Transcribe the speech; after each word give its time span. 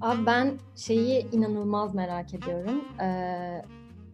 Abi 0.00 0.26
ben 0.26 0.58
şeyi 0.76 1.30
inanılmaz 1.32 1.94
merak 1.94 2.34
ediyorum. 2.34 2.84
Ee, 3.00 3.62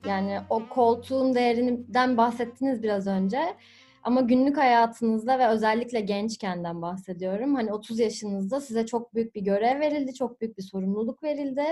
yani 0.07 0.41
o 0.51 0.69
koltuğun 0.69 1.35
değerinden 1.35 2.17
bahsettiniz 2.17 2.83
biraz 2.83 3.07
önce. 3.07 3.57
Ama 4.03 4.21
günlük 4.21 4.57
hayatınızda 4.57 5.39
ve 5.39 5.49
özellikle 5.49 6.01
gençkenden 6.01 6.83
bahsediyorum. 6.83 7.55
Hani 7.55 7.73
30 7.73 7.99
yaşınızda 7.99 8.61
size 8.61 8.87
çok 8.87 9.15
büyük 9.15 9.35
bir 9.35 9.41
görev 9.41 9.81
verildi, 9.81 10.15
çok 10.15 10.41
büyük 10.41 10.59
bir 10.59 10.63
sorumluluk 10.63 11.23
verildi. 11.23 11.65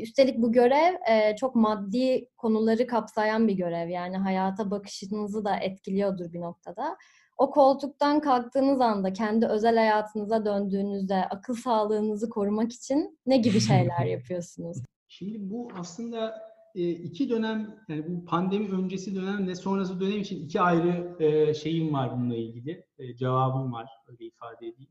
Üstelik 0.00 0.38
bu 0.38 0.52
görev 0.52 0.94
e, 1.10 1.36
çok 1.36 1.54
maddi 1.54 2.28
konuları 2.36 2.86
kapsayan 2.86 3.48
bir 3.48 3.54
görev. 3.54 3.88
Yani 3.88 4.16
hayata 4.16 4.70
bakışınızı 4.70 5.44
da 5.44 5.56
etkiliyordur 5.56 6.32
bir 6.32 6.40
noktada. 6.40 6.96
O 7.40 7.50
koltuktan 7.50 8.20
kalktığınız 8.20 8.80
anda 8.80 9.12
kendi 9.12 9.46
özel 9.46 9.76
hayatınıza 9.76 10.44
döndüğünüzde 10.44 11.14
akıl 11.14 11.54
sağlığınızı 11.54 12.30
korumak 12.30 12.72
için 12.72 13.18
ne 13.26 13.36
gibi 13.36 13.60
şeyler 13.70 14.04
yapıyorsunuz? 14.04 14.82
Şimdi 15.08 15.50
bu 15.50 15.68
aslında 15.78 16.42
e, 16.74 16.90
iki 16.90 17.30
dönem 17.30 17.76
yani 17.88 18.04
bu 18.08 18.24
pandemi 18.24 18.70
öncesi 18.70 19.14
dönem 19.14 19.48
ve 19.48 19.54
sonrası 19.54 20.00
dönem 20.00 20.20
için 20.20 20.44
iki 20.44 20.60
ayrı 20.60 21.16
e, 21.24 21.54
şeyim 21.54 21.92
var 21.94 22.12
bununla 22.16 22.36
ilgili. 22.36 22.86
E, 22.98 23.16
cevabım 23.16 23.72
var 23.72 23.88
öyle 24.08 24.24
ifade 24.24 24.66
edeyim. 24.66 24.90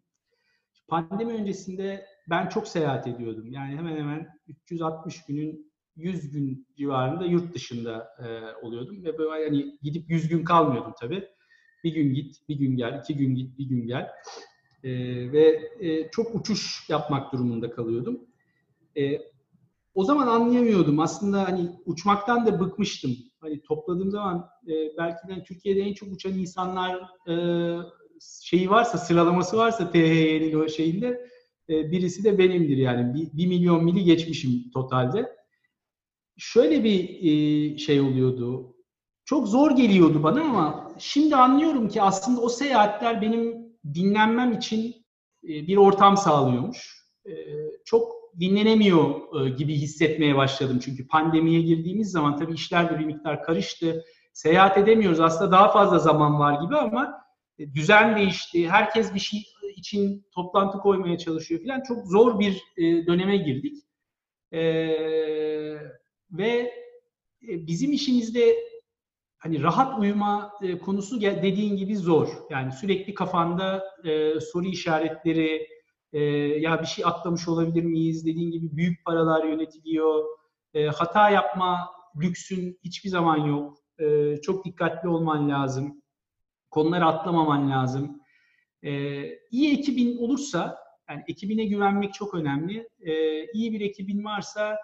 Pandemi 0.87 1.33
öncesinde 1.33 2.05
ben 2.29 2.49
çok 2.49 2.67
seyahat 2.67 3.07
ediyordum. 3.07 3.51
Yani 3.51 3.77
hemen 3.77 3.97
hemen 3.97 4.27
360 4.47 5.25
günün 5.25 5.71
100 5.95 6.31
gün 6.31 6.67
civarında 6.77 7.25
yurt 7.25 7.55
dışında 7.55 8.09
oluyordum 8.63 9.03
ve 9.03 9.17
böyle 9.17 9.45
hani 9.45 9.77
gidip 9.81 10.09
100 10.09 10.27
gün 10.27 10.43
kalmıyordum 10.43 10.93
tabii. 11.01 11.29
Bir 11.83 11.93
gün 11.93 12.13
git, 12.13 12.49
bir 12.49 12.55
gün 12.55 12.77
gel, 12.77 12.99
iki 13.03 13.17
gün 13.17 13.35
git, 13.35 13.59
bir 13.59 13.65
gün 13.65 13.87
gel. 13.87 14.09
ve 15.33 15.71
çok 16.11 16.35
uçuş 16.35 16.89
yapmak 16.89 17.33
durumunda 17.33 17.71
kalıyordum 17.71 18.19
o 19.93 20.03
zaman 20.03 20.27
anlayamıyordum. 20.27 20.99
Aslında 20.99 21.47
hani 21.47 21.69
uçmaktan 21.85 22.45
da 22.45 22.59
bıkmıştım. 22.59 23.17
Hani 23.41 23.61
topladığım 23.61 24.11
zaman 24.11 24.49
e, 24.67 24.73
belki 24.97 25.27
de 25.27 25.43
Türkiye'de 25.43 25.81
en 25.81 25.93
çok 25.93 26.11
uçan 26.11 26.33
insanlar 26.33 27.01
e, 27.27 27.33
şeyi 28.41 28.69
varsa, 28.69 28.97
sıralaması 28.97 29.57
varsa 29.57 29.91
THY'nin 29.91 30.59
o 30.59 30.69
şeyinde 30.69 31.29
e, 31.69 31.91
birisi 31.91 32.23
de 32.23 32.37
benimdir 32.37 32.77
yani. 32.77 33.13
Bir, 33.13 33.37
bir 33.37 33.47
milyon 33.47 33.83
mili 33.83 34.03
geçmişim 34.03 34.71
totalde. 34.73 35.35
Şöyle 36.37 36.83
bir 36.83 37.09
e, 37.23 37.77
şey 37.77 38.01
oluyordu. 38.01 38.75
Çok 39.25 39.47
zor 39.47 39.71
geliyordu 39.71 40.23
bana 40.23 40.41
ama 40.41 40.88
şimdi 40.99 41.35
anlıyorum 41.35 41.87
ki 41.87 42.01
aslında 42.01 42.41
o 42.41 42.49
seyahatler 42.49 43.21
benim 43.21 43.69
dinlenmem 43.93 44.51
için 44.51 44.95
e, 45.43 45.47
bir 45.47 45.77
ortam 45.77 46.17
sağlıyormuş. 46.17 47.05
E, 47.25 47.31
çok 47.85 48.11
dinlenemiyor 48.39 49.15
e, 49.45 49.49
gibi 49.49 49.75
hissetmeye 49.75 50.35
başladım. 50.35 50.79
Çünkü 50.85 51.07
pandemiye 51.07 51.61
girdiğimiz 51.61 52.11
zaman 52.11 52.37
tabii 52.37 52.53
işler 52.53 52.89
de 52.89 52.99
bir 52.99 53.05
miktar 53.05 53.43
karıştı. 53.43 54.05
Seyahat 54.33 54.77
edemiyoruz. 54.77 55.19
Aslında 55.19 55.51
daha 55.51 55.71
fazla 55.71 55.99
zaman 55.99 56.39
var 56.39 56.61
gibi 56.61 56.75
ama 56.75 57.21
düzen 57.75 58.15
değişti. 58.15 58.69
Herkes 58.69 59.13
bir 59.13 59.19
şey 59.19 59.39
için 59.75 60.25
toplantı 60.35 60.77
koymaya 60.77 61.17
çalışıyor 61.17 61.61
falan. 61.63 61.83
Çok 61.87 62.07
zor 62.07 62.39
bir 62.39 62.63
döneme 63.07 63.37
girdik. 63.37 63.83
Ve 66.31 66.73
bizim 67.41 67.91
işimizde 67.91 68.55
hani 69.39 69.63
rahat 69.63 69.99
uyuma 69.99 70.51
konusu 70.85 71.21
dediğin 71.21 71.77
gibi 71.77 71.97
zor. 71.97 72.29
Yani 72.49 72.71
sürekli 72.71 73.13
kafanda 73.13 73.83
soru 74.53 74.65
işaretleri, 74.65 75.67
e, 76.13 76.23
ya 76.59 76.81
bir 76.81 76.87
şey 76.87 77.05
atlamış 77.05 77.47
olabilir 77.47 77.83
miyiz? 77.83 78.25
Dediğin 78.25 78.51
gibi 78.51 78.77
büyük 78.77 79.05
paralar 79.05 79.43
yönetiliyor. 79.43 80.23
E, 80.73 80.87
hata 80.87 81.29
yapma 81.29 81.89
lüksün 82.21 82.79
hiçbir 82.83 83.09
zaman 83.09 83.37
yok. 83.37 83.77
E, 83.99 84.35
çok 84.41 84.65
dikkatli 84.65 85.09
olman 85.09 85.49
lazım. 85.49 86.01
Konuları 86.71 87.05
atlamaman 87.05 87.71
lazım. 87.71 88.21
E, 88.83 88.91
iyi 89.51 89.79
ekibin 89.79 90.17
olursa, 90.17 90.77
yani 91.09 91.23
ekibine 91.27 91.65
güvenmek 91.65 92.13
çok 92.13 92.33
önemli. 92.33 92.89
E, 93.01 93.43
iyi 93.51 93.73
bir 93.73 93.81
ekibin 93.81 94.23
varsa 94.23 94.77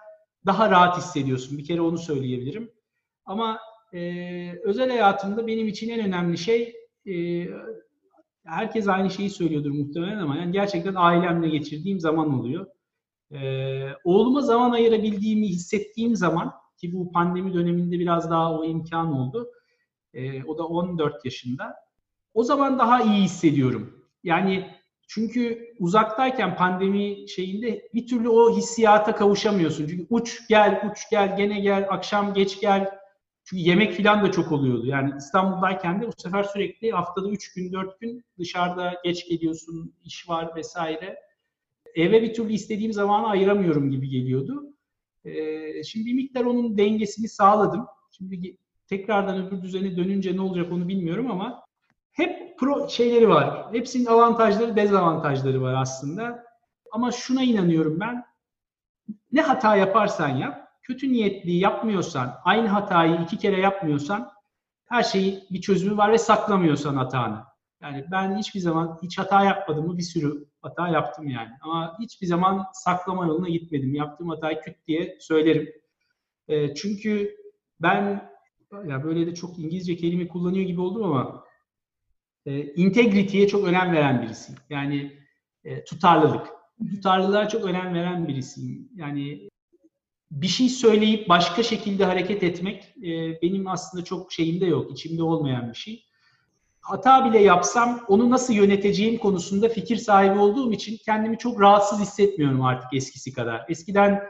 daha 0.46 0.70
rahat 0.70 0.96
hissediyorsun. 0.96 1.58
Bir 1.58 1.64
kere 1.64 1.80
onu 1.80 1.98
söyleyebilirim. 1.98 2.72
Ama 3.24 3.58
e, 3.92 4.00
özel 4.64 4.90
hayatımda 4.90 5.46
benim 5.46 5.68
için 5.68 5.90
en 5.90 6.06
önemli 6.06 6.38
şey 6.38 6.76
e, 7.06 7.46
herkes 8.46 8.88
aynı 8.88 9.10
şeyi 9.10 9.30
söylüyordur 9.30 9.70
muhtemelen 9.70 10.18
ama 10.18 10.36
yani 10.36 10.52
gerçekten 10.52 10.94
ailemle 10.94 11.48
geçirdiğim 11.48 12.00
zaman 12.00 12.38
oluyor. 12.38 12.66
Ee, 13.32 13.88
oğluma 14.04 14.40
zaman 14.40 14.70
ayırabildiğimi 14.70 15.48
hissettiğim 15.48 16.16
zaman 16.16 16.52
ki 16.80 16.92
bu 16.92 17.12
pandemi 17.12 17.54
döneminde 17.54 17.98
biraz 17.98 18.30
daha 18.30 18.58
o 18.58 18.64
imkan 18.64 19.12
oldu. 19.12 19.50
Ee, 20.14 20.44
o 20.44 20.58
da 20.58 20.66
14 20.66 21.24
yaşında. 21.24 21.74
O 22.34 22.44
zaman 22.44 22.78
daha 22.78 23.02
iyi 23.02 23.22
hissediyorum. 23.22 24.04
Yani 24.22 24.70
çünkü 25.08 25.74
uzaktayken 25.78 26.56
pandemi 26.56 27.28
şeyinde 27.28 27.88
bir 27.94 28.06
türlü 28.06 28.28
o 28.28 28.56
hissiyata 28.56 29.14
kavuşamıyorsun. 29.14 29.86
Çünkü 29.88 30.06
uç 30.10 30.48
gel, 30.48 30.90
uç 30.90 31.10
gel, 31.10 31.36
gene 31.36 31.60
gel, 31.60 31.86
akşam 31.90 32.34
geç 32.34 32.60
gel, 32.60 32.90
çünkü 33.46 33.62
yemek 33.62 33.96
falan 33.96 34.24
da 34.24 34.32
çok 34.32 34.52
oluyordu. 34.52 34.86
Yani 34.86 35.12
İstanbul'dayken 35.18 36.02
de 36.02 36.06
bu 36.06 36.12
sefer 36.16 36.42
sürekli 36.42 36.90
haftada 36.90 37.30
3 37.30 37.54
gün 37.54 37.72
4 37.72 38.00
gün 38.00 38.24
dışarıda 38.38 38.94
geç 39.04 39.28
geliyorsun, 39.28 39.94
iş 40.04 40.28
var 40.28 40.56
vesaire. 40.56 41.18
Eve 41.94 42.22
bir 42.22 42.34
türlü 42.34 42.52
istediğim 42.52 42.92
zamanı 42.92 43.26
ayıramıyorum 43.26 43.90
gibi 43.90 44.08
geliyordu. 44.08 44.64
Ee, 45.24 45.82
şimdi 45.82 46.06
bir 46.06 46.14
miktar 46.14 46.44
onun 46.44 46.78
dengesini 46.78 47.28
sağladım. 47.28 47.86
Şimdi 48.10 48.56
tekrardan 48.86 49.46
öbür 49.46 49.62
düzene 49.62 49.96
dönünce 49.96 50.36
ne 50.36 50.40
olacak 50.40 50.72
onu 50.72 50.88
bilmiyorum 50.88 51.30
ama 51.30 51.64
hep 52.12 52.58
pro 52.58 52.88
şeyleri 52.88 53.28
var. 53.28 53.74
Hepsinin 53.74 54.06
avantajları, 54.06 54.76
dezavantajları 54.76 55.62
var 55.62 55.74
aslında. 55.74 56.44
Ama 56.92 57.12
şuna 57.12 57.42
inanıyorum 57.42 58.00
ben. 58.00 58.24
Ne 59.32 59.40
hata 59.40 59.76
yaparsan 59.76 60.28
yap, 60.28 60.65
kötü 60.86 61.12
niyetli 61.12 61.52
yapmıyorsan, 61.52 62.38
aynı 62.44 62.68
hatayı 62.68 63.20
iki 63.22 63.38
kere 63.38 63.60
yapmıyorsan 63.60 64.30
her 64.88 65.02
şeyi 65.02 65.44
bir 65.50 65.60
çözümü 65.60 65.96
var 65.96 66.12
ve 66.12 66.18
saklamıyorsan 66.18 66.96
hatanı. 66.96 67.44
Yani 67.82 68.04
ben 68.10 68.36
hiçbir 68.38 68.60
zaman 68.60 68.98
hiç 69.02 69.18
hata 69.18 69.44
yapmadım 69.44 69.86
mı 69.86 69.98
bir 69.98 70.02
sürü 70.02 70.46
hata 70.62 70.88
yaptım 70.88 71.28
yani. 71.28 71.50
Ama 71.60 71.96
hiçbir 72.00 72.26
zaman 72.26 72.66
saklama 72.72 73.26
yoluna 73.26 73.48
gitmedim. 73.48 73.94
Yaptığım 73.94 74.28
hatayı 74.28 74.60
küt 74.60 74.76
diye 74.86 75.16
söylerim. 75.20 75.72
E, 76.48 76.74
çünkü 76.74 77.36
ben 77.80 78.30
ya 78.86 79.04
böyle 79.04 79.26
de 79.26 79.34
çok 79.34 79.58
İngilizce 79.58 79.96
kelime 79.96 80.28
kullanıyor 80.28 80.66
gibi 80.66 80.80
oldum 80.80 81.04
ama 81.04 81.44
e, 82.46 82.72
integrity'ye 82.72 83.48
çok 83.48 83.64
önem 83.64 83.92
veren 83.92 84.22
birisiyim. 84.22 84.60
Yani 84.70 85.18
e, 85.64 85.84
tutarlılık. 85.84 86.46
Tutarlılığa 86.94 87.48
çok 87.48 87.64
önem 87.64 87.94
veren 87.94 88.28
birisiyim. 88.28 88.88
Yani 88.94 89.48
bir 90.30 90.46
şey 90.46 90.68
söyleyip 90.68 91.28
başka 91.28 91.62
şekilde 91.62 92.04
hareket 92.04 92.42
etmek 92.42 92.94
e, 93.02 93.42
benim 93.42 93.68
aslında 93.68 94.04
çok 94.04 94.32
şeyimde 94.32 94.66
yok, 94.66 94.90
içimde 94.90 95.22
olmayan 95.22 95.70
bir 95.70 95.76
şey. 95.76 96.04
Hata 96.80 97.24
bile 97.24 97.38
yapsam 97.38 98.00
onu 98.08 98.30
nasıl 98.30 98.54
yöneteceğim 98.54 99.18
konusunda 99.18 99.68
fikir 99.68 99.96
sahibi 99.96 100.38
olduğum 100.38 100.72
için 100.72 100.96
kendimi 101.04 101.38
çok 101.38 101.60
rahatsız 101.60 102.00
hissetmiyorum 102.00 102.62
artık 102.62 102.94
eskisi 102.94 103.32
kadar. 103.32 103.64
Eskiden 103.68 104.22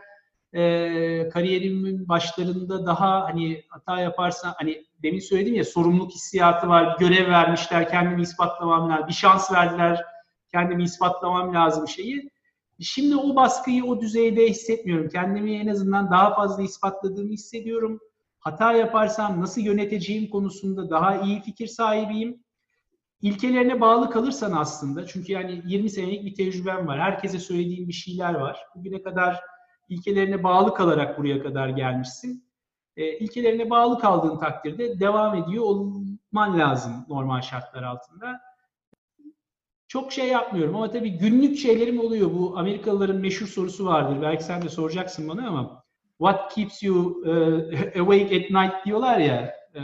e, 0.52 1.28
kariyerimin 1.28 2.08
başlarında 2.08 2.86
daha 2.86 3.24
hani 3.24 3.62
hata 3.68 4.00
yaparsan 4.00 4.54
hani 4.58 4.84
demin 5.02 5.20
söyledim 5.20 5.54
ya 5.54 5.64
sorumluluk 5.64 6.12
hissiyatı 6.12 6.68
var, 6.68 6.94
bir 6.94 7.06
görev 7.06 7.30
vermişler, 7.30 7.88
kendimi 7.88 8.22
ispatlamam 8.22 8.90
lazım, 8.90 9.08
bir 9.08 9.12
şans 9.12 9.52
verdiler, 9.52 10.04
kendimi 10.52 10.84
ispatlamam 10.84 11.54
lazım 11.54 11.88
şeyi 11.88 12.30
Şimdi 12.80 13.16
o 13.16 13.36
baskıyı 13.36 13.84
o 13.84 14.00
düzeyde 14.00 14.48
hissetmiyorum. 14.48 15.08
Kendimi 15.08 15.54
en 15.54 15.66
azından 15.66 16.10
daha 16.10 16.34
fazla 16.34 16.62
ispatladığımı 16.62 17.32
hissediyorum. 17.32 18.00
Hata 18.38 18.72
yaparsam 18.72 19.40
nasıl 19.40 19.60
yöneteceğim 19.60 20.30
konusunda 20.30 20.90
daha 20.90 21.16
iyi 21.16 21.42
fikir 21.42 21.66
sahibiyim. 21.66 22.44
İlkelerine 23.22 23.80
bağlı 23.80 24.10
kalırsan 24.10 24.52
aslında, 24.52 25.06
çünkü 25.06 25.32
yani 25.32 25.62
20 25.66 25.90
senelik 25.90 26.24
bir 26.24 26.34
tecrübem 26.34 26.86
var. 26.86 27.00
Herkese 27.00 27.38
söylediğim 27.38 27.88
bir 27.88 27.92
şeyler 27.92 28.34
var. 28.34 28.60
Bugüne 28.74 29.02
kadar 29.02 29.40
ilkelerine 29.88 30.44
bağlı 30.44 30.74
kalarak 30.74 31.18
buraya 31.18 31.42
kadar 31.42 31.68
gelmişsin. 31.68 32.46
E, 32.96 33.18
ilkelerine 33.18 33.70
bağlı 33.70 33.98
kaldığın 33.98 34.38
takdirde 34.38 35.00
devam 35.00 35.34
ediyor 35.34 35.64
olman 35.64 36.58
lazım 36.58 37.06
normal 37.08 37.40
şartlar 37.40 37.82
altında 37.82 38.40
çok 39.88 40.12
şey 40.12 40.28
yapmıyorum 40.28 40.76
ama 40.76 40.90
tabii 40.90 41.10
günlük 41.10 41.58
şeylerim 41.58 42.00
oluyor. 42.00 42.30
Bu 42.32 42.58
Amerikalıların 42.58 43.16
meşhur 43.16 43.46
sorusu 43.46 43.86
vardır. 43.86 44.22
Belki 44.22 44.44
sen 44.44 44.62
de 44.62 44.68
soracaksın 44.68 45.28
bana 45.28 45.48
ama 45.48 45.84
what 46.18 46.54
keeps 46.54 46.82
you 46.82 47.22
uh, 47.24 48.00
awake 48.00 48.36
at 48.36 48.50
night 48.50 48.86
diyorlar 48.86 49.18
ya. 49.18 49.54
E, 49.74 49.80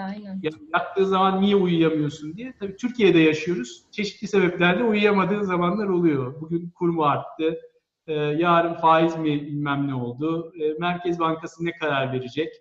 Aynen. 0.00 0.40
Yattığı 0.74 1.06
zaman 1.06 1.40
niye 1.40 1.56
uyuyamıyorsun 1.56 2.36
diye. 2.36 2.54
Tabii 2.60 2.76
Türkiye'de 2.76 3.18
yaşıyoruz. 3.18 3.84
Çeşitli 3.90 4.28
sebeplerle 4.28 4.84
uyuyamadığın 4.84 5.42
zamanlar 5.42 5.86
oluyor. 5.86 6.40
Bugün 6.40 6.70
kurum 6.70 7.00
arttı. 7.00 7.58
E, 8.06 8.12
yarın 8.14 8.74
faiz 8.74 9.16
mi 9.16 9.46
bilmem 9.46 9.88
ne 9.88 9.94
oldu. 9.94 10.52
E, 10.60 10.72
Merkez 10.78 11.18
Bankası 11.18 11.64
ne 11.64 11.72
karar 11.72 12.12
verecek? 12.12 12.54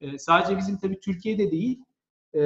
E, 0.00 0.18
sadece 0.18 0.58
bizim 0.58 0.78
tabii 0.78 1.00
Türkiye'de 1.00 1.50
değil, 1.50 1.78
e, 2.34 2.40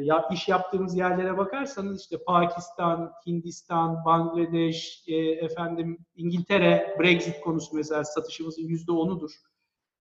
ya, 0.00 0.28
iş 0.32 0.48
yaptığımız 0.48 0.96
yerlere 0.96 1.38
bakarsanız 1.38 2.02
işte 2.02 2.24
Pakistan, 2.26 3.12
Hindistan, 3.26 4.04
Bangladeş, 4.04 5.04
e, 5.06 5.16
efendim 5.16 5.98
İngiltere, 6.16 6.96
Brexit 7.00 7.40
konusu 7.40 7.76
mesela 7.76 8.04
satışımızın 8.04 8.62
yüzde 8.62 8.92
onudur 8.92 9.30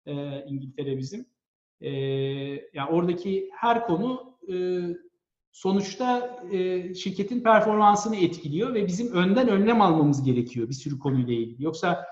e, 0.07 0.45
İngiltere 0.45 0.99
bizim. 0.99 1.27
E, 1.81 1.91
yani 2.75 2.91
oradaki 2.91 3.51
her 3.57 3.87
konu 3.87 4.39
e, 4.53 4.55
sonuçta 5.53 6.41
e, 6.53 6.95
şirketin 6.95 7.43
performansını 7.43 8.17
etkiliyor 8.17 8.75
ve 8.75 8.87
bizim 8.87 9.13
önden 9.13 9.49
önlem 9.49 9.81
almamız 9.81 10.23
gerekiyor 10.23 10.69
bir 10.69 10.75
sürü 10.75 10.99
konuyla 10.99 11.35
ilgili. 11.35 11.65
Yoksa 11.65 12.07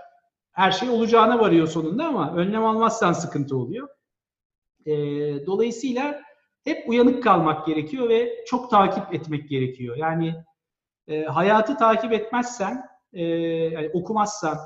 her 0.53 0.73
şey 0.73 0.89
olacağına 0.89 1.41
varıyor 1.41 1.67
sonunda 1.67 2.07
ama 2.07 2.35
önlem 2.37 2.65
almazsan 2.65 3.13
sıkıntı 3.13 3.57
oluyor. 3.57 3.89
E, 4.87 4.93
dolayısıyla 5.47 6.23
hep 6.67 6.89
uyanık 6.89 7.23
kalmak 7.23 7.67
gerekiyor 7.67 8.09
ve 8.09 8.45
çok 8.47 8.71
takip 8.71 9.15
etmek 9.15 9.49
gerekiyor. 9.49 9.97
Yani 9.97 10.35
e, 11.09 11.23
hayatı 11.25 11.77
takip 11.77 12.13
etmezsen, 12.13 12.87
e, 13.13 13.23
yani 13.25 13.91
okumazsan, 13.95 14.59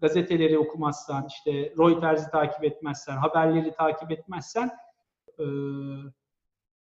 gazeteleri 0.00 0.58
okumazsan, 0.58 1.26
işte 1.28 1.52
Reuters'i 1.52 2.30
takip 2.30 2.64
etmezsen, 2.64 3.16
haberleri 3.16 3.72
takip 3.72 4.10
etmezsen 4.10 4.70
e, 5.38 5.44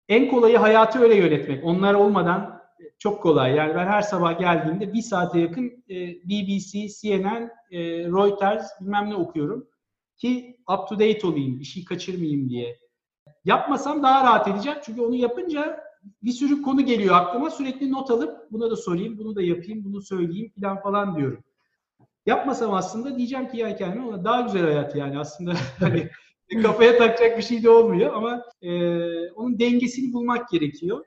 en 0.10 0.30
kolayı 0.30 0.58
hayatı 0.58 1.00
öyle 1.00 1.16
yönetmek. 1.16 1.66
Onlar 1.66 1.94
olmadan 1.94 2.62
çok 3.00 3.24
kolay. 3.24 3.56
Yani 3.56 3.76
ben 3.76 3.88
her 3.88 4.02
sabah 4.02 4.40
geldiğimde 4.40 4.94
bir 4.94 5.02
saate 5.02 5.40
yakın 5.40 5.84
e, 5.90 5.96
BBC, 6.08 6.88
CNN, 6.88 7.52
e, 7.72 7.80
Reuters 8.04 8.82
bilmem 8.82 9.10
ne 9.10 9.16
okuyorum 9.16 9.68
ki 10.18 10.58
up 10.70 10.90
to 10.90 11.00
date 11.00 11.28
olayım, 11.28 11.60
bir 11.60 11.66
şey 11.66 11.86
kaçırmayayım 11.86 12.50
diye. 12.50 12.89
Yapmasam 13.46 14.04
daha 14.04 14.24
rahat 14.24 14.48
edeceğim. 14.48 14.78
Çünkü 14.84 15.02
onu 15.02 15.16
yapınca 15.16 15.84
bir 16.24 16.32
sürü 16.32 16.62
konu 16.62 16.86
geliyor 16.86 17.16
aklıma. 17.16 17.50
Sürekli 17.50 17.92
not 17.92 18.12
alıp 18.12 18.52
buna 18.52 18.72
da 18.72 18.76
sorayım, 18.76 19.18
bunu 19.18 19.36
da 19.36 19.42
yapayım, 19.42 19.84
bunu 19.84 20.02
söyleyeyim 20.02 20.52
falan 20.62 20.82
falan 20.82 21.16
diyorum. 21.16 21.44
Yapmasam 22.26 22.74
aslında 22.74 23.18
diyeceğim 23.18 23.50
ki 23.50 23.58
ya 23.58 23.76
kendime 23.76 24.24
daha 24.24 24.42
güzel 24.42 24.64
hayat 24.64 24.96
yani 24.96 25.20
aslında 25.20 25.54
hani 25.80 26.10
kafaya 26.64 26.98
takacak 26.98 27.38
bir 27.38 27.44
şey 27.44 27.64
de 27.64 27.70
olmuyor 27.70 28.14
ama 28.14 28.44
e, 28.62 28.72
onun 29.32 29.60
dengesini 29.60 30.14
bulmak 30.14 30.50
gerekiyor. 30.50 31.06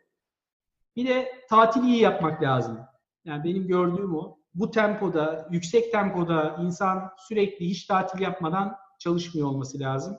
Bir 0.96 1.08
de 1.08 1.28
tatil 1.48 1.82
iyi 1.82 2.00
yapmak 2.00 2.42
lazım. 2.42 2.78
Yani 3.24 3.44
benim 3.44 3.66
gördüğüm 3.66 4.14
o. 4.14 4.38
Bu 4.54 4.70
tempoda, 4.70 5.48
yüksek 5.50 5.92
tempoda 5.92 6.56
insan 6.62 7.10
sürekli 7.28 7.68
hiç 7.68 7.86
tatil 7.86 8.20
yapmadan 8.20 8.76
çalışmıyor 8.98 9.48
olması 9.48 9.80
lazım. 9.80 10.18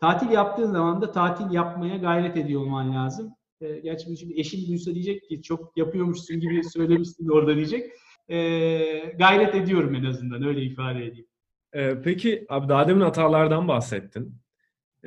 Tatil 0.00 0.30
yaptığın 0.30 0.72
zaman 0.72 1.02
da 1.02 1.12
tatil 1.12 1.50
yapmaya 1.50 1.96
gayret 1.96 2.36
ediyor 2.36 2.60
olman 2.60 2.94
lazım. 2.94 3.34
E, 3.60 3.78
gerçi 3.78 4.16
şimdi 4.16 4.40
eşim 4.40 4.68
duysa 4.68 4.94
diyecek 4.94 5.28
ki 5.28 5.42
çok 5.42 5.76
yapıyormuşsun 5.76 6.40
gibi 6.40 6.64
söylemişsin 6.64 7.28
orada 7.28 7.56
diyecek. 7.56 7.90
E, 8.28 8.38
gayret 9.18 9.54
ediyorum 9.54 9.94
en 9.94 10.04
azından 10.04 10.42
öyle 10.42 10.62
ifade 10.62 11.06
edeyim. 11.06 11.26
E, 11.72 12.02
peki 12.02 12.46
abi 12.48 12.68
daha 12.68 12.88
demin 12.88 13.00
hatalardan 13.00 13.68
bahsettin. 13.68 14.34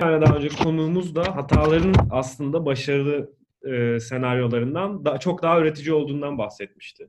Yani 0.00 0.22
daha 0.22 0.36
önce 0.36 0.48
konuğumuz 0.48 1.14
da 1.14 1.36
hataların 1.36 1.94
aslında 2.10 2.66
başarılı 2.66 3.32
e, 3.64 4.00
senaryolarından 4.00 5.04
da, 5.04 5.18
çok 5.18 5.42
daha 5.42 5.58
öğretici 5.58 5.92
olduğundan 5.92 6.38
bahsetmişti. 6.38 7.08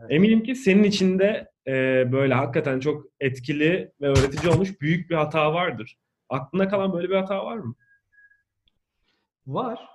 Evet. 0.00 0.12
Eminim 0.12 0.42
ki 0.42 0.54
senin 0.54 0.84
içinde 0.84 1.50
e, 1.66 1.72
böyle 2.12 2.34
hakikaten 2.34 2.80
çok 2.80 3.06
etkili 3.20 3.92
ve 4.00 4.08
öğretici 4.08 4.52
olmuş 4.52 4.80
büyük 4.80 5.10
bir 5.10 5.14
hata 5.14 5.54
vardır. 5.54 5.98
Aklına 6.30 6.68
kalan 6.68 6.92
böyle 6.92 7.10
bir 7.10 7.16
hata 7.16 7.44
var 7.44 7.56
mı? 7.56 7.74
Var. 9.46 9.88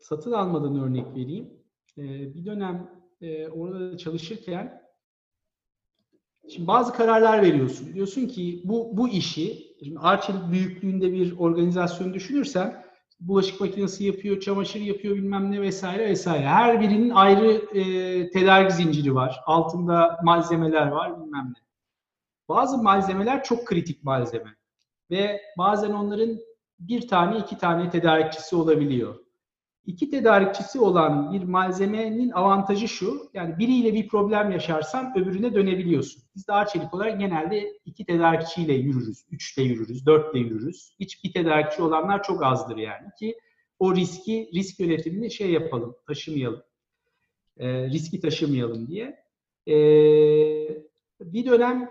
Satın 0.00 0.32
almadan 0.32 0.80
örnek 0.80 1.06
vereyim. 1.16 1.50
Ee, 1.98 2.34
bir 2.34 2.44
dönem 2.44 2.90
e, 3.20 3.48
orada 3.48 3.98
çalışırken 3.98 4.82
şimdi 6.52 6.66
bazı 6.66 6.92
kararlar 6.92 7.42
veriyorsun. 7.42 7.94
Diyorsun 7.94 8.26
ki 8.26 8.62
bu 8.64 8.96
bu 8.96 9.08
işi 9.08 9.76
şimdi 9.84 9.98
Arçelik 9.98 10.50
büyüklüğünde 10.52 11.12
bir 11.12 11.38
organizasyon 11.38 12.14
düşünürsen 12.14 12.84
bulaşık 13.20 13.60
makinesi 13.60 14.04
yapıyor, 14.04 14.40
çamaşır 14.40 14.80
yapıyor 14.80 15.16
bilmem 15.16 15.50
ne 15.50 15.60
vesaire 15.60 16.08
vesaire. 16.08 16.46
Her 16.46 16.80
birinin 16.80 17.10
ayrı 17.10 17.78
e, 17.78 18.30
tedarik 18.30 18.72
zinciri 18.72 19.14
var. 19.14 19.40
Altında 19.46 20.20
malzemeler 20.24 20.86
var 20.86 21.20
bilmem 21.20 21.46
ne. 21.56 21.64
Bazı 22.48 22.82
malzemeler 22.82 23.44
çok 23.44 23.66
kritik 23.66 24.04
malzeme 24.04 24.56
ve 25.10 25.40
bazen 25.58 25.90
onların 25.90 26.38
bir 26.78 27.08
tane 27.08 27.38
iki 27.38 27.58
tane 27.58 27.90
tedarikçisi 27.90 28.56
olabiliyor. 28.56 29.14
İki 29.86 30.10
tedarikçisi 30.10 30.80
olan 30.80 31.32
bir 31.32 31.42
malzemenin 31.42 32.30
avantajı 32.30 32.88
şu, 32.88 33.30
yani 33.34 33.58
biriyle 33.58 33.94
bir 33.94 34.08
problem 34.08 34.50
yaşarsan 34.50 35.12
öbürüne 35.18 35.54
dönebiliyorsun. 35.54 36.22
Biz 36.36 36.48
de 36.48 36.52
Arçelik 36.52 36.94
olarak 36.94 37.20
genelde 37.20 37.78
iki 37.84 38.04
tedarikçiyle 38.04 38.72
yürürüz, 38.72 39.24
üçle 39.30 39.62
yürürüz, 39.62 40.06
dörtle 40.06 40.38
yürürüz. 40.38 40.94
Hiç 41.00 41.24
bir 41.24 41.32
tedarikçi 41.32 41.82
olanlar 41.82 42.22
çok 42.22 42.44
azdır 42.44 42.76
yani 42.76 43.08
ki 43.18 43.38
o 43.78 43.94
riski, 43.94 44.50
risk 44.54 44.80
yönetimini 44.80 45.30
şey 45.30 45.50
yapalım, 45.50 45.96
taşımayalım. 46.06 46.62
E, 47.56 47.88
riski 47.88 48.20
taşımayalım 48.20 48.86
diye. 48.86 49.24
E, 49.68 49.74
bir 51.20 51.46
dönem 51.46 51.90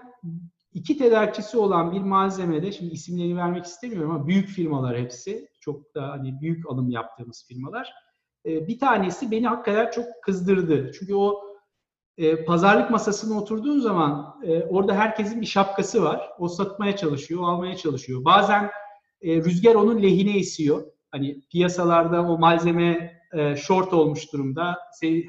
iki 0.73 0.97
tedarikçisi 0.97 1.57
olan 1.57 1.91
bir 1.91 2.01
malzemede, 2.01 2.71
şimdi 2.71 2.93
isimlerini 2.93 3.37
vermek 3.37 3.65
istemiyorum 3.65 4.11
ama 4.11 4.27
büyük 4.27 4.47
firmalar 4.47 4.97
hepsi, 4.97 5.47
çok 5.59 5.95
da 5.95 6.09
hani 6.09 6.41
büyük 6.41 6.69
alım 6.69 6.89
yaptığımız 6.89 7.45
firmalar. 7.47 7.93
E, 8.45 8.67
bir 8.67 8.79
tanesi 8.79 9.31
beni 9.31 9.47
hakikaten 9.47 9.91
çok 9.91 10.05
kızdırdı. 10.21 10.91
Çünkü 10.99 11.15
o 11.15 11.41
e, 12.17 12.45
pazarlık 12.45 12.91
masasına 12.91 13.39
oturduğun 13.39 13.79
zaman 13.79 14.39
e, 14.43 14.63
orada 14.63 14.95
herkesin 14.95 15.41
bir 15.41 15.45
şapkası 15.45 16.03
var. 16.03 16.29
O 16.39 16.47
satmaya 16.47 16.95
çalışıyor, 16.95 17.41
o 17.41 17.45
almaya 17.45 17.75
çalışıyor. 17.75 18.25
Bazen 18.25 18.69
rüzgar 19.23 19.75
onun 19.75 20.03
lehine 20.03 20.37
esiyor. 20.37 20.83
Hani 21.11 21.41
piyasalarda 21.41 22.21
o 22.21 22.37
malzeme 22.37 23.19
short 23.55 23.93
olmuş 23.93 24.33
durumda. 24.33 24.77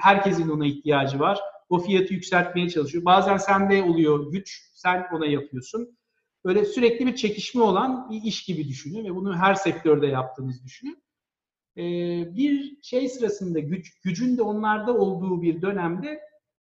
Herkesin 0.00 0.48
ona 0.48 0.66
ihtiyacı 0.66 1.20
var. 1.20 1.40
O 1.75 1.78
fiyatı 1.78 2.14
yükseltmeye 2.14 2.71
çalışıyor. 2.71 3.04
Bazen 3.04 3.37
sende 3.37 3.83
oluyor 3.83 4.33
güç, 4.33 4.71
sen 4.75 5.07
ona 5.12 5.26
yapıyorsun. 5.26 5.99
Böyle 6.45 6.64
sürekli 6.64 7.07
bir 7.07 7.16
çekişme 7.16 7.62
olan 7.62 8.11
bir 8.11 8.23
iş 8.23 8.45
gibi 8.45 8.69
düşünün 8.69 9.04
ve 9.04 9.14
bunu 9.14 9.37
her 9.37 9.54
sektörde 9.54 10.07
yaptığınızı 10.07 10.64
düşünün. 10.64 11.04
Ee, 11.76 11.83
bir 12.37 12.76
şey 12.83 13.09
sırasında 13.09 13.59
güç, 13.59 14.00
gücün 14.00 14.37
de 14.38 14.43
onlarda 14.43 14.95
olduğu 14.95 15.43
bir 15.43 15.62
dönemde 15.62 16.21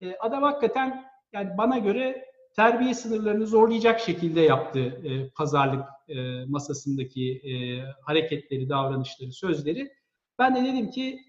e, 0.01 0.15
adam 0.15 0.43
hakikaten 0.43 1.03
yani 1.33 1.49
bana 1.57 1.77
göre 1.77 2.25
terbiye 2.55 2.93
sınırlarını 2.93 3.47
zorlayacak 3.47 3.99
şekilde 3.99 4.41
yaptı 4.41 4.79
e, 4.79 5.29
pazarlık 5.29 5.85
e, 6.07 6.45
masasındaki 6.45 7.31
e, 7.31 7.53
hareketleri, 8.01 8.69
davranışları, 8.69 9.31
sözleri. 9.31 9.91
Ben 10.39 10.55
de 10.55 10.63
dedim 10.63 10.91
ki 10.91 11.19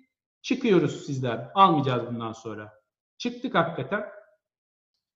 çıkıyoruz 0.43 1.07
sizden, 1.07 1.51
almayacağız 1.55 2.07
bundan 2.07 2.33
sonra. 2.33 2.84
Çıktık 3.25 3.55
hakikaten 3.55 4.05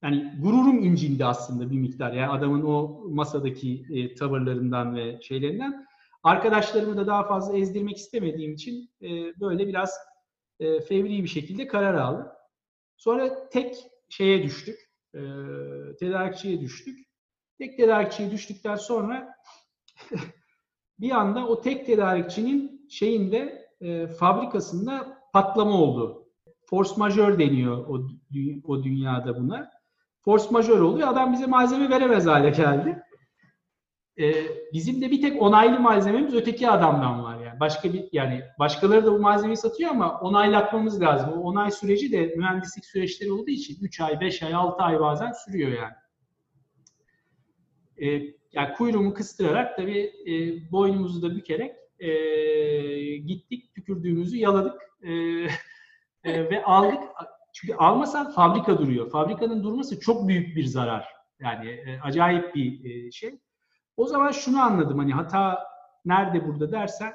yani 0.03 0.33
gururum 0.43 0.85
incindi 0.85 1.25
aslında 1.25 1.71
bir 1.71 1.79
miktar. 1.79 2.13
Yani 2.13 2.33
adamın 2.33 2.63
o 2.63 3.05
masadaki 3.09 3.85
e, 3.91 4.15
tavırlarından 4.15 4.97
ve 4.97 5.21
şeylerinden. 5.23 5.87
Arkadaşlarımı 6.23 6.97
da 6.97 7.07
daha 7.07 7.29
fazla 7.29 7.57
ezdirmek 7.57 7.97
istemediğim 7.97 8.53
için 8.53 8.91
e, 9.03 9.09
böyle 9.41 9.69
biraz 9.69 9.95
e, 10.61 10.81
fevri 10.81 11.23
bir 11.23 11.29
şekilde 11.29 11.67
karar 11.67 11.95
aldım. 11.95 12.27
Sonra 12.97 13.49
tek 13.49 13.77
şeye 14.09 14.43
düştük. 14.43 14.79
E, 15.15 15.21
tedarikçiye 16.01 16.61
düştük. 16.61 16.99
Tek 17.59 17.77
tedarikçiye 17.77 18.31
düştükten 18.31 18.77
sonra 18.77 19.35
bir 20.99 21.11
anda 21.11 21.47
o 21.47 21.61
tek 21.61 21.87
tedarikçinin 21.87 22.89
şeyinde 22.91 23.69
e, 23.81 24.07
fabrikasında 24.07 25.23
patlama 25.33 25.73
oldu. 25.73 26.28
Force 26.71 26.95
majeure 26.97 27.39
deniyor 27.39 27.77
o, 27.77 28.09
o 28.65 28.85
dünyada 28.85 29.37
buna 29.37 29.79
force 30.29 30.51
majör 30.51 30.81
oluyor. 30.81 31.09
Adam 31.09 31.33
bize 31.33 31.47
malzeme 31.47 31.91
veremez 31.91 32.27
hale 32.27 32.51
geldi. 32.51 33.03
Ee, 34.21 34.33
bizim 34.73 35.03
de 35.03 35.11
bir 35.11 35.23
tek 35.23 35.43
onaylı 35.43 35.81
malzememiz 35.81 36.35
öteki 36.35 36.69
adamdan 36.69 37.25
var 37.25 37.45
yani. 37.45 37.61
Başka 37.61 37.93
bir 37.93 38.09
yani 38.13 38.43
başkaları 38.59 39.07
da 39.07 39.13
bu 39.13 39.19
malzemeyi 39.19 39.57
satıyor 39.57 39.91
ama 39.91 40.21
onaylatmamız 40.21 41.01
lazım. 41.01 41.33
O 41.33 41.41
onay 41.41 41.71
süreci 41.71 42.13
de 42.13 42.35
mühendislik 42.37 42.85
süreçleri 42.85 43.33
olduğu 43.33 43.51
için 43.51 43.79
3 43.83 44.01
ay, 44.01 44.21
5 44.21 44.43
ay, 44.43 44.55
6 44.55 44.83
ay 44.83 45.01
bazen 45.01 45.33
sürüyor 45.33 45.71
yani. 45.71 45.95
Ee, 48.03 48.35
yani 48.53 48.75
kuyruğumu 48.75 49.15
kıstırarak 49.15 49.77
tabii 49.77 50.13
e, 50.27 50.33
boynumuzu 50.73 51.23
da 51.23 51.37
bükerek 51.37 51.73
e, 51.99 52.11
gittik, 53.17 53.75
tükürdüğümüzü 53.75 54.37
yaladık 54.37 54.83
e, 55.03 55.11
e, 56.25 56.51
ve 56.51 56.65
aldık 56.65 57.01
çünkü 57.53 57.75
almasan 57.75 58.31
fabrika 58.33 58.79
duruyor. 58.79 59.11
Fabrikanın 59.11 59.63
durması 59.63 60.01
çok 60.01 60.29
büyük 60.29 60.57
bir 60.57 60.65
zarar. 60.65 61.09
Yani 61.41 61.69
e, 61.71 62.01
acayip 62.01 62.55
bir 62.55 62.85
e, 62.85 63.11
şey. 63.11 63.39
O 63.97 64.07
zaman 64.07 64.31
şunu 64.31 64.63
anladım 64.63 64.99
hani 64.99 65.13
hata 65.13 65.65
nerede 66.05 66.49
burada 66.49 66.73
dersen 66.73 67.15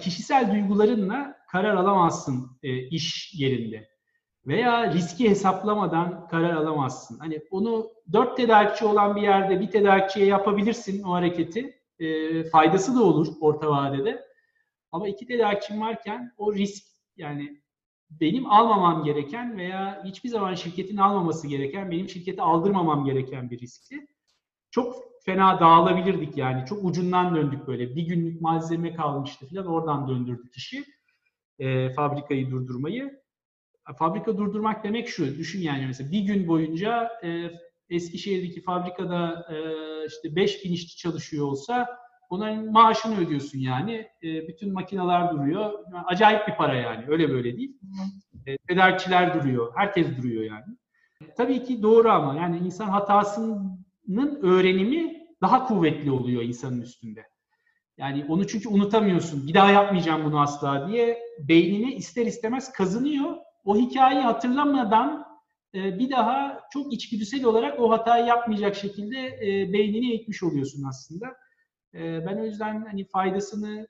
kişisel 0.00 0.52
duygularınla 0.52 1.36
karar 1.50 1.74
alamazsın 1.74 2.58
e, 2.62 2.76
iş 2.78 3.34
yerinde. 3.34 3.88
Veya 4.46 4.92
riski 4.92 5.30
hesaplamadan 5.30 6.28
karar 6.28 6.54
alamazsın. 6.54 7.18
Hani 7.18 7.42
onu 7.50 7.90
dört 8.12 8.36
tedarikçi 8.36 8.84
olan 8.84 9.16
bir 9.16 9.22
yerde 9.22 9.60
bir 9.60 9.70
tedarikçiye 9.70 10.26
yapabilirsin 10.26 11.02
o 11.02 11.12
hareketi. 11.12 11.80
E, 11.98 12.44
faydası 12.44 12.96
da 12.96 13.02
olur 13.02 13.26
orta 13.40 13.70
vadede. 13.70 14.24
Ama 14.92 15.08
iki 15.08 15.26
tedarikçim 15.26 15.80
varken 15.80 16.32
o 16.38 16.54
risk 16.54 16.84
yani 17.16 17.62
benim 18.10 18.46
almamam 18.50 19.04
gereken 19.04 19.58
veya 19.58 20.02
hiçbir 20.04 20.28
zaman 20.28 20.54
şirketin 20.54 20.96
almaması 20.96 21.48
gereken, 21.48 21.90
benim 21.90 22.08
şirkete 22.08 22.42
aldırmamam 22.42 23.04
gereken 23.04 23.50
bir 23.50 23.60
riskti. 23.60 24.06
Çok 24.70 24.94
fena 25.24 25.60
dağılabilirdik 25.60 26.36
yani. 26.36 26.66
Çok 26.66 26.84
ucundan 26.84 27.34
döndük 27.34 27.66
böyle. 27.66 27.96
Bir 27.96 28.02
günlük 28.02 28.40
malzeme 28.40 28.94
kalmıştı 28.94 29.46
falan 29.46 29.66
oradan 29.66 30.08
döndürdük 30.08 30.56
işi. 30.56 30.84
E, 31.58 31.92
fabrikayı 31.92 32.50
durdurmayı. 32.50 33.20
Fabrika 33.98 34.38
durdurmak 34.38 34.84
demek 34.84 35.08
şu. 35.08 35.38
Düşün 35.38 35.60
yani 35.60 35.86
mesela 35.86 36.12
bir 36.12 36.20
gün 36.20 36.48
boyunca 36.48 37.10
e, 37.24 37.50
Eskişehir'deki 37.90 38.62
fabrikada 38.62 39.46
e, 39.52 39.56
işte 40.06 40.36
5000 40.36 40.72
işçi 40.72 40.96
çalışıyor 40.96 41.46
olsa 41.46 41.88
onların 42.28 42.72
maaşını 42.72 43.20
ödüyorsun 43.20 43.58
yani. 43.58 44.08
E, 44.22 44.48
bütün 44.48 44.72
makineler 44.72 45.30
duruyor. 45.30 45.72
Yani 45.94 46.04
acayip 46.06 46.48
bir 46.48 46.54
para 46.54 46.74
yani. 46.74 47.04
Öyle 47.08 47.30
böyle 47.30 47.56
değil. 47.56 47.76
E, 48.46 48.58
tedarikçiler 48.58 49.34
duruyor. 49.34 49.72
Herkes 49.76 50.16
duruyor 50.16 50.42
yani. 50.42 50.76
Tabii 51.36 51.64
ki 51.64 51.82
doğru 51.82 52.10
ama 52.10 52.34
yani 52.34 52.58
insan 52.58 52.88
hatasının 52.88 54.38
öğrenimi 54.42 55.18
daha 55.42 55.66
kuvvetli 55.66 56.10
oluyor 56.10 56.42
insanın 56.42 56.80
üstünde. 56.80 57.24
Yani 57.98 58.24
onu 58.28 58.46
çünkü 58.46 58.68
unutamıyorsun. 58.68 59.48
Bir 59.48 59.54
daha 59.54 59.70
yapmayacağım 59.70 60.24
bunu 60.24 60.40
asla 60.40 60.88
diye 60.88 61.18
beynine 61.48 61.94
ister 61.94 62.26
istemez 62.26 62.72
kazınıyor. 62.72 63.36
O 63.64 63.76
hikayeyi 63.76 64.22
hatırlamadan 64.22 65.26
e, 65.74 65.98
bir 65.98 66.10
daha 66.10 66.60
çok 66.72 66.92
içgüdüsel 66.92 67.44
olarak 67.44 67.80
o 67.80 67.90
hatayı 67.90 68.26
yapmayacak 68.26 68.76
şekilde 68.76 69.26
e, 69.26 69.72
beynini 69.72 70.10
eğitmiş 70.10 70.42
oluyorsun 70.42 70.82
aslında. 70.88 71.26
E, 71.94 72.26
ben 72.26 72.38
o 72.38 72.44
yüzden 72.44 72.84
hani 72.84 73.04
faydasını, 73.04 73.88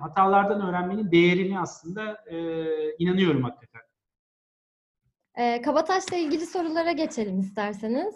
hatalardan 0.00 0.68
öğrenmenin 0.68 1.12
değerini 1.12 1.60
aslında 1.60 2.24
inanıyorum 2.98 3.42
hakikaten. 3.42 3.82
E, 5.38 5.62
Kabataş'la 5.62 6.16
ilgili 6.16 6.46
sorulara 6.46 6.92
geçelim 6.92 7.40
isterseniz. 7.40 8.14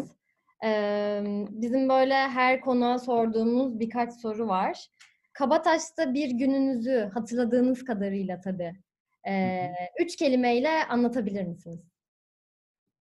E, 0.65 1.23
bizim 1.51 1.89
böyle 1.89 2.15
her 2.15 2.61
konuğa 2.61 2.99
sorduğumuz 2.99 3.81
birkaç 3.81 4.13
soru 4.15 4.49
var. 4.49 4.87
Kabataş'ta 5.33 6.15
bir 6.15 6.31
gününüzü 6.31 7.11
hatırladığınız 7.15 7.85
kadarıyla 7.85 8.41
tabii 8.41 8.73
e, 9.29 9.61
üç 10.01 10.17
kelimeyle 10.17 10.85
anlatabilir 10.85 11.45
misiniz? 11.45 11.96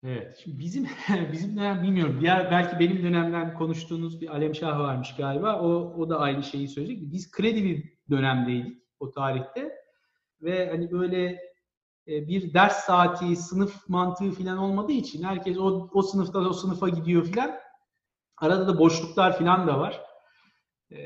Evet. 0.03 0.39
Şimdi 0.43 0.59
bizim 0.59 0.89
bizim 1.33 1.57
dönem 1.57 1.83
bilmiyorum. 1.83 2.19
Diğer 2.21 2.51
belki 2.51 2.79
benim 2.79 3.03
dönemden 3.03 3.55
konuştuğunuz 3.55 4.21
bir 4.21 4.29
Alem 4.29 4.55
Şah 4.55 4.79
varmış 4.79 5.17
galiba. 5.17 5.61
O 5.61 5.95
o 5.99 6.11
da 6.11 6.19
aynı 6.19 6.43
şeyi 6.43 6.69
söyleyecek. 6.69 7.13
Biz 7.13 7.31
kredi 7.31 7.65
bir 7.65 7.93
dönemdeydik 8.11 8.83
o 9.01 9.11
tarihte. 9.11 9.73
Ve 10.43 10.71
hani 10.71 10.91
böyle 10.91 11.23
e, 12.09 12.29
bir 12.29 12.55
ders 12.55 12.85
saati, 12.85 13.37
sınıf 13.37 13.89
mantığı 13.89 14.31
falan 14.31 14.59
olmadığı 14.59 14.93
için 14.93 15.23
herkes 15.23 15.59
o, 15.59 15.91
o 15.93 16.03
sınıftan 16.03 16.47
o 16.49 16.53
sınıfa 16.53 16.89
gidiyor 16.89 17.25
falan. 17.25 17.57
Arada 18.37 18.69
da 18.69 18.79
boşluklar 18.79 19.39
falan 19.39 19.67
da 19.67 19.81
var. 19.81 20.01
E, 20.91 20.97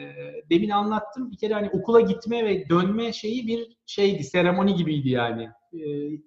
demin 0.50 0.70
anlattım. 0.70 1.30
Bir 1.30 1.36
kere 1.36 1.54
hani 1.54 1.70
okula 1.70 2.00
gitme 2.00 2.44
ve 2.44 2.68
dönme 2.68 3.12
şeyi 3.12 3.46
bir 3.46 3.76
şeydi, 3.86 4.24
seremoni 4.24 4.74
gibiydi 4.74 5.08
yani. 5.08 5.50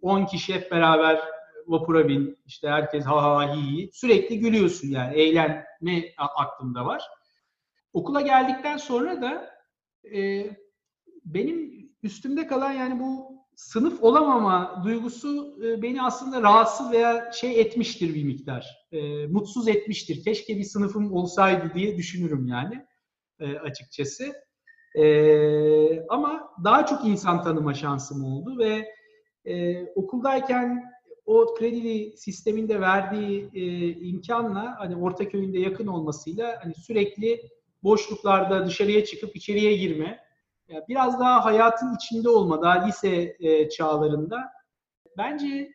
10 0.02 0.22
e, 0.22 0.26
kişi 0.26 0.54
hep 0.54 0.72
beraber 0.72 1.20
vapura 1.68 2.08
bin, 2.08 2.38
işte 2.46 2.70
herkes 2.70 3.06
ha 3.06 3.24
ha 3.24 3.56
hi 3.56 3.62
hi. 3.62 3.90
Sürekli 3.94 4.40
gülüyorsun 4.40 4.88
yani. 4.88 5.16
Eğlenme 5.16 6.04
aklımda 6.18 6.86
var. 6.86 7.04
Okula 7.94 8.22
geldikten 8.22 8.78
sonra 8.78 9.22
da 9.22 9.50
e, 10.16 10.46
benim 11.26 11.90
üstümde 12.04 12.48
kalan 12.48 12.72
yani 12.72 13.00
bu 13.00 13.34
sınıf 13.56 14.04
olamama 14.04 14.82
duygusu 14.84 15.58
e, 15.64 15.82
beni 15.82 16.02
aslında 16.02 16.42
rahatsız 16.42 16.92
veya 16.92 17.32
şey 17.32 17.62
etmiştir 17.62 18.16
bir 18.16 18.24
miktar. 18.24 18.88
E, 18.92 19.28
mutsuz 19.28 19.68
etmiştir. 19.68 20.24
Keşke 20.24 20.58
bir 20.58 20.64
sınıfım 20.64 21.14
olsaydı 21.14 21.72
diye 21.76 21.98
düşünürüm 21.98 22.48
yani 22.48 22.86
e, 23.40 23.58
açıkçası. 23.58 24.34
E, 24.96 26.08
ama 26.08 26.50
daha 26.64 26.86
çok 26.86 27.06
insan 27.06 27.44
tanıma 27.44 27.74
şansım 27.74 28.24
oldu 28.24 28.58
ve 28.60 28.88
e, 29.46 29.86
okuldayken 29.86 30.93
o 31.26 31.56
kredi 31.56 32.18
sisteminde 32.18 32.82
verdiği 32.82 33.50
e, 33.54 33.90
imkanla 33.90 34.76
hani 34.80 34.96
Ortaköy'ün 34.96 35.54
de 35.54 35.60
yakın 35.60 35.88
olmasıyla 35.88 36.60
hani 36.64 36.76
sürekli 36.76 37.42
boşluklarda 37.84 38.66
dışarıya 38.66 39.06
çıkıp 39.06 39.36
içeriye 39.36 39.78
girme, 39.78 40.20
biraz 40.90 41.20
daha 41.20 41.46
hayatın 41.46 41.96
içinde 41.96 42.30
olma, 42.30 42.62
daha 42.62 42.86
lise 42.86 43.36
e, 43.40 43.70
çağlarında 43.70 44.44
bence 45.18 45.74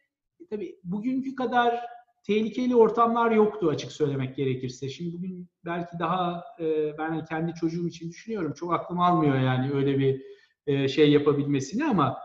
tabii 0.51 0.79
bugünkü 0.85 1.35
kadar 1.35 1.81
tehlikeli 2.27 2.77
ortamlar 2.77 3.31
yoktu 3.31 3.69
açık 3.69 3.93
söylemek 3.93 4.37
gerekirse. 4.37 4.89
Şimdi 4.89 5.17
bugün 5.17 5.49
belki 5.65 5.99
daha 5.99 6.45
e, 6.61 6.99
ben 6.99 7.25
kendi 7.25 7.55
çocuğum 7.55 7.89
için 7.89 8.11
düşünüyorum. 8.11 8.53
Çok 8.53 8.73
aklım 8.73 9.01
almıyor 9.01 9.39
yani 9.39 9.73
öyle 9.73 9.99
bir 9.99 10.23
e, 10.67 10.89
şey 10.89 11.11
yapabilmesini 11.13 11.85
ama 11.85 12.19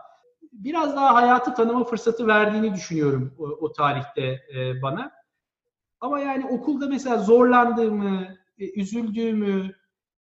biraz 0.54 0.96
daha 0.96 1.14
hayatı 1.14 1.54
tanıma 1.54 1.84
fırsatı 1.84 2.26
verdiğini 2.26 2.74
düşünüyorum 2.74 3.34
o, 3.38 3.44
o 3.44 3.72
tarihte 3.72 4.22
e, 4.54 4.82
bana. 4.82 5.12
Ama 6.00 6.20
yani 6.20 6.46
okulda 6.46 6.86
mesela 6.88 7.18
zorlandığımı, 7.18 8.28
e, 8.58 8.80
üzüldüğümü 8.80 9.74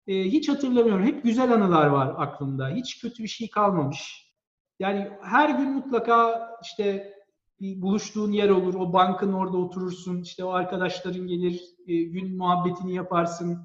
e, 0.07 0.23
hiç 0.23 0.49
hatırlamıyorum. 0.49 1.05
Hep 1.05 1.23
güzel 1.23 1.53
anılar 1.53 1.87
var 1.87 2.13
aklımda. 2.17 2.69
Hiç 2.69 3.01
kötü 3.01 3.23
bir 3.23 3.27
şey 3.27 3.49
kalmamış. 3.49 4.33
Yani 4.79 5.11
her 5.21 5.49
gün 5.49 5.71
mutlaka 5.71 6.49
işte 6.63 7.13
bir 7.59 7.81
buluştuğun 7.81 8.31
yer 8.31 8.49
olur. 8.49 8.73
O 8.73 8.93
bankın 8.93 9.33
orada 9.33 9.57
oturursun. 9.57 10.21
İşte 10.21 10.43
o 10.43 10.49
arkadaşların 10.49 11.27
gelir. 11.27 11.61
E, 11.87 12.03
gün 12.03 12.37
muhabbetini 12.37 12.95
yaparsın 12.95 13.59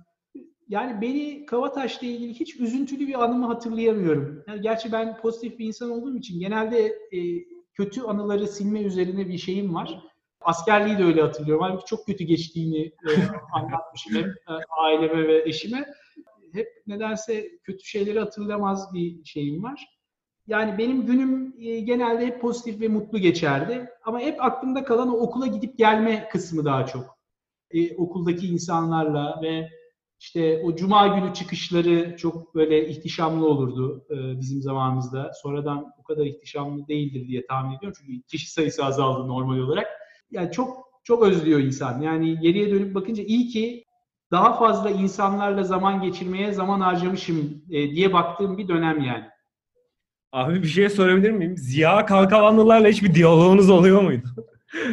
yani 0.69 1.01
beni 1.01 1.47
Kavataş'la 1.47 2.07
ilgili 2.07 2.35
hiç 2.35 2.57
üzüntülü 2.61 3.09
bir 3.09 3.25
anımı 3.25 3.47
hatırlayamıyorum. 3.47 4.45
Yani 4.49 4.61
gerçi 4.61 4.93
ben 4.93 5.17
pozitif 5.17 5.59
bir 5.59 5.67
insan 5.67 5.91
olduğum 5.91 6.17
için 6.17 6.41
genelde 6.41 6.87
e, 7.13 7.19
kötü 7.75 8.03
anıları 8.03 8.49
silme 8.49 8.83
üzerine 8.83 9.29
bir 9.29 9.39
şeyim 9.39 9.75
var. 9.75 10.03
Askerliği 10.41 10.99
de 10.99 11.05
öyle 11.05 11.23
hatırlıyorum. 11.23 11.65
Halbuki 11.65 11.85
çok 11.87 12.07
kötü 12.07 12.25
geçtiğini 12.25 12.87
e, 12.87 13.11
anlatmışım 13.53 14.15
hem 14.15 14.25
e, 14.25 14.61
aileme 14.81 15.29
ve 15.29 15.43
eşime. 15.49 15.87
Hep 16.53 16.69
nedense 16.87 17.49
kötü 17.65 17.85
şeyleri 17.85 18.19
hatırlamaz 18.19 18.95
bir 18.95 19.25
şeyim 19.25 19.63
var. 19.63 19.99
Yani 20.47 20.79
benim 20.79 21.07
günüm 21.07 21.55
e, 21.61 21.81
genelde 21.81 22.27
hep 22.27 22.41
pozitif 22.41 22.81
ve 22.81 22.89
mutlu 22.89 23.19
geçerdi. 23.19 23.91
Ama 24.05 24.21
hep 24.21 24.45
aklımda 24.45 24.85
kalan 24.85 25.09
o 25.09 25.17
okula 25.17 25.47
gidip 25.47 25.79
gelme 25.79 26.29
kısmı 26.33 26.65
daha 26.65 26.87
çok. 26.87 27.19
E, 27.71 27.97
okuldaki 27.97 28.47
insanlarla 28.47 29.41
ve 29.43 29.69
işte 30.21 30.63
o 30.65 30.77
cuma 30.77 31.07
günü 31.07 31.35
çıkışları 31.35 32.17
çok 32.17 32.55
böyle 32.55 32.89
ihtişamlı 32.89 33.47
olurdu 33.47 34.05
e, 34.11 34.41
bizim 34.41 34.63
zamanımızda. 34.63 35.33
Sonradan 35.43 35.93
o 36.01 36.03
kadar 36.03 36.27
ihtişamlı 36.27 36.89
değildir 36.89 37.29
diye 37.29 37.47
tahmin 37.47 37.77
ediyorum. 37.77 37.99
Çünkü 38.01 38.23
kişi 38.23 38.51
sayısı 38.53 38.85
azaldı 38.85 39.29
normal 39.29 39.59
olarak. 39.59 39.87
Yani 40.31 40.53
çok 40.53 40.89
çok 41.05 41.23
özlüyor 41.23 41.61
insan. 41.61 42.01
Yani 42.01 42.41
geriye 42.41 42.71
dönüp 42.71 42.95
bakınca 42.95 43.23
iyi 43.23 43.49
ki 43.49 43.85
daha 44.31 44.59
fazla 44.59 44.91
insanlarla 44.91 45.63
zaman 45.63 46.03
geçirmeye 46.03 46.53
zaman 46.53 46.81
harcamışım 46.81 47.63
e, 47.71 47.91
diye 47.91 48.13
baktığım 48.13 48.59
bir 48.59 48.69
dönem 48.69 49.03
yani. 49.03 49.25
Abi 50.33 50.63
bir 50.63 50.69
şey 50.69 50.89
sorabilir 50.89 51.31
miyim? 51.31 51.57
Ziya 51.57 52.07
Kalkavanlılarla 52.07 52.89
hiçbir 52.89 53.15
diyaloğunuz 53.15 53.71
oluyor 53.71 54.03
muydu? 54.03 54.29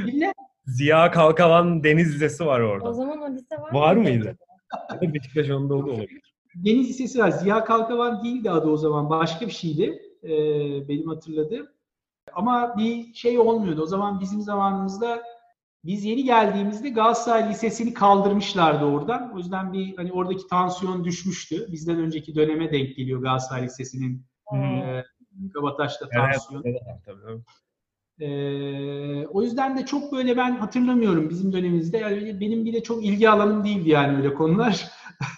Dinle. 0.06 0.34
Ziya 0.66 1.12
Kalkavan 1.12 1.84
Deniz 1.84 2.16
Lisesi 2.16 2.46
var 2.46 2.60
orada. 2.60 2.90
O 2.90 2.94
zaman 2.94 3.22
o 3.22 3.34
lise 3.34 3.56
var 3.62 3.74
Var 3.74 3.96
mıydı? 3.96 4.38
Beşiktaş 5.02 5.50
onda 5.50 5.76
oldu 5.76 5.92
olabilir. 5.92 6.36
Deniz 6.56 6.90
Lisesi 6.90 7.20
var. 7.20 7.30
Ziya 7.30 7.64
Kalkavan 7.64 8.24
değildi 8.24 8.52
adı 8.52 8.70
o 8.70 8.78
zaman. 8.78 9.10
Başka 9.10 9.48
bir 9.48 9.52
şeydi. 9.52 10.02
E, 10.24 10.30
benim 10.88 11.08
hatırladığım. 11.08 11.68
Ama 12.34 12.78
bir 12.78 13.14
şey 13.14 13.40
olmuyordu. 13.40 13.82
O 13.82 13.86
zaman 13.86 14.20
bizim 14.20 14.42
zamanımızda 14.42 15.24
biz 15.86 16.06
yeni 16.06 16.24
geldiğimizde 16.24 16.90
Galatasaray 16.90 17.50
Lisesi'ni 17.50 17.94
kaldırmışlardı 17.94 18.86
oradan. 18.86 19.32
O 19.36 19.38
yüzden 19.38 19.74
bir 19.74 19.96
hani 19.98 20.12
oradaki 20.12 20.48
tansiyon 20.48 21.04
düşmüştü. 21.04 21.72
Bizden 21.72 22.00
önceki 22.00 22.36
döneme 22.36 22.72
denk 22.72 22.96
geliyor 22.96 23.22
Galatasaray 23.22 23.64
Lisesi'nin 23.64 24.26
hmm. 24.50 24.64
e, 24.64 25.06
Kabataş'ta 25.54 26.10
tansiyonu. 26.10 26.64
Evet, 26.66 26.82
evet, 26.86 27.00
tabii. 27.06 27.42
Ee, 28.20 29.28
o 29.28 29.42
yüzden 29.42 29.78
de 29.78 29.86
çok 29.86 30.12
böyle 30.12 30.38
ben 30.38 30.56
hatırlamıyorum 30.56 31.30
bizim 31.30 31.54
dönemimizde. 31.54 31.98
Yani 31.98 32.40
benim 32.42 32.66
bir 32.66 32.74
de 32.74 32.84
çok 32.84 33.06
ilgi 33.06 33.30
alanım 33.30 33.64
değildi 33.64 33.90
yani 33.90 34.18
öyle 34.18 34.34
konular. 34.34 34.92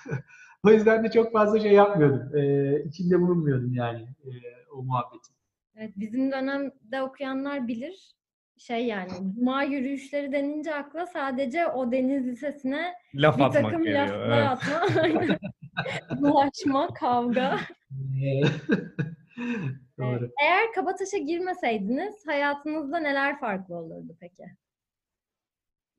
o 0.64 0.70
yüzden 0.72 1.04
de 1.04 1.12
çok 1.12 1.32
fazla 1.32 1.60
şey 1.60 1.72
yapmıyordum. 1.72 2.38
Ee, 2.38 2.84
içinde 2.86 3.22
bulunmuyordum 3.22 3.74
yani 3.74 4.02
e, 4.02 4.32
o 4.72 4.84
muhabbetin. 4.84 5.36
Evet, 5.76 5.92
bizim 5.96 6.32
dönemde 6.32 7.02
okuyanlar 7.02 7.68
bilir. 7.68 8.18
Şey 8.58 8.86
yani, 8.86 9.12
cuma 9.36 9.64
yürüyüşleri 9.64 10.32
denince 10.32 10.76
akla 10.76 11.06
sadece 11.06 11.68
o 11.68 11.92
deniz 11.92 12.28
lisesine 12.28 12.94
Laf 13.16 13.38
bir 13.38 13.44
atmak 13.44 13.64
takım 13.64 13.84
geliyor. 13.84 14.08
laflar 14.08 14.58
Evet. 15.04 15.30
atma. 15.30 16.22
Bulaşma, 16.22 16.94
kavga. 16.94 17.60
Ee, 20.00 20.04
Doğru. 20.04 20.32
Eğer 20.44 20.74
Kabataş'a 20.76 21.18
girmeseydiniz 21.18 22.28
hayatınızda 22.28 23.00
neler 23.00 23.40
farklı 23.40 23.76
olurdu 23.76 24.16
peki? 24.20 24.44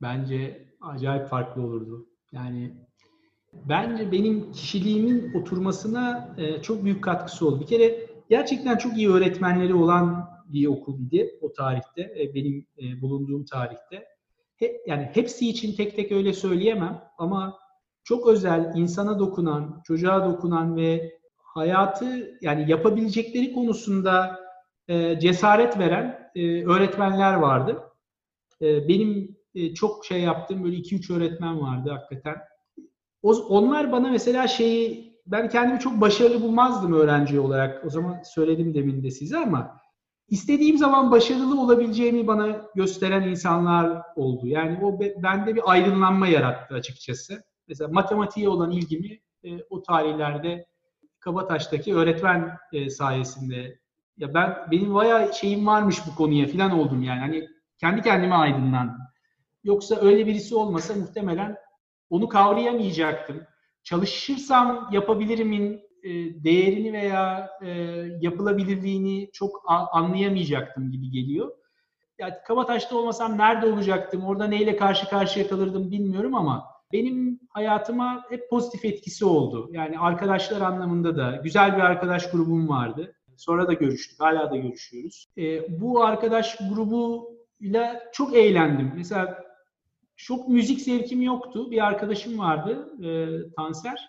Bence 0.03 0.69
acayip 0.81 1.29
farklı 1.29 1.63
olurdu. 1.63 2.07
Yani 2.33 2.75
bence 3.53 4.13
benim 4.13 4.53
kişiliğimin 4.53 5.35
oturmasına 5.35 6.35
e, 6.39 6.63
çok 6.63 6.85
büyük 6.85 7.05
katkısı 7.05 7.47
oldu. 7.47 7.61
Bir 7.61 7.67
kere 7.67 8.07
gerçekten 8.31 8.77
çok 8.77 8.97
iyi 8.97 9.11
öğretmenleri 9.11 9.75
olan 9.75 10.29
bir 10.47 10.67
okul 10.67 11.01
idi 11.01 11.39
o 11.41 11.53
tarihte, 11.53 12.03
e, 12.03 12.35
benim 12.35 12.67
e, 12.79 13.01
bulunduğum 13.01 13.45
tarihte. 13.45 14.05
Yani 14.87 15.11
hepsi 15.15 15.49
için 15.49 15.77
tek 15.77 15.97
tek 15.97 16.13
öyle 16.13 16.33
söyleyemem 16.33 17.03
ama 17.19 17.59
çok 18.05 18.27
özel, 18.27 18.73
insana 18.77 19.19
dokunan, 19.19 19.83
çocuğa 19.85 20.27
dokunan 20.27 20.77
ve 20.77 21.18
hayatı 21.59 22.39
yani 22.41 22.71
yapabilecekleri 22.71 23.53
konusunda 23.53 24.41
e, 24.89 25.19
cesaret 25.21 25.79
veren 25.79 26.31
e, 26.35 26.65
öğretmenler 26.65 27.35
vardı. 27.35 27.83
E, 28.63 28.89
benim 28.89 29.37
e, 29.55 29.75
çok 29.75 30.07
şey 30.07 30.21
yaptığım 30.21 30.65
böyle 30.65 30.77
2-3 30.77 31.15
öğretmen 31.17 31.61
vardı 31.61 31.91
hakikaten. 31.91 32.37
O, 33.23 33.33
onlar 33.33 33.93
bana 33.93 34.11
mesela 34.11 34.49
şeyi 34.49 35.09
ben 35.27 35.49
kendimi 35.49 35.81
çok 35.81 36.01
başarılı 36.01 36.43
bulmazdım 36.43 36.93
öğrenci 36.93 37.41
olarak. 37.41 37.85
O 37.87 37.91
zaman 37.91 38.23
söyledim 38.23 38.75
demin 38.75 39.03
de 39.03 39.11
size 39.11 39.39
ama 39.39 39.81
istediğim 40.29 40.79
zaman 40.79 41.11
başarılı 41.11 41.61
olabileceğimi 41.61 42.27
bana 42.27 42.67
gösteren 42.75 43.29
insanlar 43.29 44.03
oldu. 44.17 44.47
Yani 44.47 44.85
o 44.85 45.01
be- 45.01 45.15
bende 45.23 45.55
bir 45.55 45.71
aydınlanma 45.71 46.29
yarattı 46.29 46.75
açıkçası. 46.75 47.43
Mesela 47.69 47.91
matematiğe 47.93 48.49
olan 48.49 48.71
ilgimi 48.71 49.21
e, 49.45 49.63
o 49.71 49.83
tarihlerde 49.83 50.67
Kabataş'taki 51.29 51.95
öğretmen 51.95 52.59
e, 52.73 52.91
sayesinde 52.91 53.79
ya 54.17 54.35
ben 54.35 54.57
benim 54.71 54.95
bayağı 54.95 55.35
şeyim 55.35 55.67
varmış 55.67 55.97
bu 56.07 56.15
konuya 56.15 56.47
falan 56.47 56.79
oldum 56.79 57.03
yani. 57.03 57.21
Hani 57.21 57.49
kendi 57.81 58.03
kendime 58.03 58.35
aydınlandım. 58.35 58.99
Yoksa 59.65 59.97
öyle 59.97 60.27
birisi 60.27 60.55
olmasa 60.55 60.95
muhtemelen 60.95 61.57
onu 62.11 62.29
kavrayamayacaktım. 62.29 63.43
Çalışırsam 63.83 64.89
yapabilirimin 64.93 65.81
e, 66.03 66.11
değerini 66.45 66.93
veya 66.93 67.51
e, 67.63 67.71
yapılabilirliğini 68.21 69.31
çok 69.33 69.63
anlayamayacaktım 69.93 70.91
gibi 70.91 71.11
geliyor. 71.11 71.53
Yani 72.19 72.35
Kabataş'ta 72.47 72.97
olmasam 72.97 73.39
nerede 73.39 73.67
olacaktım, 73.67 74.25
orada 74.25 74.47
neyle 74.47 74.77
karşı 74.77 75.09
karşıya 75.09 75.49
kalırdım 75.49 75.91
bilmiyorum 75.91 76.35
ama 76.35 76.65
benim 76.93 77.41
hayatıma 77.49 78.25
hep 78.31 78.51
pozitif 78.51 78.85
etkisi 78.85 79.25
oldu. 79.25 79.69
Yani 79.73 79.99
arkadaşlar 79.99 80.61
anlamında 80.61 81.17
da 81.17 81.41
güzel 81.45 81.77
bir 81.77 81.81
arkadaş 81.83 82.31
grubum 82.31 82.69
vardı. 82.69 83.15
Sonra 83.37 83.69
da 83.69 83.73
görüştük, 83.73 84.21
hala 84.21 84.51
da 84.51 84.57
görüşüyoruz. 84.57 85.27
E, 85.39 85.81
bu 85.81 86.05
arkadaş 86.05 86.59
grubuyla 86.59 88.03
çok 88.13 88.37
eğlendim. 88.37 88.93
Mesela 88.97 89.45
çok 90.17 90.49
müzik 90.49 90.81
zevkim 90.81 91.23
yoktu. 91.23 91.71
Bir 91.71 91.87
arkadaşım 91.87 92.39
vardı, 92.39 92.89
e, 93.05 93.11
Tanser. 93.57 94.09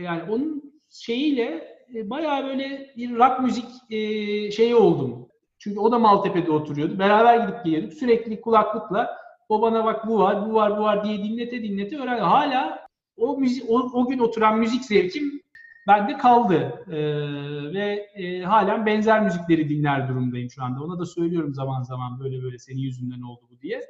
Yani 0.00 0.22
onun 0.30 0.72
şeyiyle 0.90 1.76
e, 1.94 2.10
bayağı 2.10 2.44
böyle 2.44 2.92
bir 2.96 3.16
rock 3.16 3.40
müzik 3.40 3.66
e, 3.90 4.50
şeyi 4.50 4.74
oldum. 4.74 5.28
Çünkü 5.58 5.80
o 5.80 5.92
da 5.92 5.98
Maltepe'de 5.98 6.52
oturuyordu. 6.52 6.98
Beraber 6.98 7.36
gidip 7.36 7.64
geliyorduk. 7.64 7.92
Sürekli 7.92 8.40
kulaklıkla 8.40 9.21
o 9.48 9.62
bana 9.62 9.84
bak 9.84 10.06
bu 10.08 10.18
var, 10.18 10.50
bu 10.50 10.54
var, 10.54 10.78
bu 10.78 10.82
var 10.82 11.04
diye 11.04 11.24
dinlete 11.24 11.62
dinlete 11.62 11.98
öğren. 11.98 12.18
Hala 12.18 12.86
o 13.16 13.38
müzik, 13.38 13.70
o, 13.70 13.78
o 13.78 14.08
gün 14.08 14.18
oturan 14.18 14.58
müzik 14.58 14.84
zevkim 14.84 15.42
bende 15.86 16.18
kaldı. 16.18 16.84
Ee, 16.88 17.72
ve 17.74 18.06
e, 18.14 18.42
halen 18.42 18.86
benzer 18.86 19.22
müzikleri 19.22 19.68
dinler 19.68 20.08
durumdayım 20.08 20.50
şu 20.50 20.62
anda. 20.64 20.84
Ona 20.84 20.98
da 20.98 21.06
söylüyorum 21.06 21.54
zaman 21.54 21.82
zaman 21.82 22.20
böyle 22.20 22.42
böyle 22.42 22.58
senin 22.58 22.80
yüzünden 22.80 23.20
oldu 23.22 23.42
bu 23.50 23.60
diye. 23.60 23.80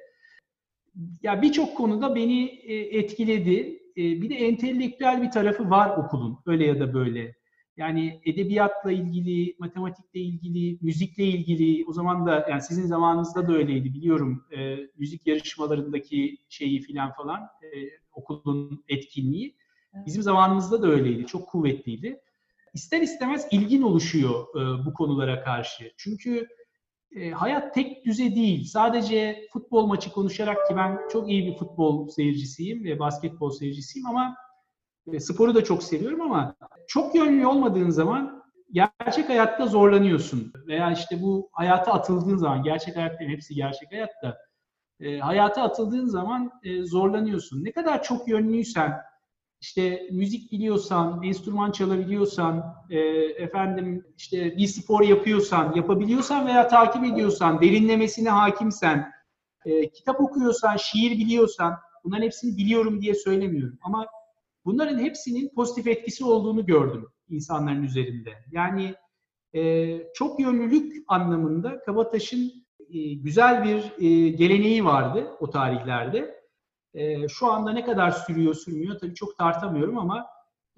Ya 1.23 1.43
birçok 1.43 1.77
konuda 1.77 2.15
beni 2.15 2.45
e, 2.45 2.75
etkiledi. 2.99 3.79
E, 3.97 4.03
bir 4.23 4.31
de 4.31 4.35
entelektüel 4.35 5.23
bir 5.23 5.31
tarafı 5.31 5.71
var 5.71 5.97
okulun 5.97 6.39
öyle 6.47 6.67
ya 6.67 6.81
da 6.81 6.95
böyle. 6.95 7.35
Yani 7.77 8.21
edebiyatla 8.25 8.93
ilgili, 8.93 9.57
matematikle 9.59 10.21
ilgili, 10.21 10.79
müzikle 10.83 11.25
ilgili 11.25 11.85
o 11.89 11.93
zaman 11.93 12.27
da 12.27 12.47
yani 12.51 12.63
sizin 12.63 12.87
zamanınızda 12.87 13.49
da 13.49 13.53
öyleydi 13.53 13.95
biliyorum. 13.95 14.45
E, 14.57 14.77
müzik 14.97 15.27
yarışmalarındaki 15.27 16.39
şeyi 16.49 16.81
filan 16.81 17.13
falan 17.13 17.41
e, 17.41 17.69
okulun 18.13 18.85
etkinliği. 18.89 19.57
Bizim 20.07 20.23
zamanımızda 20.23 20.83
da 20.83 20.87
öyleydi. 20.87 21.27
Çok 21.27 21.49
kuvvetliydi. 21.49 22.21
İster 22.75 23.01
istemez 23.01 23.47
ilgin 23.51 23.83
oluşuyor 23.83 24.47
e, 24.55 24.87
bu 24.87 24.95
konulara 24.95 25.45
karşı. 25.45 25.93
Çünkü 25.97 26.49
e, 27.17 27.31
hayat 27.31 27.75
tek 27.75 28.05
düze 28.05 28.35
değil. 28.35 28.65
Sadece 28.65 29.47
futbol 29.53 29.87
maçı 29.87 30.13
konuşarak 30.13 30.69
ki 30.69 30.77
ben 30.77 30.99
çok 31.13 31.31
iyi 31.31 31.47
bir 31.47 31.59
futbol 31.59 32.09
seyircisiyim 32.09 32.85
ve 32.85 32.99
basketbol 32.99 33.51
seyircisiyim 33.51 34.07
ama 34.07 34.37
e, 35.13 35.21
sporu 35.21 35.55
da 35.55 35.65
çok 35.65 35.83
seviyorum 35.83 36.21
ama 36.21 36.57
çok 36.87 37.15
yönlü 37.15 37.47
olmadığın 37.47 37.91
zaman 37.91 38.43
gerçek 38.73 39.29
hayatta 39.29 39.67
zorlanıyorsun. 39.67 40.53
Veya 40.67 40.93
işte 40.93 41.23
bu 41.23 41.51
hayata 41.53 41.93
atıldığın 41.93 42.37
zaman, 42.37 42.63
gerçek 42.63 42.97
hayatta 42.97 43.25
hepsi 43.25 43.55
gerçek 43.55 43.93
hayatta, 43.93 44.39
e, 45.01 45.19
hayata 45.19 45.63
atıldığın 45.63 46.07
zaman 46.07 46.51
e, 46.63 46.83
zorlanıyorsun. 46.83 47.65
Ne 47.65 47.73
kadar 47.73 48.03
çok 48.03 48.29
yönlüysen, 48.29 48.93
işte 49.61 50.09
müzik 50.11 50.53
biliyorsan, 50.53 51.23
enstrüman 51.23 51.71
çalabiliyorsan, 51.71 52.75
e, 52.91 52.99
efendim 53.43 54.05
işte 54.17 54.57
bir 54.57 54.67
spor 54.67 55.03
yapıyorsan, 55.03 55.75
yapabiliyorsan 55.75 56.47
veya 56.47 56.69
takip 56.69 57.05
ediyorsan, 57.05 57.61
derinlemesine 57.61 58.31
hakimsen, 58.31 59.13
e, 59.65 59.91
kitap 59.91 60.21
okuyorsan, 60.21 60.77
şiir 60.77 61.11
biliyorsan, 61.11 61.75
bunların 62.05 62.23
hepsini 62.23 62.57
biliyorum 62.57 63.01
diye 63.01 63.15
söylemiyorum. 63.15 63.79
Ama 63.83 64.07
bunların 64.65 64.99
hepsinin 64.99 65.51
pozitif 65.55 65.87
etkisi 65.87 66.25
olduğunu 66.25 66.67
gördüm 66.67 67.09
insanların 67.29 67.83
üzerinde. 67.83 68.31
Yani 68.51 68.95
e, 69.55 69.99
çok 70.15 70.41
yönlülük 70.41 71.05
anlamında 71.09 71.81
Kabataş'ın 71.81 72.53
e, 72.91 73.15
güzel 73.15 73.65
bir 73.65 74.05
e, 74.05 74.29
geleneği 74.29 74.85
vardı 74.85 75.37
o 75.41 75.51
tarihlerde. 75.51 76.43
E, 76.95 77.29
şu 77.29 77.47
anda 77.47 77.73
ne 77.73 77.85
kadar 77.85 78.11
sürüyor 78.11 78.55
sürmüyor 78.55 78.99
tabii 78.99 79.15
çok 79.15 79.39
tartamıyorum 79.39 79.99
ama 79.99 80.27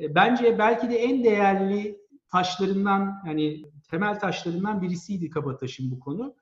e, 0.00 0.14
bence 0.14 0.58
belki 0.58 0.90
de 0.90 0.96
en 0.96 1.24
değerli 1.24 1.98
taşlarından 2.28 3.22
yani 3.26 3.62
temel 3.90 4.20
taşlarından 4.20 4.82
birisiydi 4.82 5.30
Kabataş'ın 5.30 5.90
bu 5.90 6.00
konu. 6.00 6.36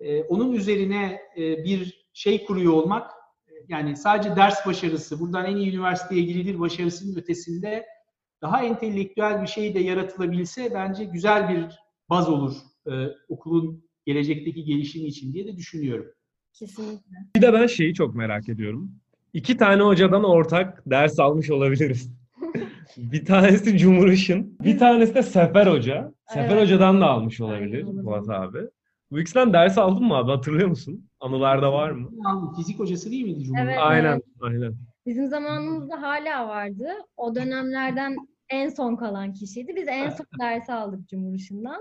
E, 0.00 0.22
onun 0.22 0.52
üzerine 0.52 1.20
e, 1.36 1.64
bir 1.64 2.06
şey 2.12 2.44
kuruyor 2.44 2.72
olmak 2.72 3.10
yani 3.70 3.96
sadece 3.96 4.36
ders 4.36 4.66
başarısı, 4.66 5.20
buradan 5.20 5.46
en 5.46 5.56
iyi 5.56 5.70
üniversiteye 5.70 6.22
girilir 6.22 6.60
başarısının 6.60 7.16
ötesinde 7.16 7.86
daha 8.42 8.64
entelektüel 8.64 9.42
bir 9.42 9.46
şey 9.46 9.74
de 9.74 9.80
yaratılabilse 9.80 10.70
bence 10.74 11.04
güzel 11.04 11.48
bir 11.48 11.78
baz 12.10 12.28
olur 12.28 12.56
e, 12.86 12.92
okulun 13.28 13.84
gelecekteki 14.06 14.64
gelişimi 14.64 15.06
için 15.06 15.32
diye 15.32 15.46
de 15.46 15.56
düşünüyorum. 15.56 16.06
Kesinlikle. 16.52 17.16
Bir 17.36 17.42
de 17.42 17.52
ben 17.52 17.66
şeyi 17.66 17.94
çok 17.94 18.14
merak 18.14 18.48
ediyorum. 18.48 18.92
İki 19.32 19.56
tane 19.56 19.82
hocadan 19.82 20.24
ortak 20.24 20.82
ders 20.86 21.20
almış 21.20 21.50
olabiliriz. 21.50 22.12
bir 22.96 23.24
tanesi 23.24 23.78
Cumhur 23.78 24.08
Işın, 24.08 24.58
bir 24.64 24.78
tanesi 24.78 25.14
de 25.14 25.22
Sefer 25.22 25.66
Hoca. 25.66 26.12
Sefer 26.26 26.56
Evet. 26.56 26.62
Hoca'dan 26.62 27.00
da 27.00 27.06
almış 27.06 27.40
olabilir 27.40 27.84
Aynen. 27.86 28.04
Fuat 28.04 28.28
abi. 28.28 28.58
Bu 29.10 29.20
ikisinden 29.20 29.52
ders 29.52 29.78
aldın 29.78 30.04
mı 30.04 30.14
abi 30.14 30.30
hatırlıyor 30.30 30.68
musun? 30.68 31.08
Anılarda 31.20 31.72
var 31.72 31.90
mı? 31.90 32.10
Fizik 32.56 32.78
hocası 32.78 33.10
değil 33.10 33.24
miydi 33.24 33.44
Cumhur? 33.44 33.62
Evet. 33.62 33.78
Aynen, 33.80 34.22
aynen. 34.40 34.74
Bizim 35.06 35.26
zamanımızda 35.28 36.02
hala 36.02 36.48
vardı. 36.48 36.88
O 37.16 37.34
dönemlerden 37.34 38.16
en 38.48 38.68
son 38.68 38.96
kalan 38.96 39.32
kişiydi. 39.32 39.72
Biz 39.76 39.88
en 39.88 40.10
son 40.10 40.26
dersi 40.40 40.72
aldık 40.72 41.08
Cumhur 41.08 41.34
Işın'dan. 41.34 41.80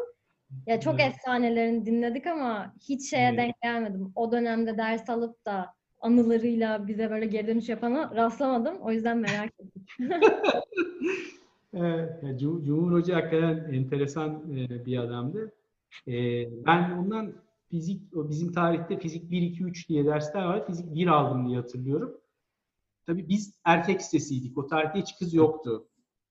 Ya 0.67 0.79
çok 0.79 0.99
Evet. 0.99 1.13
efsanelerini 1.15 1.85
dinledik 1.85 2.27
ama 2.27 2.73
hiç 2.89 3.09
şeye 3.09 3.27
Evet. 3.29 3.37
denk 3.37 3.61
gelmedim. 3.61 4.11
O 4.15 4.31
dönemde 4.31 4.77
ders 4.77 5.09
alıp 5.09 5.45
da 5.45 5.65
anılarıyla 6.01 6.87
bize 6.87 7.09
böyle 7.09 7.25
geri 7.25 7.47
dönüş 7.47 7.69
yapana 7.69 8.15
rastlamadım. 8.15 8.77
O 8.81 8.91
yüzden 8.91 9.17
merak 9.17 9.51
ettim. 9.59 10.09
Evet, 11.73 12.39
Cumhur 12.39 12.91
Hoca 12.91 13.15
hakikaten 13.15 13.73
enteresan 13.73 14.43
e, 14.57 14.85
bir 14.85 14.97
adamdı. 14.97 15.51
E, 16.07 16.13
ben 16.65 16.91
ondan 16.91 17.33
fizik, 17.71 18.17
o 18.17 18.29
bizim 18.29 18.51
tarihte 18.51 18.99
fizik 18.99 19.31
1, 19.31 19.41
2, 19.41 19.63
3 19.63 19.89
diye 19.89 20.05
dersler 20.05 20.45
var. 20.45 20.67
Fizik 20.67 20.95
1 20.95 21.07
aldım 21.07 21.47
diye 21.47 21.57
hatırlıyorum. 21.57 22.17
Tabii 23.05 23.29
biz 23.29 23.59
erkek 23.65 24.01
sitesiydik. 24.01 24.57
O 24.57 24.67
tarihte 24.67 24.99
hiç 24.99 25.17
kız 25.19 25.33
yoktu. 25.33 25.87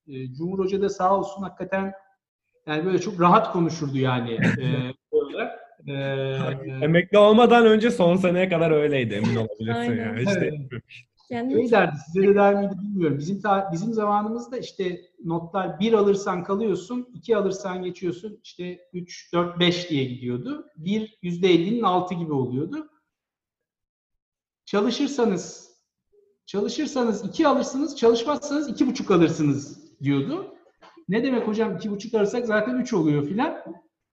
Ee, 0.08 0.34
Cumhur 0.34 0.58
Hoca 0.58 0.82
da 0.82 0.88
sağ 0.88 1.18
olsun 1.18 1.42
hakikaten 1.42 1.92
yani 2.66 2.84
böyle 2.84 2.98
çok 2.98 3.20
rahat 3.20 3.52
konuşurdu 3.52 3.98
yani. 3.98 4.30
e, 4.34 4.92
olarak. 5.10 5.60
Ee, 5.88 5.92
Emekli 6.82 7.18
olmadan 7.18 7.66
önce 7.66 7.90
son 7.90 8.16
seneye 8.16 8.48
kadar 8.48 8.70
öyleydi 8.70 9.14
emin 9.14 9.36
olabilirsin 9.36 9.74
Aynen. 9.74 10.06
yani. 10.06 10.20
Hiç 10.20 10.28
Evet. 10.36 10.54
Kendimi 11.28 11.60
Öyle 11.60 11.70
derdi. 11.70 11.96
Size 12.06 12.28
de 12.28 12.34
der 12.34 12.54
miydi 12.54 12.72
bilmiyorum. 12.82 13.18
Bizim 13.18 13.40
ta- 13.40 13.68
bizim 13.72 13.92
zamanımızda 13.92 14.58
işte 14.58 15.00
notlar 15.24 15.80
bir 15.80 15.92
alırsan 15.92 16.44
kalıyorsun, 16.44 17.08
iki 17.14 17.36
alırsan 17.36 17.82
geçiyorsun. 17.82 18.40
İşte 18.44 18.78
3, 18.92 19.32
4, 19.32 19.60
5 19.60 19.90
diye 19.90 20.04
gidiyordu. 20.04 20.66
Bir 20.76 21.18
%50'nin 21.22 21.82
altı 21.82 22.14
gibi 22.14 22.32
oluyordu. 22.32 22.88
Çalışırsanız 24.64 25.68
çalışırsanız 26.46 27.24
iki 27.24 27.46
alırsınız, 27.48 27.96
çalışmazsanız 27.96 28.68
iki 28.68 28.86
buçuk 28.86 29.10
alırsınız 29.10 29.88
diyordu. 30.02 30.54
Ne 31.08 31.22
demek 31.24 31.46
hocam 31.48 31.76
iki 31.76 31.90
buçuk 31.90 32.14
alırsak 32.14 32.46
zaten 32.46 32.76
üç 32.76 32.92
oluyor 32.92 33.28
filan. 33.28 33.64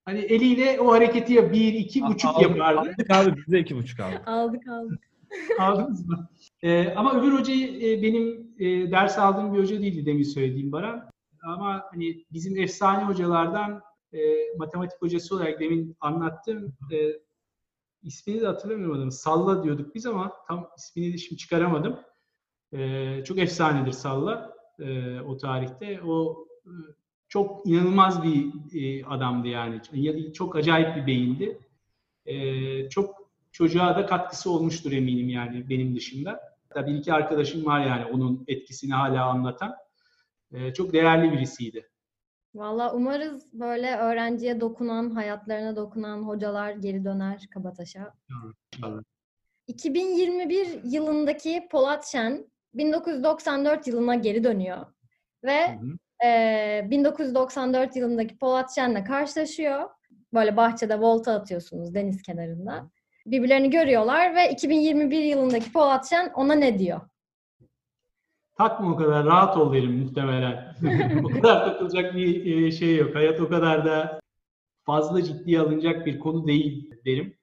Hani 0.05 0.19
eliyle 0.19 0.79
o 0.81 0.91
hareketi 0.91 1.33
ya 1.33 1.53
bir, 1.53 1.73
iki 1.73 2.01
buçuk 2.03 2.31
Aldık- 2.35 2.41
yapardı. 2.41 2.79
Aldık 2.79 3.11
abi 3.11 3.35
biz 3.37 3.53
de 3.53 3.59
iki 3.59 3.75
buçuk 3.75 3.99
aldık. 3.99 4.27
aldık 4.27 4.67
aldık. 4.67 5.04
Aldınız 5.59 6.07
mı? 6.07 6.29
Ee, 6.61 6.93
ama 6.95 7.19
öbür 7.19 7.39
hocayı 7.39 7.91
e, 7.91 8.01
benim 8.01 8.55
e, 8.59 8.91
ders 8.91 9.17
aldığım 9.17 9.53
bir 9.53 9.59
hoca 9.59 9.81
değildi 9.81 10.05
demin 10.05 10.23
söylediğim 10.23 10.71
Baran. 10.71 11.09
Ama 11.43 11.83
hani 11.91 12.25
bizim 12.31 12.57
efsane 12.57 13.03
hocalardan 13.03 13.81
e, 14.13 14.19
matematik 14.57 15.01
hocası 15.01 15.35
olarak 15.35 15.59
demin 15.59 15.95
anlattım. 15.99 16.77
E, 16.91 17.11
ismini 18.03 18.41
de 18.41 18.45
hatırlamıyorum. 18.45 19.11
Salla 19.11 19.63
diyorduk 19.63 19.95
biz 19.95 20.05
ama 20.05 20.33
tam 20.47 20.69
ismini 20.77 21.13
de 21.13 21.17
şimdi 21.17 21.37
çıkaramadım. 21.37 21.99
E, 22.73 23.23
çok 23.23 23.37
efsanedir 23.37 23.91
Salla 23.91 24.55
e, 24.79 25.19
o 25.19 25.37
tarihte. 25.37 26.01
O 26.01 26.45
e, 26.65 26.71
çok 27.27 27.67
inanılmaz 27.67 28.23
bir 28.23 28.51
e, 28.73 29.05
adamdı 29.05 29.47
yani. 29.47 29.81
Çok 30.33 30.55
acayip 30.55 30.95
bir 30.95 31.07
beyindi. 31.07 31.59
E, 32.25 32.89
çok 32.89 33.24
çocuğa 33.55 33.95
da 33.95 34.05
katkısı 34.05 34.51
olmuştur 34.51 34.91
eminim 34.91 35.29
yani 35.29 35.69
benim 35.69 35.95
dışında. 35.95 36.39
Hatta 36.69 36.87
bir 36.87 36.93
iki 36.95 37.13
arkadaşım 37.13 37.65
var 37.65 37.85
yani 37.85 38.05
onun 38.05 38.43
etkisini 38.47 38.93
hala 38.93 39.25
anlatan. 39.25 39.75
Ee, 40.51 40.73
çok 40.73 40.93
değerli 40.93 41.31
birisiydi. 41.31 41.89
Valla 42.55 42.93
umarız 42.93 43.53
böyle 43.53 43.97
öğrenciye 43.97 44.61
dokunan, 44.61 45.09
hayatlarına 45.09 45.75
dokunan 45.75 46.21
hocalar 46.21 46.71
geri 46.71 47.05
döner 47.05 47.47
Kabataş'a. 47.53 48.13
İnşallah. 48.73 49.01
2021 49.67 50.79
yılındaki 50.83 51.67
Polat 51.71 52.07
Şen 52.07 52.51
1994 52.73 53.87
yılına 53.87 54.15
geri 54.15 54.43
dönüyor. 54.43 54.85
Ve 55.43 55.67
Hı 55.67 55.85
hı. 55.85 55.97
Ee, 56.25 56.87
1994 56.91 57.95
yılındaki 57.95 58.37
Polat 58.37 58.75
Şen'le 58.75 59.03
karşılaşıyor. 59.03 59.89
Böyle 60.33 60.57
bahçede 60.57 60.99
volta 60.99 61.33
atıyorsunuz 61.33 61.93
deniz 61.93 62.21
kenarında. 62.21 62.89
Birbirlerini 63.25 63.69
görüyorlar 63.69 64.35
ve 64.35 64.51
2021 64.51 65.23
yılındaki 65.23 65.71
Polat 65.71 66.09
Şen 66.09 66.31
ona 66.35 66.53
ne 66.53 66.79
diyor? 66.79 67.01
Takma 68.57 68.91
o 68.91 68.95
kadar 68.95 69.25
rahat 69.25 69.57
ol 69.57 69.73
derim 69.73 69.99
muhtemelen. 69.99 70.75
o 71.23 71.27
kadar 71.29 71.65
takılacak 71.65 72.15
bir 72.15 72.45
e, 72.45 72.71
şey 72.71 72.95
yok. 72.95 73.15
Hayat 73.15 73.41
o 73.41 73.49
kadar 73.49 73.85
da 73.85 74.19
fazla 74.83 75.23
ciddiye 75.23 75.59
alınacak 75.59 76.05
bir 76.05 76.19
konu 76.19 76.47
değil 76.47 76.91
derim. 77.05 77.37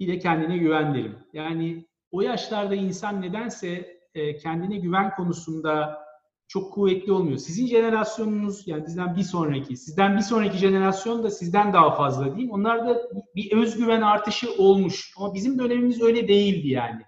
Bir 0.00 0.08
de 0.08 0.18
kendine 0.18 0.58
güven 0.58 0.94
derim. 0.94 1.18
Yani 1.32 1.86
o 2.10 2.20
yaşlarda 2.20 2.74
insan 2.74 3.22
nedense 3.22 3.98
e, 4.14 4.36
kendine 4.36 4.76
güven 4.76 5.14
konusunda 5.14 6.05
çok 6.48 6.72
kuvvetli 6.72 7.12
olmuyor. 7.12 7.38
Sizin 7.38 7.66
jenerasyonunuz 7.66 8.68
yani 8.68 8.86
bizden 8.86 9.16
bir 9.16 9.22
sonraki, 9.22 9.76
sizden 9.76 10.16
bir 10.16 10.22
sonraki 10.22 10.58
jenerasyon 10.58 11.22
da 11.22 11.30
sizden 11.30 11.72
daha 11.72 11.94
fazla 11.94 12.24
diyeyim. 12.24 12.50
Onlarda 12.50 13.10
bir 13.36 13.52
özgüven 13.52 14.02
artışı 14.02 14.54
olmuş. 14.58 15.14
Ama 15.16 15.34
bizim 15.34 15.58
dönemimiz 15.58 16.02
öyle 16.02 16.28
değildi 16.28 16.68
yani. 16.68 17.02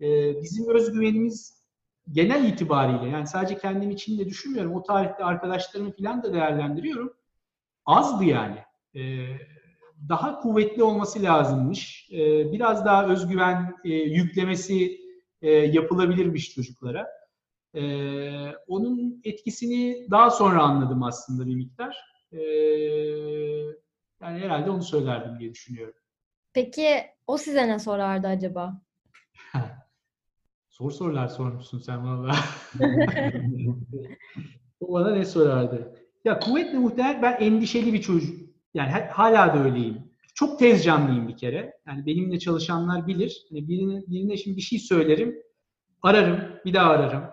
Ee, 0.00 0.42
bizim 0.42 0.68
özgüvenimiz 0.68 1.58
genel 2.12 2.44
itibariyle 2.44 3.10
yani 3.10 3.26
sadece 3.26 3.58
kendim 3.58 3.90
için 3.90 4.18
de 4.18 4.26
düşünmüyorum. 4.26 4.74
O 4.74 4.82
tarihte 4.82 5.24
arkadaşlarımı 5.24 5.96
falan 5.96 6.22
da 6.22 6.32
değerlendiriyorum. 6.32 7.12
Azdı 7.86 8.24
yani. 8.24 8.58
Ee, 8.94 9.26
daha 10.08 10.40
kuvvetli 10.40 10.82
olması 10.82 11.22
lazımmış. 11.22 12.08
Ee, 12.12 12.52
biraz 12.52 12.84
daha 12.84 13.06
özgüven 13.06 13.74
e, 13.84 13.88
yüklemesi 13.88 15.00
e, 15.42 15.50
yapılabilirmiş 15.50 16.54
çocuklara. 16.54 17.08
Ee, 17.74 18.52
onun 18.66 19.20
etkisini 19.24 20.06
daha 20.10 20.30
sonra 20.30 20.62
anladım 20.62 21.02
aslında 21.02 21.46
bir 21.46 21.54
miktar. 21.54 21.96
Ee, 22.32 22.38
yani 24.22 24.38
herhalde 24.38 24.70
onu 24.70 24.82
söylerdim 24.82 25.38
diye 25.38 25.54
düşünüyorum. 25.54 25.94
Peki 26.52 26.88
o 27.26 27.38
size 27.38 27.68
ne 27.68 27.78
sorardı 27.78 28.26
acaba? 28.26 28.82
Zor 30.70 30.90
sorular 30.90 31.28
sormuşsun 31.28 31.78
sen 31.78 32.04
valla. 32.04 32.34
o 34.80 34.92
bana 34.92 35.10
ne 35.10 35.24
sorardı? 35.24 35.94
Ya 36.24 36.38
kuvvetle 36.38 36.78
muhtemelen 36.78 37.22
ben 37.22 37.36
endişeli 37.40 37.92
bir 37.92 38.00
çocuk. 38.00 38.48
Yani 38.74 38.90
hala 38.90 39.54
da 39.54 39.64
öyleyim. 39.64 40.08
Çok 40.34 40.58
tez 40.58 40.84
canlıyım 40.84 41.28
bir 41.28 41.36
kere. 41.36 41.80
Yani 41.86 42.06
benimle 42.06 42.38
çalışanlar 42.38 43.06
bilir. 43.06 43.46
Yani 43.50 43.68
birine, 43.68 44.02
birine 44.06 44.36
şimdi 44.36 44.56
bir 44.56 44.62
şey 44.62 44.78
söylerim. 44.78 45.42
Ararım, 46.02 46.40
bir 46.64 46.74
daha 46.74 46.90
ararım. 46.90 47.24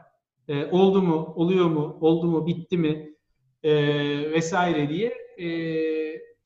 E, 0.48 0.66
oldu 0.66 1.02
mu, 1.02 1.34
oluyor 1.36 1.66
mu, 1.66 1.98
oldu 2.02 2.28
mu, 2.28 2.48
bitti 2.48 2.78
mi 2.78 3.14
e, 3.64 3.74
vesaire 4.32 4.90
diye 4.90 5.08
e, 5.38 5.48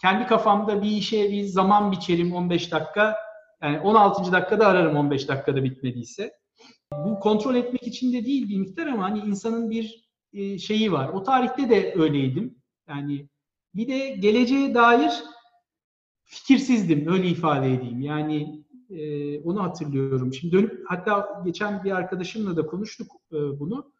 kendi 0.01 0.27
kafamda 0.27 0.83
bir 0.83 0.91
işe 0.91 1.31
bir 1.31 1.43
zaman 1.43 1.91
biçerim 1.91 2.33
15 2.33 2.71
dakika. 2.71 3.15
Yani 3.62 3.79
16. 3.79 4.31
dakikada 4.31 4.67
ararım 4.67 4.95
15 4.95 5.27
dakikada 5.27 5.63
bitmediyse. 5.63 6.31
Bu 7.05 7.19
kontrol 7.19 7.55
etmek 7.55 7.88
için 7.88 8.13
de 8.13 8.25
değil 8.25 8.49
bir 8.49 8.57
miktar 8.57 8.88
ama 8.88 9.03
hani 9.03 9.19
insanın 9.19 9.69
bir 9.69 10.09
e, 10.33 10.57
şeyi 10.57 10.91
var. 10.91 11.09
O 11.09 11.23
tarihte 11.23 11.69
de 11.69 11.93
öyleydim. 11.97 12.55
Yani 12.88 13.29
bir 13.75 13.88
de 13.88 14.09
geleceğe 14.09 14.73
dair 14.73 15.12
fikirsizdim 16.23 17.07
öyle 17.13 17.27
ifade 17.27 17.73
edeyim. 17.73 18.01
Yani 18.01 18.63
e, 18.89 19.39
onu 19.41 19.63
hatırlıyorum. 19.63 20.34
Şimdi 20.34 20.56
dönüp 20.56 20.84
hatta 20.88 21.41
geçen 21.45 21.84
bir 21.84 21.91
arkadaşımla 21.91 22.58
da 22.58 22.65
konuştuk 22.65 23.12
e, 23.32 23.60
bunu. 23.60 23.91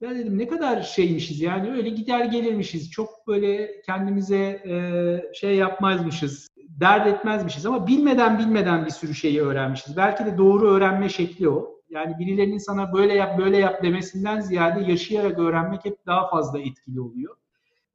Ben 0.00 0.18
dedim 0.18 0.38
ne 0.38 0.48
kadar 0.48 0.82
şeymişiz 0.82 1.40
yani 1.40 1.70
öyle 1.70 1.90
gider 1.90 2.24
gelirmişiz. 2.24 2.90
Çok 2.90 3.26
böyle 3.26 3.80
kendimize 3.80 4.62
e, 4.66 5.34
şey 5.34 5.56
yapmazmışız. 5.56 6.48
Dert 6.80 7.06
etmezmişiz 7.06 7.66
ama 7.66 7.86
bilmeden 7.86 8.38
bilmeden 8.38 8.86
bir 8.86 8.90
sürü 8.90 9.14
şeyi 9.14 9.42
öğrenmişiz. 9.42 9.96
Belki 9.96 10.26
de 10.26 10.38
doğru 10.38 10.70
öğrenme 10.70 11.08
şekli 11.08 11.48
o. 11.48 11.72
Yani 11.90 12.18
birilerinin 12.18 12.58
sana 12.58 12.92
böyle 12.92 13.14
yap 13.14 13.38
böyle 13.38 13.56
yap 13.56 13.82
demesinden 13.82 14.40
ziyade 14.40 14.90
yaşayarak 14.90 15.38
öğrenmek 15.38 15.84
hep 15.84 16.06
daha 16.06 16.28
fazla 16.28 16.60
etkili 16.60 17.00
oluyor. 17.00 17.36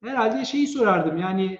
Herhalde 0.04 0.45
şeyi 0.45 0.67
sorardım 0.67 1.17
yani 1.17 1.58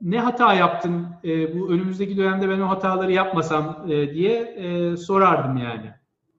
ne 0.00 0.20
hata 0.20 0.54
yaptın 0.54 1.06
e, 1.24 1.58
bu 1.58 1.70
önümüzdeki 1.70 2.16
dönemde 2.16 2.48
ben 2.48 2.60
o 2.60 2.68
hataları 2.68 3.12
yapmasam 3.12 3.86
e, 3.88 4.14
diye 4.14 4.40
e, 4.40 4.96
sorardım 4.96 5.56
yani. 5.56 5.90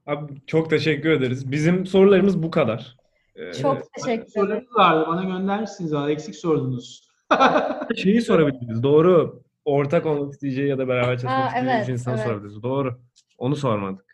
Abi 0.05 0.33
çok 0.47 0.69
teşekkür 0.69 1.09
ederiz. 1.09 1.51
Bizim 1.51 1.85
sorularımız 1.85 2.43
bu 2.43 2.51
kadar. 2.51 2.97
Ee, 3.35 3.53
Çok 3.53 3.93
teşekkür 3.93 4.11
ederim. 4.11 4.31
Sorularınız 4.35 4.75
vardı 4.75 5.05
bana 5.07 5.23
göndermişsiniz 5.23 5.93
valla 5.93 6.11
eksik 6.11 6.35
sordunuz. 6.35 7.09
Şeyi 7.95 8.21
sorabiliriz. 8.21 8.83
Doğru. 8.83 9.43
Ortak 9.65 10.05
olmak 10.05 10.33
isteyeceği 10.33 10.67
ya 10.67 10.77
da 10.77 10.87
beraber 10.87 11.17
çalışmak 11.17 11.31
Aa, 11.31 11.47
isteyeceği 11.47 11.75
evet, 11.75 11.87
bir 11.87 11.93
insan 11.93 12.15
evet. 12.15 12.25
sorabiliriz. 12.25 12.63
Doğru. 12.63 12.99
Onu 13.37 13.55
sormadık. 13.55 14.05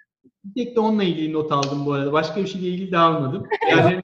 Bir 0.45 0.65
tek 0.65 0.75
de 0.75 0.79
onunla 0.79 1.03
ilgili 1.03 1.33
not 1.33 1.51
aldım 1.51 1.85
bu 1.85 1.93
arada. 1.93 2.13
Başka 2.13 2.41
bir 2.41 2.47
şeyle 2.47 2.67
ilgili 2.67 2.91
de 2.91 2.97
almadım. 2.97 3.47
Yani 3.71 4.01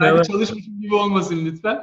yani 0.00 0.26
çalışmışım 0.26 0.80
gibi 0.80 0.94
olmasın 0.94 1.46
lütfen. 1.46 1.80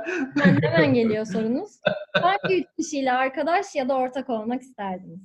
Hemen 0.61 0.93
geliyor 0.93 1.25
sorunuz. 1.25 1.79
Hangi 2.13 2.61
üç 2.61 2.65
kişiyle 2.77 3.11
arkadaş 3.11 3.75
ya 3.75 3.89
da 3.89 3.95
ortak 3.95 4.29
olmak 4.29 4.61
isterdiniz? 4.61 5.19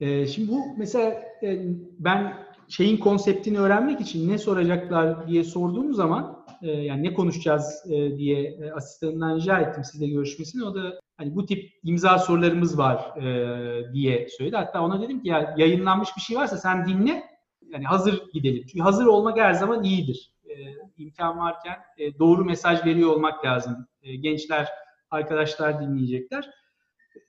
Ee, 0.00 0.26
şimdi 0.26 0.50
bu 0.50 0.64
mesela 0.76 1.10
e, 1.42 1.58
ben 1.98 2.34
şeyin 2.68 2.96
konseptini 2.96 3.58
öğrenmek 3.58 4.00
için 4.00 4.28
ne 4.28 4.38
soracaklar 4.38 5.28
diye 5.28 5.44
sorduğum 5.44 5.94
zaman 5.94 6.41
e, 6.62 6.70
yani 6.70 7.02
ne 7.02 7.14
konuşacağız 7.14 7.82
e, 7.90 8.16
diye 8.16 8.42
e, 8.42 8.70
asistanından 8.70 9.36
rica 9.36 9.58
ettim 9.58 9.84
sizle 9.84 10.08
görüşmesini. 10.08 10.64
O 10.64 10.74
da 10.74 11.00
hani 11.16 11.34
bu 11.34 11.46
tip 11.46 11.70
imza 11.84 12.18
sorularımız 12.18 12.78
var 12.78 13.16
e, 13.16 13.92
diye 13.92 14.28
söyledi. 14.28 14.56
Hatta 14.56 14.82
ona 14.82 15.02
dedim 15.02 15.22
ki 15.22 15.28
ya 15.28 15.54
yayınlanmış 15.56 16.08
bir 16.16 16.20
şey 16.20 16.36
varsa 16.36 16.56
sen 16.56 16.86
dinle. 16.86 17.22
Yani 17.68 17.84
hazır 17.84 18.22
gidelim. 18.32 18.66
Çünkü 18.66 18.80
hazır 18.80 19.06
olmak 19.06 19.38
her 19.38 19.52
zaman 19.52 19.84
iyidir. 19.84 20.32
E, 20.44 20.54
imkan 20.96 21.38
varken 21.38 21.76
e, 21.98 22.18
doğru 22.18 22.44
mesaj 22.44 22.84
veriyor 22.84 23.10
olmak 23.10 23.44
lazım. 23.44 23.86
E, 24.02 24.16
gençler, 24.16 24.68
arkadaşlar 25.10 25.80
dinleyecekler. 25.80 26.50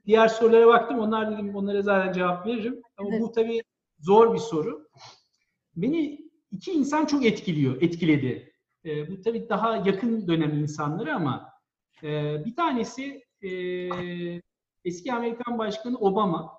Diğer 0.06 0.28
sorulara 0.28 0.68
baktım. 0.68 1.00
Onlar 1.00 1.32
dedim 1.32 1.56
onlara 1.56 1.82
zaten 1.82 2.14
cevap 2.14 2.48
veririm. 2.48 2.82
Ama 2.98 3.10
Evet. 3.12 3.22
bu 3.22 3.32
tabii 3.32 3.62
zor 4.00 4.34
bir 4.34 4.40
soru. 4.40 4.88
Beni 5.76 6.20
iki 6.52 6.72
insan 6.72 7.06
çok 7.06 7.26
etkiliyor, 7.26 7.82
etkiledi. 7.82 8.53
Ee, 8.86 9.12
bu 9.12 9.22
tabii 9.22 9.50
daha 9.50 9.78
yakın 9.78 10.28
dönem 10.28 10.60
insanları 10.60 11.16
ama 11.16 11.54
e, 12.04 12.42
bir 12.46 12.56
tanesi 12.56 13.24
e, 13.42 13.50
eski 14.86 15.14
Amerikan 15.14 15.58
Başkanı 15.58 15.98
Obama. 15.98 16.52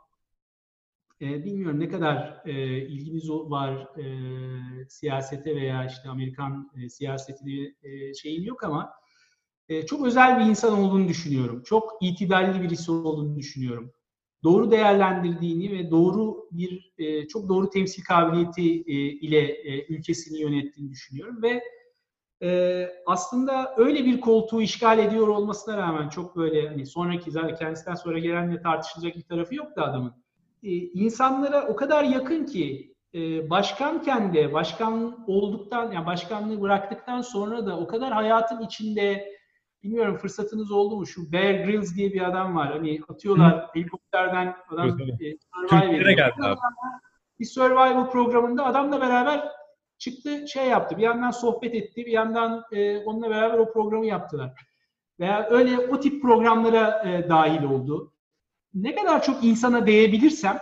E, 1.21 1.45
bilmiyorum 1.45 1.81
ne 1.81 1.89
kadar 1.89 2.43
e, 2.45 2.79
ilginiz 2.87 3.31
var 3.31 3.99
e, 3.99 4.05
siyasete 4.89 5.57
veya 5.57 5.87
işte 5.87 6.09
Amerikan 6.09 6.71
e, 6.77 6.89
siyasetine 6.89 7.75
e, 7.83 8.15
şeyin 8.15 8.43
yok 8.43 8.65
ama 8.65 8.93
e, 9.69 9.87
çok 9.87 10.07
özel 10.07 10.39
bir 10.39 10.45
insan 10.45 10.79
olduğunu 10.79 11.09
düşünüyorum. 11.09 11.63
Çok 11.63 11.93
itidalli 12.01 12.63
birisi 12.63 12.93
olduğunu 12.93 13.37
düşünüyorum. 13.37 13.93
Doğru 14.43 14.71
değerlendirdiğini 14.71 15.79
ve 15.79 15.91
doğru 15.91 16.49
bir 16.53 16.93
e, 16.99 17.29
çok 17.29 17.49
doğru 17.49 17.71
temsil 17.71 18.05
kabiliyeti 18.05 18.63
e, 18.87 18.95
ile 18.95 19.41
e, 19.41 19.87
ülkesini 19.87 20.41
yönettiğini 20.41 20.91
düşünüyorum 20.91 21.43
ve 21.43 21.63
e, 22.43 22.89
aslında 23.07 23.75
öyle 23.77 24.05
bir 24.05 24.21
koltuğu 24.21 24.63
işgal 24.63 24.99
ediyor 24.99 25.29
olmasına 25.29 25.77
rağmen 25.77 26.09
çok 26.09 26.37
böyle 26.37 26.69
hani 26.69 26.87
sonraki 26.87 27.31
zaten 27.31 27.57
kendisinden 27.57 27.95
sonra 27.95 28.19
gelenle 28.19 28.63
tartışılacak 28.63 29.17
bir 29.17 29.23
tarafı 29.23 29.55
yok 29.55 29.77
da 29.77 29.85
adamın. 29.85 30.15
E, 30.63 30.71
insanlara 30.71 31.67
o 31.67 31.77
kadar 31.77 32.05
yakın 32.05 32.47
ki 32.47 32.95
e, 33.15 33.51
başkanken 33.51 34.35
de 34.35 34.53
başkan 34.53 35.25
olduktan 35.27 35.93
yani 35.93 36.07
başkanlığı 36.07 36.61
bıraktıktan 36.61 37.21
sonra 37.21 37.67
da 37.67 37.79
o 37.79 37.87
kadar 37.87 38.13
hayatın 38.13 38.63
içinde 38.63 39.35
bilmiyorum 39.83 40.17
fırsatınız 40.17 40.71
oldu 40.71 40.97
mu 40.97 41.07
şu 41.07 41.33
Bear 41.33 41.55
Grylls 41.55 41.97
diye 41.97 42.13
bir 42.13 42.29
adam 42.29 42.57
var 42.57 42.73
hani 42.73 43.01
atıyorlar 43.09 43.69
helikopterden 43.75 44.57
adam 44.69 44.89
Evet, 44.89 45.17
evet. 45.21 45.35
e, 45.35 45.39
survive 45.69 45.97
ediyor. 45.97 46.57
Bir 47.41 47.45
survival 47.45 48.11
programında 48.11 48.65
adamla 48.65 49.01
beraber 49.01 49.49
çıktı 50.05 50.49
şey 50.49 50.67
yaptı. 50.67 50.97
Bir 50.97 51.03
yandan 51.03 51.31
sohbet 51.31 51.75
etti, 51.75 52.07
bir 52.07 52.13
yandan 52.13 52.65
e, 52.73 52.99
onunla 52.99 53.31
beraber 53.31 53.59
o 53.59 53.73
programı 53.73 54.07
yaptılar. 54.07 54.53
Veya 55.21 55.49
öyle 55.51 55.79
o 55.79 56.01
tip 56.01 56.23
programlara 56.23 57.09
e, 57.09 57.29
dahil 57.29 57.63
oldu. 57.63 58.13
Ne 58.75 58.95
kadar 58.95 59.23
çok 59.23 59.45
insana 59.45 59.87
değebilirsem 59.87 60.59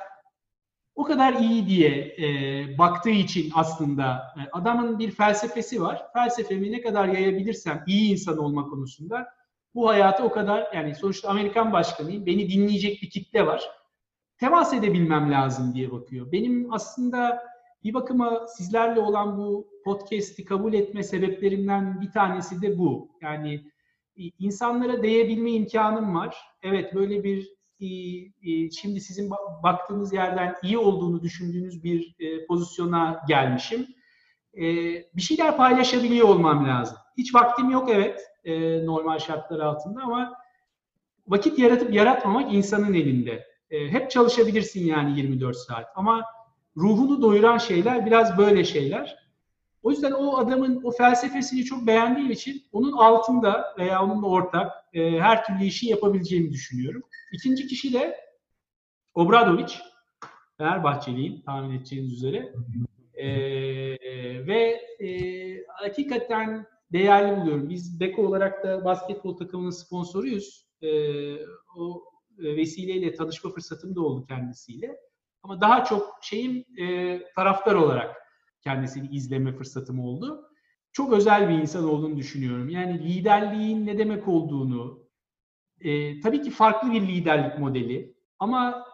o 0.95 1.05
kadar 1.05 1.33
iyi 1.33 1.67
diye 1.67 2.17
e, 2.19 2.79
baktığı 2.79 3.11
için 3.11 3.53
aslında 3.55 4.35
e, 4.37 4.41
adamın 4.53 4.99
bir 4.99 5.11
felsefesi 5.11 5.83
var. 5.83 6.03
Felsefemi 6.13 6.73
ne 6.73 6.81
kadar 6.81 7.09
yayabilirsem 7.09 7.85
iyi 7.87 8.13
insan 8.13 8.39
olma 8.39 8.69
konusunda 8.69 9.29
bu 9.75 9.89
hayatı 9.89 10.23
o 10.23 10.33
kadar 10.33 10.75
yani 10.75 10.95
sonuçta 10.95 11.29
Amerikan 11.29 11.73
başkanıyım. 11.73 12.27
Beni 12.27 12.51
dinleyecek 12.51 13.03
bir 13.03 13.11
kitle 13.11 13.47
var. 13.47 13.71
Temas 14.39 14.75
edebilmem 14.75 15.33
lazım 15.33 15.75
diye 15.75 15.93
bakıyor. 15.93 16.33
Benim 16.33 16.73
aslında 16.73 17.52
bir 17.85 17.95
bakıma 17.95 18.47
sizlerle 18.47 19.01
olan 19.01 19.39
bu 19.39 19.69
podcast'i 19.85 20.45
kabul 20.45 20.75
etme 20.75 21.03
sebeplerimden 21.03 22.01
bir 22.01 22.11
tanesi 22.11 22.63
de 22.63 22.79
bu. 22.79 23.09
Yani 23.23 23.65
insanlara 24.39 25.03
değebilme 25.03 25.51
imkanım 25.51 26.15
var. 26.15 26.37
Evet 26.63 26.95
böyle 26.95 27.25
bir 27.25 27.53
şimdi 28.73 29.01
sizin 29.01 29.31
ba- 29.31 29.63
baktığınız 29.63 30.13
yerden 30.13 30.55
iyi 30.63 30.79
olduğunu 30.79 31.23
düşündüğünüz 31.23 31.85
bir 31.85 32.15
e, 32.19 32.47
pozisyona 32.47 33.21
gelmişim. 33.29 33.87
E, 34.55 34.65
bir 35.17 35.23
şeyler 35.23 35.57
paylaşabiliyor 35.57 36.29
olmam 36.29 36.69
lazım. 36.69 36.97
Hiç 37.19 37.35
vaktim 37.35 37.71
yok 37.71 37.89
evet 37.91 38.21
e, 38.45 38.87
normal 38.87 39.19
şartlar 39.19 39.61
altında 39.61 40.03
ama 40.03 40.35
vakit 41.29 41.59
yaratıp 41.59 41.95
yaratmamak 41.95 42.55
insanın 42.55 42.95
elinde. 42.95 43.53
Hep 43.69 44.11
çalışabilirsin 44.11 44.87
yani 44.87 45.19
24 45.19 45.57
saat 45.57 45.87
ama 45.95 46.25
ruhunu 46.77 47.23
doyuran 47.23 47.59
şeyler 47.59 48.07
biraz 48.07 48.39
böyle 48.39 48.65
şeyler. 48.65 49.23
O 49.83 49.91
yüzden 49.91 50.13
o 50.13 50.37
adamın 50.37 50.81
o 50.85 50.91
felsefesini 50.91 51.65
çok 51.65 51.87
beğendiğim 51.87 52.31
için 52.31 52.63
onun 52.73 52.93
altında 52.93 53.75
veya 53.79 54.05
onunla 54.05 54.27
ortak 54.27 54.73
e, 54.93 55.21
her 55.21 55.45
türlü 55.45 55.65
işi 55.65 55.89
yapabileceğimi 55.89 56.53
düşünüyorum. 56.53 57.03
İkinci 57.33 57.67
kişi 57.67 57.93
de 57.93 58.17
Obradoviç. 59.15 59.81
Fenerbahçeliyim 60.59 61.43
tahmin 61.43 61.77
edeceğiniz 61.77 62.13
üzere. 62.13 62.53
E, 63.15 63.27
ve 64.47 64.81
e, 65.01 65.09
hakikaten 65.69 66.67
değerli 66.93 67.41
buluyorum. 67.41 67.69
Biz 67.69 68.01
Beko 68.01 68.23
olarak 68.27 68.65
da 68.65 68.85
basketbol 68.85 69.37
takımının 69.37 69.71
sponsoruyuz. 69.71 70.67
E, 70.83 70.89
o 71.77 72.05
vesileyle 72.39 73.15
tanışma 73.15 73.51
fırsatım 73.51 73.97
da 73.97 74.01
oldu 74.01 74.27
kendisiyle. 74.27 74.97
Ama 75.43 75.61
daha 75.61 75.85
çok 75.85 76.19
şeyim 76.23 76.65
e, 76.79 77.19
taraftar 77.35 77.75
olarak 77.75 78.17
kendisini 78.61 79.09
izleme 79.09 79.53
fırsatım 79.53 80.01
oldu. 80.01 80.49
Çok 80.93 81.13
özel 81.13 81.49
bir 81.49 81.55
insan 81.55 81.85
olduğunu 81.85 82.17
düşünüyorum. 82.17 82.69
Yani 82.69 82.99
liderliğin 82.99 83.87
ne 83.87 83.99
demek 83.99 84.29
olduğunu, 84.29 85.09
e, 85.81 86.21
tabii 86.21 86.43
ki 86.43 86.51
farklı 86.51 86.93
bir 86.93 87.03
liderlik 87.03 87.59
modeli 87.59 88.15
ama 88.39 88.85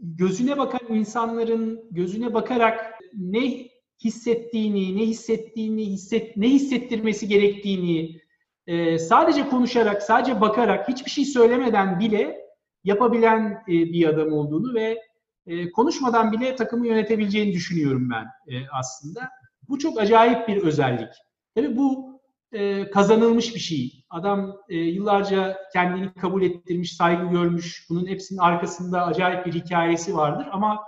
gözüne 0.00 0.58
bakan 0.58 0.94
insanların 0.94 1.88
gözüne 1.90 2.34
bakarak 2.34 3.00
ne 3.14 3.68
hissettiğini, 4.04 4.96
ne 4.96 5.06
hissettiğini, 5.06 5.86
hisset, 5.86 6.36
ne 6.36 6.48
hissettirmesi 6.48 7.28
gerektiğini 7.28 8.20
e, 8.66 8.98
sadece 8.98 9.48
konuşarak, 9.48 10.02
sadece 10.02 10.40
bakarak, 10.40 10.88
hiçbir 10.88 11.10
şey 11.10 11.24
söylemeden 11.24 12.00
bile 12.00 12.44
yapabilen 12.84 13.62
e, 13.68 13.72
bir 13.72 14.08
adam 14.08 14.32
olduğunu 14.32 14.74
ve 14.74 15.00
e, 15.46 15.70
konuşmadan 15.70 16.32
bile 16.32 16.56
takımı 16.56 16.86
yönetebileceğini 16.86 17.52
düşünüyorum 17.52 18.10
ben 18.10 18.54
e, 18.54 18.68
aslında. 18.72 19.30
Bu 19.68 19.78
çok 19.78 20.00
acayip 20.00 20.48
bir 20.48 20.56
özellik. 20.62 21.08
Tabii 21.54 21.76
bu 21.76 22.20
e, 22.52 22.90
kazanılmış 22.90 23.54
bir 23.54 23.60
şey. 23.60 24.04
Adam 24.10 24.56
e, 24.68 24.76
yıllarca 24.76 25.58
kendini 25.72 26.14
kabul 26.14 26.42
ettirmiş, 26.42 26.96
saygı 26.96 27.30
görmüş. 27.30 27.86
Bunun 27.90 28.06
hepsinin 28.06 28.38
arkasında 28.40 29.06
acayip 29.06 29.46
bir 29.46 29.52
hikayesi 29.52 30.16
vardır. 30.16 30.46
Ama 30.52 30.80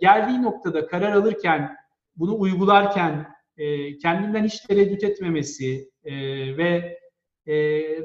geldiği 0.00 0.42
noktada 0.42 0.86
karar 0.86 1.12
alırken, 1.12 1.76
bunu 2.16 2.38
uygularken 2.38 3.26
e, 3.56 3.98
kendinden 3.98 4.44
hiç 4.44 4.60
tereddüt 4.60 5.04
etmemesi 5.04 5.90
e, 6.04 6.12
ve 6.56 6.98
e, 7.46 7.54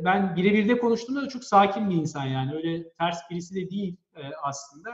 ben 0.05 0.35
birebir 0.35 0.69
de 0.69 0.79
konuştuğumda 0.79 1.21
da 1.21 1.29
çok 1.29 1.43
sakin 1.43 1.89
bir 1.89 1.95
insan 1.95 2.25
yani. 2.25 2.55
Öyle 2.55 2.89
ters 2.99 3.17
birisi 3.29 3.55
de 3.55 3.69
değil 3.69 3.97
e, 4.15 4.21
aslında 4.43 4.89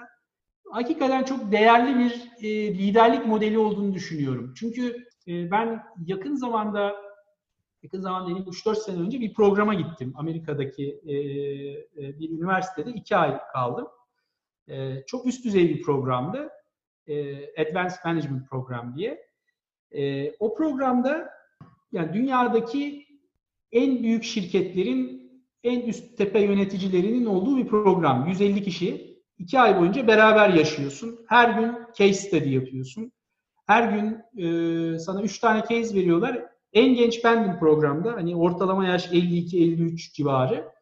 hakikaten 0.74 1.24
çok 1.24 1.52
değerli 1.52 2.00
bir 2.00 2.32
e, 2.42 2.74
liderlik 2.74 3.26
modeli 3.26 3.58
olduğunu 3.58 3.94
düşünüyorum. 3.94 4.54
Çünkü 4.58 5.08
e, 5.28 5.52
ben 5.52 5.84
yakın 6.06 6.36
zamanda, 6.36 6.96
yakın 7.84 8.02
zamanda 8.02 8.30
dediğim 8.30 8.48
3-4 8.48 8.76
sene 8.76 9.00
önce 9.02 9.20
bir 9.20 9.34
programa 9.34 9.74
gittim. 9.74 10.14
Amerika'daki 10.16 11.02
e, 11.06 11.14
e, 11.14 12.20
bir 12.20 12.30
üniversitede 12.30 12.92
iki 12.92 13.16
ay 13.16 13.40
kaldım. 13.54 13.88
E, 14.70 15.06
çok 15.08 15.26
üst 15.26 15.46
düzey 15.46 15.70
bir 15.70 15.82
programdı. 15.82 16.50
E, 17.08 17.36
Advanced 17.62 18.06
Management 18.06 18.50
Program 18.50 18.96
diye. 18.98 19.26
E, 19.92 20.32
o 20.40 20.56
programda 20.56 21.30
yani 21.92 22.14
dünyadaki 22.14 23.06
en 23.72 24.04
büyük 24.04 24.24
şirketlerin 24.24 25.24
en 25.64 25.82
üst 25.82 26.18
tepe 26.18 26.40
yöneticilerinin 26.40 27.26
olduğu 27.26 27.58
bir 27.58 27.68
program. 27.68 28.28
150 28.28 28.64
kişi 28.64 29.13
iki 29.38 29.60
ay 29.60 29.80
boyunca 29.80 30.08
beraber 30.08 30.50
yaşıyorsun. 30.50 31.20
Her 31.28 31.50
gün 31.50 31.72
case 31.98 32.14
study 32.14 32.54
yapıyorsun. 32.54 33.12
Her 33.66 33.92
gün 33.92 34.24
e, 34.38 35.00
sana 35.00 35.22
üç 35.22 35.40
tane 35.40 35.62
case 35.62 35.96
veriyorlar. 35.96 36.46
En 36.74 36.96
genç 36.96 37.24
bendim 37.24 37.60
programda. 37.60 38.14
Hani 38.14 38.36
ortalama 38.36 38.88
yaş 38.88 39.08
52-53 39.08 40.14
civarı. 40.14 40.74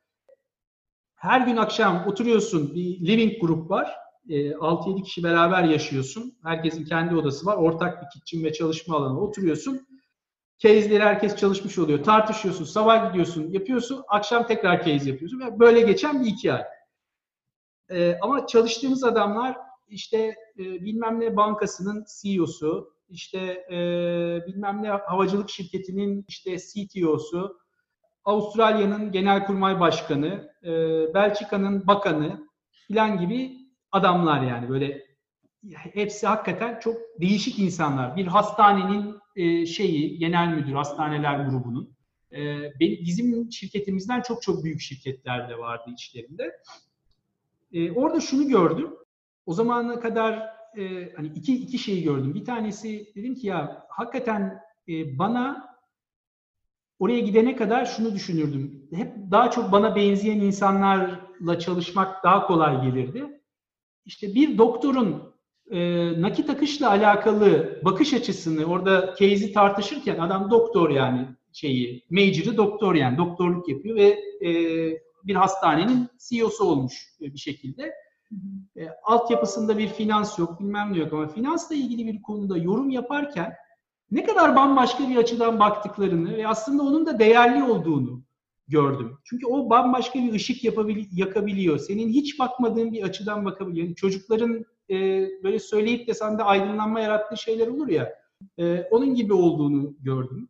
Her 1.15 1.41
gün 1.41 1.57
akşam 1.57 2.07
oturuyorsun. 2.07 2.75
Bir 2.75 3.07
living 3.07 3.41
grup 3.41 3.69
var. 3.71 3.95
E, 4.29 4.51
6-7 4.51 5.03
kişi 5.03 5.23
beraber 5.23 5.63
yaşıyorsun. 5.63 6.37
Herkesin 6.43 6.85
kendi 6.85 7.15
odası 7.15 7.45
var. 7.45 7.57
Ortak 7.57 8.01
bir 8.01 8.09
kitchen 8.09 8.43
ve 8.43 8.53
çalışma 8.53 8.97
alanı. 8.97 9.21
Oturuyorsun. 9.21 9.87
Case'leri 10.59 11.03
herkes 11.03 11.35
çalışmış 11.35 11.77
oluyor. 11.77 12.03
Tartışıyorsun. 12.03 12.65
Sabah 12.65 13.07
gidiyorsun. 13.07 13.51
Yapıyorsun. 13.51 14.03
Akşam 14.07 14.47
tekrar 14.47 14.77
case 14.77 15.09
yapıyorsun. 15.09 15.59
Böyle 15.59 15.81
geçen 15.81 16.23
bir 16.23 16.29
iki 16.29 16.53
ay. 16.53 16.63
Ee, 17.91 18.17
ama 18.21 18.47
çalıştığımız 18.47 19.03
adamlar 19.03 19.57
işte 19.87 20.35
e, 20.59 20.63
bilmem 20.85 21.19
ne 21.19 21.35
bankasının 21.35 22.05
CEO'su, 22.21 22.93
işte 23.09 23.39
e, 23.71 23.77
bilmem 24.47 24.83
ne 24.83 24.89
havacılık 24.89 25.49
şirketinin 25.49 26.25
işte 26.27 26.57
CTO'su, 26.57 27.59
Avustralya'nın 28.23 29.11
genelkurmay 29.11 29.79
başkanı, 29.79 30.53
e, 30.63 30.69
Belçika'nın 31.13 31.87
bakanı 31.87 32.47
filan 32.87 33.19
gibi 33.19 33.57
adamlar 33.91 34.41
yani 34.41 34.69
böyle 34.69 35.05
hepsi 35.71 36.27
hakikaten 36.27 36.79
çok 36.79 36.97
değişik 37.21 37.59
insanlar. 37.59 38.15
Bir 38.15 38.27
hastanenin 38.27 39.15
e, 39.35 39.65
şeyi, 39.65 40.17
genel 40.19 40.47
müdür, 40.47 40.73
hastaneler 40.73 41.45
grubunun. 41.45 41.95
E, 42.31 42.39
bizim 42.79 43.51
şirketimizden 43.51 44.21
çok 44.21 44.41
çok 44.41 44.63
büyük 44.63 44.81
şirketler 44.81 45.49
de 45.49 45.57
vardı 45.57 45.89
içlerinde. 45.93 46.51
E, 47.73 47.91
orada 47.91 48.19
şunu 48.19 48.47
gördüm. 48.47 48.93
O 49.45 49.53
zamana 49.53 49.99
kadar 49.99 50.49
e, 50.77 51.13
hani 51.15 51.27
iki 51.27 51.55
iki 51.55 51.77
şeyi 51.77 52.03
gördüm. 52.03 52.33
Bir 52.33 52.45
tanesi 52.45 53.11
dedim 53.15 53.35
ki 53.35 53.47
ya 53.47 53.85
hakikaten 53.89 54.61
e, 54.87 55.19
bana 55.19 55.71
oraya 56.99 57.19
gidene 57.19 57.55
kadar 57.55 57.85
şunu 57.85 58.13
düşünürdüm. 58.13 58.87
Hep 58.93 59.13
daha 59.31 59.51
çok 59.51 59.71
bana 59.71 59.95
benzeyen 59.95 60.39
insanlarla 60.39 61.59
çalışmak 61.59 62.23
daha 62.23 62.47
kolay 62.47 62.81
gelirdi. 62.81 63.41
İşte 64.05 64.35
bir 64.35 64.57
doktorun 64.57 65.33
e, 65.71 66.11
nakit 66.21 66.49
akışla 66.49 66.89
alakalı 66.89 67.79
bakış 67.85 68.13
açısını 68.13 68.65
orada 68.65 69.15
case'i 69.19 69.53
tartışırken 69.53 70.19
adam 70.19 70.51
doktor 70.51 70.89
yani 70.89 71.27
şeyi, 71.53 72.05
major'ı 72.09 72.57
doktor 72.57 72.95
yani 72.95 73.17
doktorluk 73.17 73.69
yapıyor 73.69 73.95
ve 73.95 74.19
e, 74.47 74.51
bir 75.23 75.35
hastanenin 75.35 76.09
CEO'su 76.29 76.63
olmuş 76.63 77.15
bir 77.19 77.37
şekilde. 77.37 77.93
E, 78.77 78.89
altyapısında 79.03 79.77
bir 79.77 79.87
finans 79.87 80.39
yok, 80.39 80.59
bilmem 80.59 80.93
ne 80.93 80.97
yok 80.97 81.13
ama 81.13 81.27
finansla 81.27 81.75
ilgili 81.75 82.07
bir 82.07 82.21
konuda 82.21 82.57
yorum 82.57 82.89
yaparken 82.89 83.53
ne 84.11 84.23
kadar 84.23 84.55
bambaşka 84.55 85.09
bir 85.09 85.15
açıdan 85.15 85.59
baktıklarını 85.59 86.37
ve 86.37 86.47
aslında 86.47 86.83
onun 86.83 87.05
da 87.05 87.19
değerli 87.19 87.63
olduğunu 87.63 88.23
gördüm. 88.67 89.17
Çünkü 89.23 89.47
o 89.47 89.69
bambaşka 89.69 90.19
bir 90.19 90.33
ışık 90.33 90.63
yapabil 90.63 91.05
yakabiliyor. 91.11 91.79
Senin 91.79 92.09
hiç 92.09 92.39
bakmadığın 92.39 92.93
bir 92.93 93.03
açıdan 93.03 93.45
bakabiliyor. 93.45 93.85
Yani 93.85 93.95
çocukların 93.95 94.65
e, 94.89 94.95
böyle 95.43 95.59
söyleyip 95.59 96.07
de 96.07 96.13
sende 96.13 96.43
aydınlanma 96.43 96.99
yarattığı 96.99 97.37
şeyler 97.37 97.67
olur 97.67 97.87
ya. 97.87 98.13
E, 98.59 98.87
onun 98.91 99.15
gibi 99.15 99.33
olduğunu 99.33 99.93
gördüm. 99.99 100.49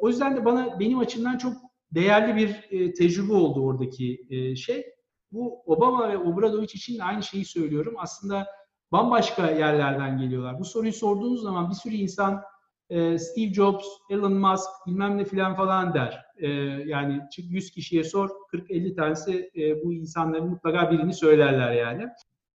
O 0.00 0.08
yüzden 0.08 0.36
de 0.36 0.44
bana 0.44 0.80
benim 0.80 0.98
açımdan 0.98 1.38
çok 1.38 1.52
değerli 1.94 2.36
bir 2.36 2.80
e, 2.80 2.92
tecrübe 2.92 3.32
oldu 3.32 3.64
oradaki 3.64 4.26
e, 4.30 4.56
şey. 4.56 4.84
Bu 5.32 5.62
Obama 5.66 6.10
ve 6.10 6.18
Obradoviç 6.18 6.74
için 6.74 6.98
de 6.98 7.04
aynı 7.04 7.22
şeyi 7.22 7.44
söylüyorum. 7.44 7.94
Aslında 7.98 8.46
bambaşka 8.92 9.50
yerlerden 9.50 10.18
geliyorlar. 10.18 10.58
Bu 10.58 10.64
soruyu 10.64 10.92
sorduğunuz 10.92 11.42
zaman 11.42 11.70
bir 11.70 11.74
sürü 11.74 11.94
insan 11.94 12.42
e, 12.90 13.18
Steve 13.18 13.52
Jobs, 13.52 13.84
Elon 14.10 14.32
Musk 14.32 14.68
bilmem 14.86 15.18
ne 15.18 15.24
filan 15.24 15.56
falan 15.56 15.94
der. 15.94 16.24
E, 16.36 16.48
yani 16.86 17.20
100 17.38 17.70
kişiye 17.70 18.04
sor 18.04 18.30
40-50 18.52 18.96
tanesi 18.96 19.50
e, 19.56 19.84
bu 19.84 19.92
insanların 19.92 20.48
mutlaka 20.48 20.90
birini 20.90 21.14
söylerler 21.14 21.72
yani. 21.72 22.08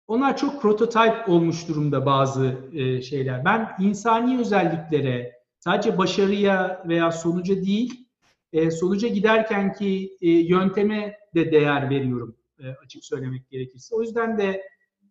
Onlar 0.08 0.38
çok 0.38 0.62
prototip 0.62 1.30
olmuş 1.30 1.67
durumda 1.67 2.06
bazı 2.06 2.56
e, 2.74 3.02
şeyler. 3.02 3.46
Ben 3.46 3.69
insani 3.80 4.39
özelliklere, 4.39 5.34
sadece 5.60 5.98
başarıya 5.98 6.84
veya 6.88 7.12
sonuca 7.12 7.56
değil, 7.56 8.03
e, 8.54 8.72
sonuca 8.72 9.08
giderken 9.08 9.74
ki 9.74 10.18
e, 10.22 10.30
yönteme 10.30 11.18
de 11.36 11.52
değer 11.52 11.89
veriyorum 11.89 12.38
e, 12.60 12.70
açık 12.86 13.06
söylemek 13.06 13.50
gerekirse. 13.50 13.96
O 13.96 14.02
yüzden 14.02 14.38
de 14.38 14.63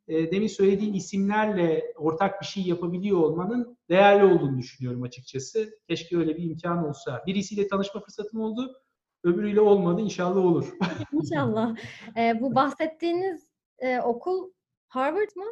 e, 0.09 0.33
demin 0.33 0.47
söylediğim 0.47 0.95
isimlerle 0.95 1.95
ortak 1.97 2.41
bir 2.41 2.47
şey 2.47 2.63
yapabiliyor 2.63 3.19
olmanın 3.19 3.79
değerli 3.89 4.25
olduğunu 4.25 4.59
düşünüyorum 4.59 5.03
açıkçası. 5.03 5.71
Keşke 5.89 6.17
öyle 6.19 6.37
bir 6.37 6.43
imkan 6.43 6.89
olsa. 6.89 7.23
Birisiyle 7.27 7.69
tanışma 7.69 8.01
fırsatım 8.01 8.41
oldu, 8.41 8.83
öbürüyle 9.25 9.61
olmadı. 9.61 10.01
İnşallah 10.01 10.45
olur. 10.45 10.69
İnşallah. 11.13 11.77
E, 12.17 12.41
bu 12.41 12.55
bahsettiğiniz 12.55 13.49
e, 13.79 14.01
okul 14.01 14.51
Harvard 14.89 15.37
mı? 15.37 15.47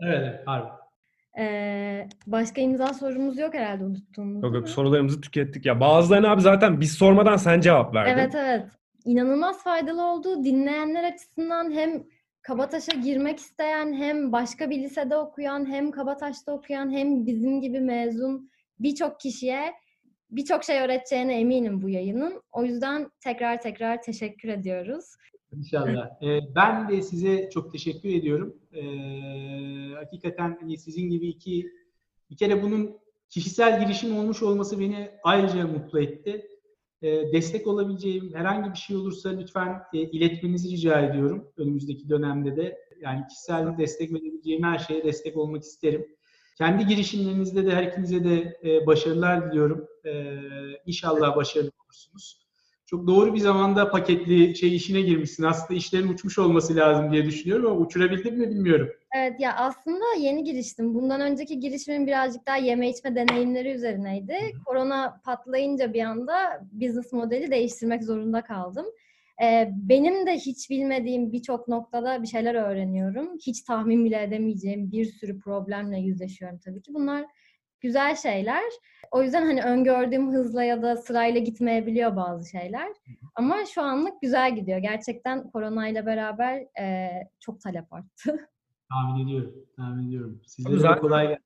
Evet, 0.00 0.46
Harvard. 0.46 0.85
Ee, 1.38 2.08
başka 2.26 2.60
imza 2.60 2.94
sorumuz 2.94 3.38
yok 3.38 3.54
herhalde 3.54 3.84
unuttuğumuz. 3.84 4.42
Yok 4.42 4.54
yok 4.54 4.68
sorularımızı 4.68 5.20
tükettik 5.20 5.66
ya. 5.66 5.80
Bazılarını 5.80 6.30
abi 6.30 6.40
zaten 6.40 6.80
biz 6.80 6.92
sormadan 6.92 7.36
sen 7.36 7.60
cevap 7.60 7.94
verdin. 7.94 8.12
Evet 8.12 8.34
evet. 8.34 8.66
İnanılmaz 9.04 9.64
faydalı 9.64 10.04
oldu. 10.04 10.44
Dinleyenler 10.44 11.04
açısından 11.04 11.72
hem 11.72 12.04
Kabataş'a 12.42 12.96
girmek 12.96 13.38
isteyen 13.38 13.92
hem 13.92 14.32
başka 14.32 14.70
bir 14.70 14.78
lisede 14.78 15.16
okuyan 15.16 15.66
hem 15.66 15.90
Kabataş'ta 15.90 16.52
okuyan 16.52 16.92
hem 16.92 17.26
bizim 17.26 17.60
gibi 17.60 17.80
mezun 17.80 18.50
birçok 18.80 19.20
kişiye 19.20 19.74
birçok 20.30 20.64
şey 20.64 20.80
öğreteceğine 20.80 21.40
eminim 21.40 21.82
bu 21.82 21.88
yayının. 21.88 22.42
O 22.52 22.64
yüzden 22.64 23.10
tekrar 23.20 23.60
tekrar 23.60 24.02
teşekkür 24.02 24.48
ediyoruz. 24.48 25.04
İnşallah. 25.58 26.22
Ee, 26.22 26.40
ben 26.54 26.88
de 26.88 27.02
size 27.02 27.50
çok 27.50 27.72
teşekkür 27.72 28.08
ediyorum. 28.08 28.56
Ee, 28.72 29.94
hakikaten 29.94 30.58
hani 30.60 30.78
sizin 30.78 31.10
gibi 31.10 31.28
iki 31.28 31.72
bir 32.30 32.36
kere 32.36 32.62
bunun 32.62 32.98
kişisel 33.28 33.80
girişim 33.80 34.18
olmuş 34.18 34.42
olması 34.42 34.80
beni 34.80 35.10
ayrıca 35.22 35.66
mutlu 35.66 36.00
etti. 36.00 36.46
Ee, 37.02 37.32
destek 37.32 37.66
olabileceğim 37.66 38.34
herhangi 38.34 38.70
bir 38.70 38.78
şey 38.78 38.96
olursa 38.96 39.28
lütfen 39.28 39.82
e, 39.92 39.98
iletmenizi 39.98 40.70
rica 40.70 41.00
ediyorum 41.00 41.48
önümüzdeki 41.56 42.08
dönemde 42.08 42.56
de. 42.56 42.78
Yani 43.00 43.26
kişisel 43.28 43.78
destek 43.78 44.12
verebileceğim 44.12 44.62
her 44.62 44.78
şeye 44.78 45.04
destek 45.04 45.36
olmak 45.36 45.62
isterim. 45.62 46.06
Kendi 46.58 46.86
girişimlerinizde 46.86 47.66
de 47.66 47.70
her 47.70 47.82
ikinize 47.82 48.24
de 48.24 48.60
e, 48.64 48.86
başarılar 48.86 49.50
diliyorum. 49.50 49.88
E, 50.04 50.34
inşallah 50.86 51.36
başarılı 51.36 51.70
olursunuz 51.84 52.45
çok 52.86 53.06
doğru 53.06 53.34
bir 53.34 53.38
zamanda 53.38 53.90
paketli 53.90 54.56
şey 54.56 54.76
işine 54.76 55.00
girmişsin. 55.00 55.44
Aslında 55.44 55.78
işlerin 55.78 56.08
uçmuş 56.08 56.38
olması 56.38 56.76
lazım 56.76 57.12
diye 57.12 57.24
düşünüyorum 57.24 57.66
ama 57.66 57.80
uçurabildin 57.80 58.38
mi 58.38 58.50
bilmiyorum. 58.50 58.88
Evet 59.16 59.40
ya 59.40 59.56
aslında 59.56 60.04
yeni 60.18 60.44
giriştim. 60.44 60.94
Bundan 60.94 61.20
önceki 61.20 61.60
girişimin 61.60 62.06
birazcık 62.06 62.46
daha 62.46 62.56
yeme 62.56 62.90
içme 62.90 63.14
deneyimleri 63.16 63.70
üzerineydi. 63.70 64.34
Hı. 64.34 64.64
Korona 64.64 65.20
patlayınca 65.24 65.94
bir 65.94 66.02
anda 66.02 66.60
business 66.72 67.12
modeli 67.12 67.50
değiştirmek 67.50 68.04
zorunda 68.04 68.42
kaldım. 68.42 68.86
Ee, 69.42 69.70
benim 69.72 70.26
de 70.26 70.34
hiç 70.34 70.70
bilmediğim 70.70 71.32
birçok 71.32 71.68
noktada 71.68 72.22
bir 72.22 72.26
şeyler 72.26 72.54
öğreniyorum. 72.54 73.36
Hiç 73.46 73.62
tahmin 73.62 74.04
bile 74.04 74.22
edemeyeceğim 74.22 74.92
bir 74.92 75.04
sürü 75.04 75.38
problemle 75.38 75.98
yüzleşiyorum 75.98 76.58
tabii 76.58 76.82
ki. 76.82 76.94
Bunlar 76.94 77.24
güzel 77.80 78.16
şeyler. 78.16 78.64
O 79.10 79.22
yüzden 79.22 79.46
hani 79.46 79.62
öngördüğüm 79.62 80.32
hızla 80.32 80.64
ya 80.64 80.82
da 80.82 80.96
sırayla 80.96 81.40
gitmeyebiliyor 81.40 82.16
bazı 82.16 82.50
şeyler. 82.50 82.88
Ama 83.34 83.64
şu 83.74 83.82
anlık 83.82 84.22
güzel 84.22 84.56
gidiyor. 84.56 84.78
Gerçekten 84.78 85.50
koronayla 85.50 86.06
beraber 86.06 86.80
e, 86.80 87.10
çok 87.40 87.60
talep 87.60 87.92
arttı. 87.92 88.48
Tahmin 88.90 89.26
ediyorum. 89.26 89.54
Tahmin 89.76 90.08
ediyorum. 90.08 90.40
Sizlere 90.46 90.96
de 90.96 90.98
kolay 91.00 91.28
gelsin. 91.28 91.44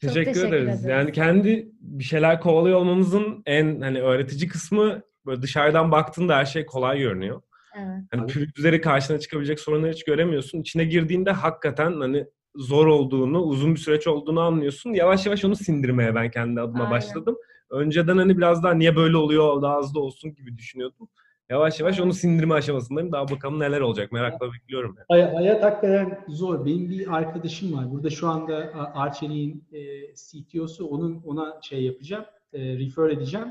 Teşekkür, 0.00 0.24
teşekkür 0.24 0.48
ederiz. 0.48 0.68
ederiz. 0.68 0.84
Yani 0.84 1.12
kendi 1.12 1.72
bir 1.80 2.04
şeyler 2.04 2.40
kovalıyor 2.40 2.78
olmamızın 2.78 3.42
en 3.46 3.80
hani 3.80 4.00
öğretici 4.00 4.48
kısmı 4.48 5.02
böyle 5.26 5.42
dışarıdan 5.42 5.92
baktığında 5.92 6.36
her 6.36 6.44
şey 6.44 6.66
kolay 6.66 6.98
görünüyor. 6.98 7.42
Evet. 7.76 8.02
Hani 8.10 8.26
pürüzleri 8.26 8.80
karşına 8.80 9.18
çıkabilecek 9.18 9.60
sorunları 9.60 9.92
hiç 9.92 10.04
göremiyorsun. 10.04 10.60
İçine 10.60 10.84
girdiğinde 10.84 11.30
hakikaten 11.30 12.00
hani 12.00 12.26
zor 12.54 12.86
olduğunu, 12.86 13.42
uzun 13.42 13.74
bir 13.74 13.80
süreç 13.80 14.06
olduğunu 14.06 14.40
anlıyorsun. 14.40 14.90
Yavaş 14.90 15.26
yavaş 15.26 15.44
onu 15.44 15.56
sindirmeye 15.56 16.14
ben 16.14 16.30
kendi 16.30 16.60
adıma 16.60 16.78
Aynen. 16.78 16.90
başladım. 16.90 17.36
Önceden 17.70 18.16
hani 18.16 18.38
biraz 18.38 18.62
daha 18.62 18.74
niye 18.74 18.96
böyle 18.96 19.16
oluyor, 19.16 19.62
daha 19.62 19.78
hızlı 19.78 20.00
olsun 20.00 20.34
gibi 20.34 20.58
düşünüyordum. 20.58 21.08
Yavaş 21.50 21.80
yavaş 21.80 22.00
onu 22.00 22.12
sindirme 22.12 22.54
aşamasındayım. 22.54 23.12
Daha 23.12 23.28
bakalım 23.28 23.60
neler 23.60 23.80
olacak. 23.80 24.12
Merakla 24.12 24.52
bekliyorum. 24.52 24.96
Yani. 24.98 25.06
Hay- 25.08 25.34
hayat 25.34 25.62
hakikaten 25.64 26.24
zor. 26.28 26.66
Benim 26.66 26.90
bir 26.90 27.16
arkadaşım 27.16 27.72
var. 27.72 27.90
Burada 27.90 28.10
şu 28.10 28.28
anda 28.28 28.54
Arçelik'in 28.94 29.64
e, 29.72 29.80
CTO'su. 30.14 30.86
Onun 30.86 31.22
ona 31.22 31.60
şey 31.62 31.82
yapacağım. 31.82 32.24
E, 32.52 32.78
refer 32.78 33.08
edeceğim. 33.08 33.48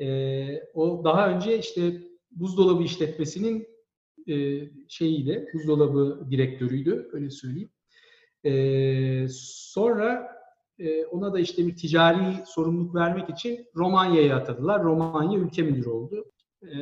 E, 0.00 0.06
o 0.74 1.04
daha 1.04 1.28
önce 1.30 1.58
işte 1.58 2.02
buzdolabı 2.30 2.82
işletmesinin 2.82 3.68
e, 4.28 4.34
şeyiydi. 4.88 5.48
Buzdolabı 5.54 6.26
direktörüydü. 6.30 7.08
Öyle 7.12 7.30
söyleyeyim. 7.30 7.70
E, 8.44 9.26
sonra 9.30 10.32
e, 10.78 11.06
ona 11.06 11.32
da 11.32 11.40
işte 11.40 11.66
bir 11.66 11.76
ticari 11.76 12.36
sorumluluk 12.46 12.94
vermek 12.94 13.30
için 13.30 13.66
Romanya'ya 13.76 14.36
atadılar. 14.36 14.82
Romanya 14.82 15.38
ülke 15.38 15.62
müdürü 15.62 15.88
oldu. 15.88 16.32
E, 16.62 16.76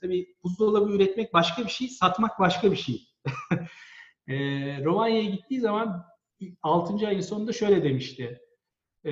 tabii 0.00 0.34
buzdolabı 0.44 0.92
üretmek 0.92 1.34
başka 1.34 1.64
bir 1.64 1.70
şey, 1.70 1.88
satmak 1.88 2.38
başka 2.40 2.72
bir 2.72 2.76
şey. 2.76 3.08
e, 4.28 4.34
Romanya'ya 4.84 5.30
gittiği 5.30 5.60
zaman 5.60 6.04
6. 6.62 7.06
ayın 7.06 7.20
sonunda 7.20 7.52
şöyle 7.52 7.84
demişti. 7.84 8.40
E, 9.06 9.10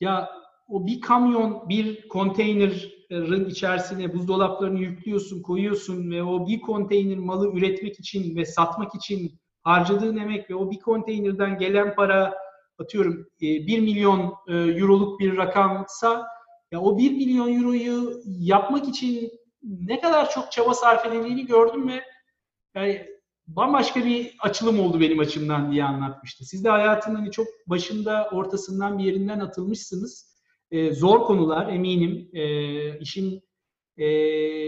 ya 0.00 0.30
o 0.68 0.86
bir 0.86 1.00
kamyon, 1.00 1.68
bir 1.68 2.08
konteynerin 2.08 3.44
içerisine 3.48 4.14
buzdolaplarını 4.14 4.78
yüklüyorsun, 4.78 5.42
koyuyorsun 5.42 6.10
ve 6.10 6.22
o 6.22 6.48
bir 6.48 6.60
konteyner 6.60 7.18
malı 7.18 7.52
üretmek 7.52 8.00
için 8.00 8.36
ve 8.36 8.44
satmak 8.44 8.94
için 8.94 9.40
harcadığın 9.66 10.16
emek 10.16 10.50
ve 10.50 10.54
o 10.54 10.70
bir 10.70 10.78
konteynerden 10.78 11.58
gelen 11.58 11.94
para 11.94 12.34
atıyorum 12.78 13.26
1 13.40 13.78
e, 13.78 13.80
milyon 13.80 14.34
e, 14.48 14.54
euroluk 14.54 15.20
bir 15.20 15.36
rakamsa 15.36 16.26
ya 16.72 16.80
o 16.80 16.98
1 16.98 17.10
milyon 17.10 17.58
euroyu 17.58 18.22
yapmak 18.26 18.88
için 18.88 19.30
ne 19.62 20.00
kadar 20.00 20.30
çok 20.30 20.52
çaba 20.52 20.74
sarf 20.74 21.06
edildiğini 21.06 21.46
gördüm 21.46 21.88
ve 21.88 22.04
yani 22.74 23.06
bambaşka 23.46 24.04
bir 24.04 24.36
açılım 24.40 24.80
oldu 24.80 25.00
benim 25.00 25.18
açımdan 25.18 25.72
diye 25.72 25.84
anlatmıştı. 25.84 26.44
Siz 26.44 26.64
de 26.64 26.68
hayatın 26.68 27.14
hani 27.14 27.30
çok 27.30 27.46
başında 27.66 28.28
ortasından 28.32 28.98
bir 28.98 29.04
yerinden 29.04 29.40
atılmışsınız. 29.40 30.36
Ee, 30.70 30.92
zor 30.92 31.20
konular 31.20 31.72
eminim. 31.72 32.30
İşin 33.00 33.42
e, 33.96 34.06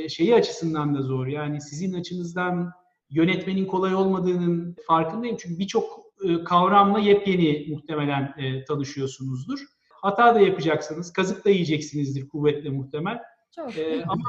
şeyi 0.08 0.34
açısından 0.34 0.94
da 0.94 1.02
zor. 1.02 1.26
Yani 1.26 1.60
sizin 1.60 1.92
açınızdan 1.92 2.72
yönetmenin 3.10 3.66
kolay 3.66 3.94
olmadığının 3.94 4.76
farkındayım. 4.86 5.36
Çünkü 5.40 5.58
birçok 5.58 6.08
e, 6.24 6.44
kavramla 6.44 6.98
yepyeni 6.98 7.66
muhtemelen 7.70 8.34
e, 8.38 8.64
tanışıyorsunuzdur. 8.64 9.58
Hata 9.90 10.34
da 10.34 10.40
yapacaksınız, 10.40 11.12
kazık 11.12 11.44
da 11.44 11.50
yiyeceksinizdir 11.50 12.28
kuvvetle 12.28 12.70
muhtemel. 12.70 13.18
Çok. 13.56 13.78
E, 13.78 14.04
ama 14.08 14.24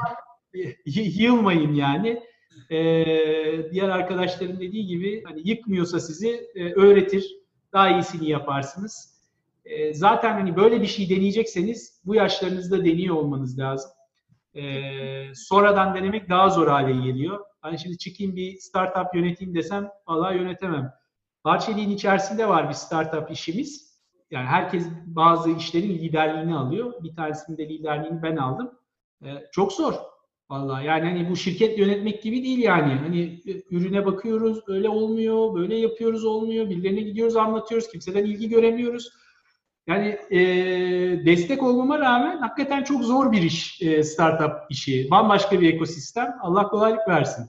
yılmayın 0.94 1.74
yani. 1.74 2.22
diğer 3.72 3.88
arkadaşların 3.88 4.60
dediği 4.60 4.86
gibi 4.86 5.22
hani 5.26 5.48
yıkmıyorsa 5.48 6.00
sizi 6.00 6.50
öğretir, 6.76 7.36
daha 7.72 7.90
iyisini 7.90 8.30
yaparsınız. 8.30 9.20
zaten 9.92 10.32
hani 10.32 10.56
böyle 10.56 10.82
bir 10.82 10.86
şey 10.86 11.10
deneyecekseniz 11.10 12.00
bu 12.04 12.14
yaşlarınızda 12.14 12.84
deniyor 12.84 13.16
olmanız 13.16 13.58
lazım. 13.58 13.90
sonradan 15.34 15.94
denemek 15.94 16.28
daha 16.28 16.48
zor 16.50 16.68
hale 16.68 16.92
geliyor. 16.92 17.40
Hani 17.60 17.78
şimdi 17.78 17.98
çıkayım 17.98 18.36
bir 18.36 18.58
startup 18.58 19.14
yöneteyim 19.14 19.54
desem 19.54 19.90
vallahi 20.08 20.36
yönetemem. 20.36 20.92
Arçelik'in 21.44 21.90
içerisinde 21.90 22.48
var 22.48 22.68
bir 22.68 22.74
startup 22.74 23.30
işimiz. 23.30 23.90
Yani 24.30 24.46
herkes 24.46 24.86
bazı 25.06 25.50
işlerin 25.50 25.98
liderliğini 25.98 26.54
alıyor. 26.54 27.02
Bir 27.02 27.14
tanesinin 27.14 27.58
de 27.58 27.68
liderliğini 27.68 28.22
ben 28.22 28.36
aldım. 28.36 28.70
Ee, 29.24 29.34
çok 29.52 29.72
zor. 29.72 29.94
Vallahi 30.50 30.86
yani 30.86 31.04
hani 31.04 31.30
bu 31.30 31.36
şirket 31.36 31.78
yönetmek 31.78 32.22
gibi 32.22 32.42
değil 32.42 32.58
yani. 32.58 32.94
Hani 32.94 33.22
e, 33.46 33.62
ürüne 33.70 34.06
bakıyoruz, 34.06 34.58
öyle 34.66 34.88
olmuyor, 34.88 35.54
böyle 35.54 35.76
yapıyoruz 35.76 36.24
olmuyor. 36.24 36.70
Birilerine 36.70 37.00
gidiyoruz, 37.00 37.36
anlatıyoruz. 37.36 37.88
Kimseden 37.88 38.24
ilgi 38.24 38.48
göremiyoruz. 38.48 39.12
Yani 39.86 40.18
e, 40.30 40.40
destek 41.26 41.62
olmama 41.62 41.98
rağmen 41.98 42.38
hakikaten 42.38 42.82
çok 42.82 43.02
zor 43.02 43.32
bir 43.32 43.42
iş 43.42 43.82
e, 43.82 44.02
startup 44.02 44.70
işi. 44.70 45.10
Bambaşka 45.10 45.60
bir 45.60 45.74
ekosistem. 45.74 46.34
Allah 46.40 46.68
kolaylık 46.68 47.08
versin. 47.08 47.46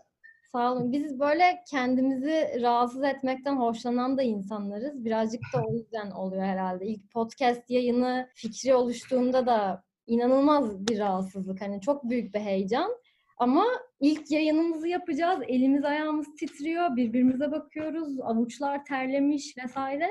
Sağ 0.52 0.72
olun. 0.74 0.92
Biz 0.92 1.20
böyle 1.20 1.64
kendimizi 1.70 2.62
rahatsız 2.62 3.04
etmekten 3.04 3.58
hoşlanan 3.58 4.18
da 4.18 4.22
insanlarız. 4.22 5.06
Birazcık 5.06 5.42
da 5.54 5.64
o 5.64 5.74
yüzden 5.74 6.12
oluyor 6.12 6.44
herhalde. 6.44 6.86
İlk 6.86 7.12
podcast 7.12 7.70
yayını 7.70 8.30
fikri 8.34 8.74
oluştuğunda 8.74 9.46
da 9.46 9.84
inanılmaz 10.08 10.88
bir 10.88 11.00
rahatsızlık. 11.00 11.62
Hani 11.62 11.82
çok 11.82 12.10
büyük 12.10 12.36
bir 12.36 12.40
heyecan. 12.40 12.92
Ama 13.38 13.66
ilk 14.00 14.32
yayınımızı 14.32 14.88
yapacağız. 14.88 15.40
Elimiz 15.48 15.86
ayağımız 15.86 16.28
titriyor. 16.40 16.96
Birbirimize 16.96 17.52
bakıyoruz. 17.52 18.20
Avuçlar 18.22 18.86
terlemiş 18.86 19.58
vesaire. 19.58 20.10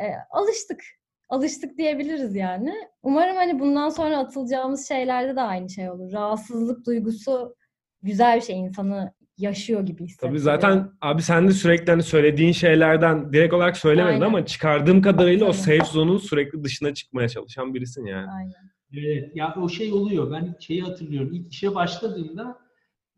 E, 0.00 0.06
alıştık. 0.30 0.80
Alıştık 1.28 1.78
diyebiliriz 1.78 2.36
yani. 2.36 2.74
Umarım 3.02 3.36
hani 3.36 3.60
bundan 3.60 3.88
sonra 3.88 4.18
atılacağımız 4.18 4.88
şeylerde 4.88 5.36
de 5.36 5.40
aynı 5.40 5.70
şey 5.70 5.90
olur. 5.90 6.12
Rahatsızlık 6.12 6.86
duygusu 6.86 7.54
güzel 8.02 8.36
bir 8.36 8.42
şey 8.44 8.58
insanı 8.60 9.12
yaşıyor 9.38 9.82
gibi 9.86 10.04
hissediyorum. 10.04 10.30
Tabii 10.30 10.42
zaten 10.42 10.90
abi 11.00 11.22
sen 11.22 11.48
de 11.48 11.52
sürekli 11.52 11.90
hani 11.90 12.02
söylediğin 12.02 12.52
şeylerden 12.52 13.32
direkt 13.32 13.54
olarak 13.54 13.76
söylemedin 13.76 14.14
Aynen. 14.14 14.26
ama 14.26 14.46
çıkardığım 14.46 15.02
kadarıyla 15.02 15.44
Aynen. 15.46 15.58
o 15.58 15.62
safe 15.62 15.84
zone'un 15.92 16.18
sürekli 16.18 16.64
dışına 16.64 16.94
çıkmaya 16.94 17.28
çalışan 17.28 17.74
birisin 17.74 18.06
yani. 18.06 18.30
Aynen. 18.30 18.70
Evet, 18.92 19.36
ya 19.36 19.54
o 19.62 19.68
şey 19.68 19.92
oluyor. 19.92 20.30
Ben 20.30 20.56
şeyi 20.60 20.82
hatırlıyorum. 20.82 21.32
İlk 21.32 21.52
işe 21.52 21.74
başladığımda 21.74 22.58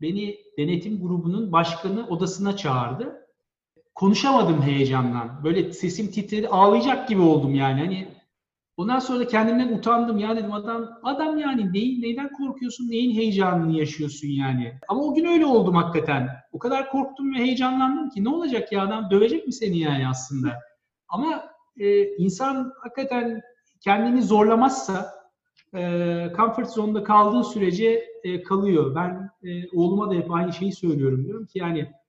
beni 0.01 0.37
denetim 0.59 1.01
grubunun 1.01 1.53
başkanı 1.53 2.09
odasına 2.09 2.57
çağırdı. 2.57 3.20
Konuşamadım 4.01 4.63
heyecandan. 4.63 5.45
Böyle 5.45 5.73
sesim 5.73 6.11
titredi, 6.11 6.49
ağlayacak 6.49 7.09
gibi 7.09 7.21
oldum 7.21 7.55
yani. 7.55 7.81
Hani 7.81 8.09
Ondan 8.77 8.99
sonra 8.99 9.27
kendimden 9.27 9.73
utandım 9.73 10.19
ya 10.19 10.37
dedim 10.37 10.53
adam 10.53 10.89
adam 11.03 11.39
yani 11.39 11.73
neyin 11.73 12.03
neyden 12.03 12.33
korkuyorsun 12.33 12.91
neyin 12.91 13.17
heyecanını 13.17 13.79
yaşıyorsun 13.79 14.29
yani. 14.29 14.73
Ama 14.89 15.01
o 15.03 15.15
gün 15.15 15.25
öyle 15.25 15.47
oldum 15.47 15.75
hakikaten. 15.75 16.29
O 16.53 16.59
kadar 16.59 16.91
korktum 16.91 17.35
ve 17.35 17.39
heyecanlandım 17.39 18.11
ki 18.11 18.25
ne 18.25 18.29
olacak 18.29 18.73
ya 18.73 18.83
adam 18.83 19.11
dövecek 19.11 19.47
mi 19.47 19.53
seni 19.53 19.79
yani 19.79 20.09
aslında. 20.09 20.59
Ama 21.09 21.45
e, 21.77 22.05
insan 22.17 22.73
hakikaten 22.83 23.41
kendini 23.81 24.23
zorlamazsa 24.23 25.11
e, 25.75 25.83
comfort 26.37 26.71
zone'da 26.71 27.05
kaldığı 27.05 27.45
sürece 27.45 28.05
e, 28.25 28.43
kalıyor. 28.43 28.95
Ben 28.95 29.31
e, 29.49 29.69
oğluma 29.77 30.11
da 30.11 30.15
hep 30.15 30.31
aynı 30.31 30.53
şeyi 30.53 30.73
söylüyorum 30.73 31.25
diyorum 31.25 31.47
ki 31.47 31.59
yani 31.59 32.00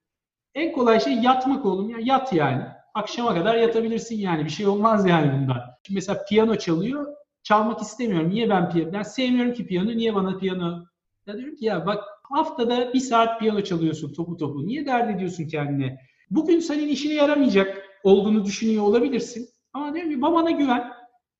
en 0.54 0.72
kolay 0.72 1.00
şey 1.00 1.14
yatmak 1.14 1.66
oğlum 1.66 1.90
ya 1.90 1.98
yat 2.00 2.32
yani 2.32 2.62
akşama 2.94 3.34
kadar 3.34 3.54
yatabilirsin 3.54 4.18
yani. 4.18 4.44
Bir 4.44 4.50
şey 4.50 4.66
olmaz 4.66 5.06
yani 5.06 5.32
bundan. 5.32 5.60
Şimdi 5.86 5.96
mesela 5.96 6.24
piyano 6.28 6.56
çalıyor. 6.56 7.06
Çalmak 7.42 7.82
istemiyorum. 7.82 8.30
Niye 8.30 8.50
ben 8.50 8.70
piyano? 8.70 8.92
Ben 8.92 9.02
sevmiyorum 9.02 9.54
ki 9.54 9.66
piyano. 9.66 9.90
Niye 9.90 10.14
bana 10.14 10.38
piyano? 10.38 10.84
Ya 11.26 11.36
diyorum 11.36 11.56
ki 11.56 11.64
ya 11.64 11.86
bak 11.86 12.04
haftada 12.22 12.94
bir 12.94 13.00
saat 13.00 13.40
piyano 13.40 13.60
çalıyorsun 13.60 14.12
topu 14.12 14.36
topu. 14.36 14.66
Niye 14.66 14.86
dert 14.86 15.16
ediyorsun 15.16 15.48
kendine? 15.48 15.98
Bugün 16.30 16.60
senin 16.60 16.88
işine 16.88 17.14
yaramayacak 17.14 17.82
olduğunu 18.04 18.44
düşünüyor 18.44 18.82
olabilirsin. 18.82 19.48
Ama 19.72 19.94
diyorum 19.94 20.10
ki 20.10 20.22
babana 20.22 20.50
güven. 20.50 20.92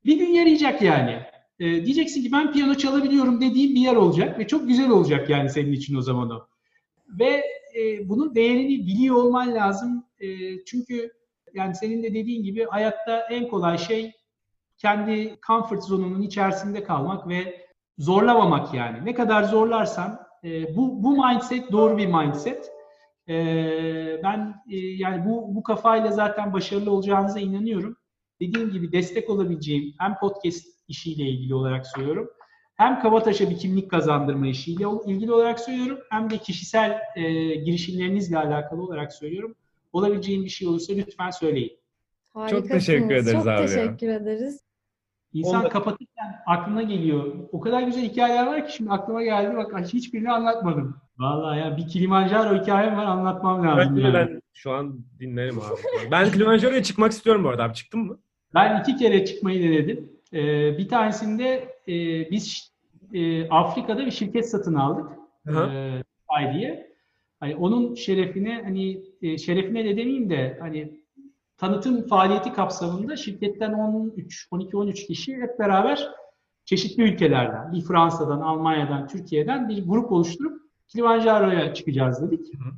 Bir 0.04 0.18
gün 0.18 0.28
yarayacak 0.28 0.82
yani. 0.82 1.20
Ee, 1.58 1.84
diyeceksin 1.84 2.22
ki 2.22 2.32
ben 2.32 2.52
piyano 2.52 2.74
çalabiliyorum 2.74 3.40
dediğin 3.40 3.74
bir 3.74 3.80
yer 3.80 3.96
olacak 3.96 4.38
ve 4.38 4.46
çok 4.46 4.68
güzel 4.68 4.90
olacak 4.90 5.30
yani 5.30 5.50
senin 5.50 5.72
için 5.72 5.96
o 5.96 6.02
zaman 6.02 6.30
o. 6.30 6.46
Ve 7.18 7.44
e, 7.78 8.08
bunun 8.08 8.34
değerini 8.34 8.86
biliyor 8.86 9.16
olman 9.16 9.54
lazım. 9.54 10.04
E, 10.20 10.26
çünkü 10.64 11.12
yani 11.54 11.74
senin 11.74 12.02
de 12.02 12.14
dediğin 12.14 12.42
gibi 12.42 12.64
hayatta 12.64 13.20
en 13.20 13.48
kolay 13.48 13.78
şey 13.78 14.12
kendi 14.78 15.38
comfort 15.46 15.84
zonunun 15.84 16.22
içerisinde 16.22 16.84
kalmak 16.84 17.28
ve 17.28 17.66
zorlamamak 17.98 18.74
yani. 18.74 19.04
Ne 19.04 19.14
kadar 19.14 19.44
zorlarsan 19.44 20.20
e, 20.44 20.76
bu 20.76 21.02
bu 21.02 21.26
mindset 21.26 21.72
doğru 21.72 21.98
bir 21.98 22.06
mindset. 22.06 22.72
E, 23.28 23.34
ben 24.22 24.54
e, 24.70 24.76
yani 24.76 25.24
bu 25.24 25.54
bu 25.54 25.62
kafayla 25.62 26.10
zaten 26.10 26.52
başarılı 26.52 26.90
olacağınıza 26.90 27.40
inanıyorum. 27.40 27.96
Dediğim 28.40 28.70
gibi 28.70 28.92
destek 28.92 29.30
olabileceğim 29.30 29.94
hem 29.98 30.14
podcast 30.18 30.66
işiyle 30.88 31.24
ilgili 31.24 31.54
olarak 31.54 31.86
söylüyorum. 31.86 32.30
Hem 32.76 33.00
Kabataş'a 33.00 33.50
bir 33.50 33.58
kimlik 33.58 33.90
kazandırma 33.90 34.46
işiyle 34.46 34.84
ilgili 35.06 35.32
olarak 35.32 35.60
söylüyorum. 35.60 35.98
Hem 36.10 36.30
de 36.30 36.38
kişisel 36.38 37.00
e, 37.16 37.22
girişimlerinizle 37.54 38.38
alakalı 38.38 38.82
olarak 38.82 39.12
söylüyorum 39.12 39.54
olabileceğin 39.92 40.44
bir 40.44 40.48
şey 40.48 40.68
olursa 40.68 40.92
lütfen 40.92 41.30
söyleyin. 41.30 41.78
Çok 42.50 42.68
teşekkür 42.68 43.14
ederiz 43.14 43.32
Çok 43.32 43.48
abi. 43.48 43.58
Çok 43.58 43.68
teşekkür 43.68 44.06
ya. 44.06 44.14
ederiz. 44.14 44.60
İnsan 45.32 45.60
Onda... 45.60 45.68
kapatırken 45.68 46.42
aklına 46.46 46.82
geliyor. 46.82 47.34
O 47.52 47.60
kadar 47.60 47.82
güzel 47.82 48.02
hikayeler 48.02 48.46
var 48.46 48.66
ki 48.66 48.76
şimdi 48.76 48.90
aklıma 48.90 49.22
geldi. 49.22 49.56
Bak 49.56 49.86
hiçbirini 49.92 50.30
anlatmadım. 50.30 50.96
Vallahi 51.18 51.58
ya 51.58 51.76
bir 51.76 51.86
Kilimanjaro 51.86 52.62
hikayem 52.62 52.96
var 52.96 53.04
anlatmam 53.04 53.66
lazım. 53.66 53.96
Ben, 53.96 54.00
yani. 54.00 54.14
ben 54.14 54.42
şu 54.52 54.72
an 54.72 55.04
dinlerim 55.20 55.58
abi. 55.58 56.10
ben 56.10 56.30
Kilimanjaro'ya 56.30 56.82
çıkmak 56.82 57.12
istiyorum 57.12 57.44
bu 57.44 57.48
arada 57.48 57.64
abi. 57.64 57.74
Çıktın 57.74 58.00
mı? 58.00 58.18
Ben 58.54 58.80
iki 58.80 58.96
kere 58.96 59.24
çıkmayı 59.24 59.62
denedim. 59.62 60.12
Ee, 60.32 60.78
bir 60.78 60.88
tanesinde 60.88 61.76
e, 61.88 62.30
biz 62.30 62.72
e, 63.14 63.48
Afrika'da 63.48 64.06
bir 64.06 64.10
şirket 64.10 64.50
satın 64.50 64.74
aldık. 64.74 65.10
E, 65.48 66.54
diye. 66.54 66.92
Hani 67.40 67.56
onun 67.56 67.94
şerefine 67.94 68.62
hani 68.64 69.02
e, 69.22 69.38
şerefine 69.38 69.84
de 69.84 69.96
demeyeyim 69.96 70.30
de 70.30 70.58
hani 70.60 71.00
tanıtım 71.56 72.06
faaliyeti 72.06 72.52
kapsamında 72.52 73.16
şirketten 73.16 73.72
13 73.72 74.48
12 74.50 74.76
13 74.76 75.06
kişi 75.06 75.36
hep 75.36 75.58
beraber 75.58 76.08
çeşitli 76.64 77.02
ülkelerden, 77.02 77.72
bir 77.72 77.80
Fransa'dan, 77.80 78.40
Almanya'dan, 78.40 79.08
Türkiye'den 79.08 79.68
bir 79.68 79.86
grup 79.86 80.12
oluşturup 80.12 80.62
Kilimanjaro'ya 80.88 81.74
çıkacağız 81.74 82.22
dedik. 82.22 82.54
Hı 82.54 82.58
hı. 82.58 82.72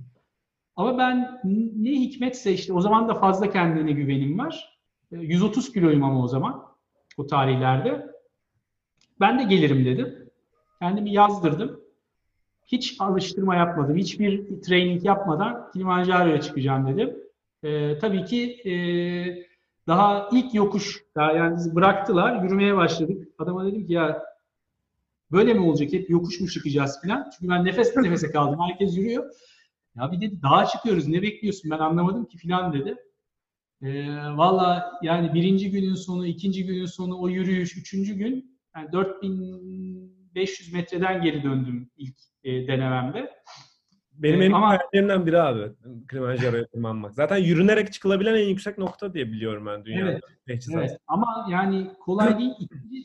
Ama 0.76 0.98
ben 0.98 1.40
ne 1.76 1.90
hikmetse 1.90 2.52
işte 2.52 2.72
o 2.72 2.80
zaman 2.80 3.08
da 3.08 3.14
fazla 3.14 3.50
kendine 3.50 3.92
güvenim 3.92 4.38
var. 4.38 4.78
130 5.10 5.68
e, 5.68 5.72
kiloyum 5.72 6.04
ama 6.04 6.22
o 6.22 6.28
zaman 6.28 6.63
o 7.16 7.26
tarihlerde. 7.26 8.14
Ben 9.20 9.38
de 9.38 9.42
gelirim 9.42 9.84
dedim. 9.84 10.30
Kendimi 10.80 11.12
yazdırdım. 11.12 11.80
Hiç 12.66 12.96
alıştırma 12.98 13.54
yapmadım. 13.54 13.96
Hiçbir 13.96 14.62
training 14.62 15.04
yapmadan 15.04 15.70
Kilimanjaro'ya 15.72 16.40
çıkacağım 16.40 16.86
dedim. 16.86 17.16
Ee, 17.62 17.98
tabii 17.98 18.24
ki 18.24 18.70
e, 18.70 18.74
daha 19.86 20.28
ilk 20.32 20.54
yokuş, 20.54 21.04
daha 21.14 21.32
yani 21.32 21.56
bizi 21.56 21.74
bıraktılar, 21.74 22.42
yürümeye 22.42 22.76
başladık. 22.76 23.28
Adama 23.38 23.66
dedim 23.66 23.86
ki 23.86 23.92
ya 23.92 24.22
böyle 25.32 25.54
mi 25.54 25.60
olacak 25.60 25.92
hep 25.92 26.10
yokuş 26.10 26.40
mu 26.40 26.48
çıkacağız 26.48 27.00
falan. 27.02 27.30
Çünkü 27.30 27.52
ben 27.52 27.64
nefes 27.64 27.96
nefese 27.96 28.30
kaldım. 28.30 28.60
Herkes 28.68 28.96
yürüyor. 28.96 29.30
Ya 29.96 30.12
bir 30.12 30.20
dedi 30.20 30.42
dağa 30.42 30.66
çıkıyoruz 30.66 31.08
ne 31.08 31.22
bekliyorsun 31.22 31.70
ben 31.70 31.78
anlamadım 31.78 32.24
ki 32.24 32.38
falan 32.38 32.72
dedi. 32.72 32.96
Ee, 33.82 34.06
Valla 34.36 34.92
yani 35.02 35.34
birinci 35.34 35.70
günün 35.70 35.94
sonu, 35.94 36.26
ikinci 36.26 36.66
günün 36.66 36.86
sonu 36.86 37.20
o 37.20 37.28
yürüyüş, 37.28 37.76
üçüncü 37.76 38.14
gün 38.14 38.58
yani 38.76 38.92
4500 38.92 40.72
metreden 40.72 41.22
geri 41.22 41.42
döndüm 41.42 41.90
ilk 41.96 42.16
e, 42.44 42.66
denememde. 42.66 43.30
Benim 44.12 44.42
ee, 44.42 44.44
en 44.44 44.52
ama... 44.52 44.68
hayallerimden 44.68 45.26
biri 45.26 45.40
abi 45.40 45.72
Kilimanjaro'ya 46.10 46.66
tırmanmak. 46.66 47.14
Zaten 47.14 47.36
yürünerek 47.36 47.92
çıkılabilen 47.92 48.34
en 48.34 48.48
yüksek 48.48 48.78
nokta 48.78 49.14
diye 49.14 49.26
biliyorum 49.26 49.66
ben 49.66 49.84
dünyada. 49.84 50.10
Evet, 50.48 50.66
evet. 50.74 50.98
ama 51.06 51.46
yani 51.50 51.90
kolay 52.00 52.38
değil. 52.38 52.52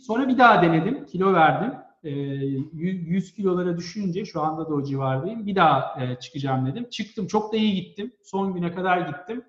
Sonra 0.08 0.28
bir 0.28 0.38
daha 0.38 0.64
denedim, 0.64 1.06
kilo 1.06 1.34
verdim. 1.34 1.74
E, 2.04 2.10
100 2.10 3.34
kilolara 3.34 3.78
düşünce 3.78 4.26
şu 4.26 4.42
anda 4.42 4.70
da 4.70 4.74
o 4.74 4.84
civardayım. 4.84 5.46
Bir 5.46 5.56
daha 5.56 6.04
e, 6.04 6.20
çıkacağım 6.20 6.66
dedim. 6.66 6.90
Çıktım. 6.90 7.28
Çok 7.28 7.54
da 7.54 7.58
iyi 7.58 7.76
gittim. 7.76 8.14
Son 8.24 8.54
güne 8.54 8.72
kadar 8.72 8.98
gittim. 8.98 9.44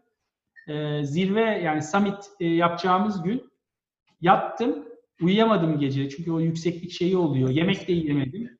E, 0.70 1.04
zirve 1.04 1.40
yani 1.40 1.82
summit 1.82 2.30
e, 2.40 2.46
yapacağımız 2.46 3.22
gün 3.22 3.50
yattım. 4.20 4.88
Uyuyamadım 5.22 5.78
gece. 5.78 6.08
Çünkü 6.08 6.32
o 6.32 6.40
yükseklik 6.40 6.92
şeyi 6.92 7.16
oluyor. 7.16 7.48
Yemek 7.48 7.88
de 7.88 7.92
yemedim. 7.92 8.58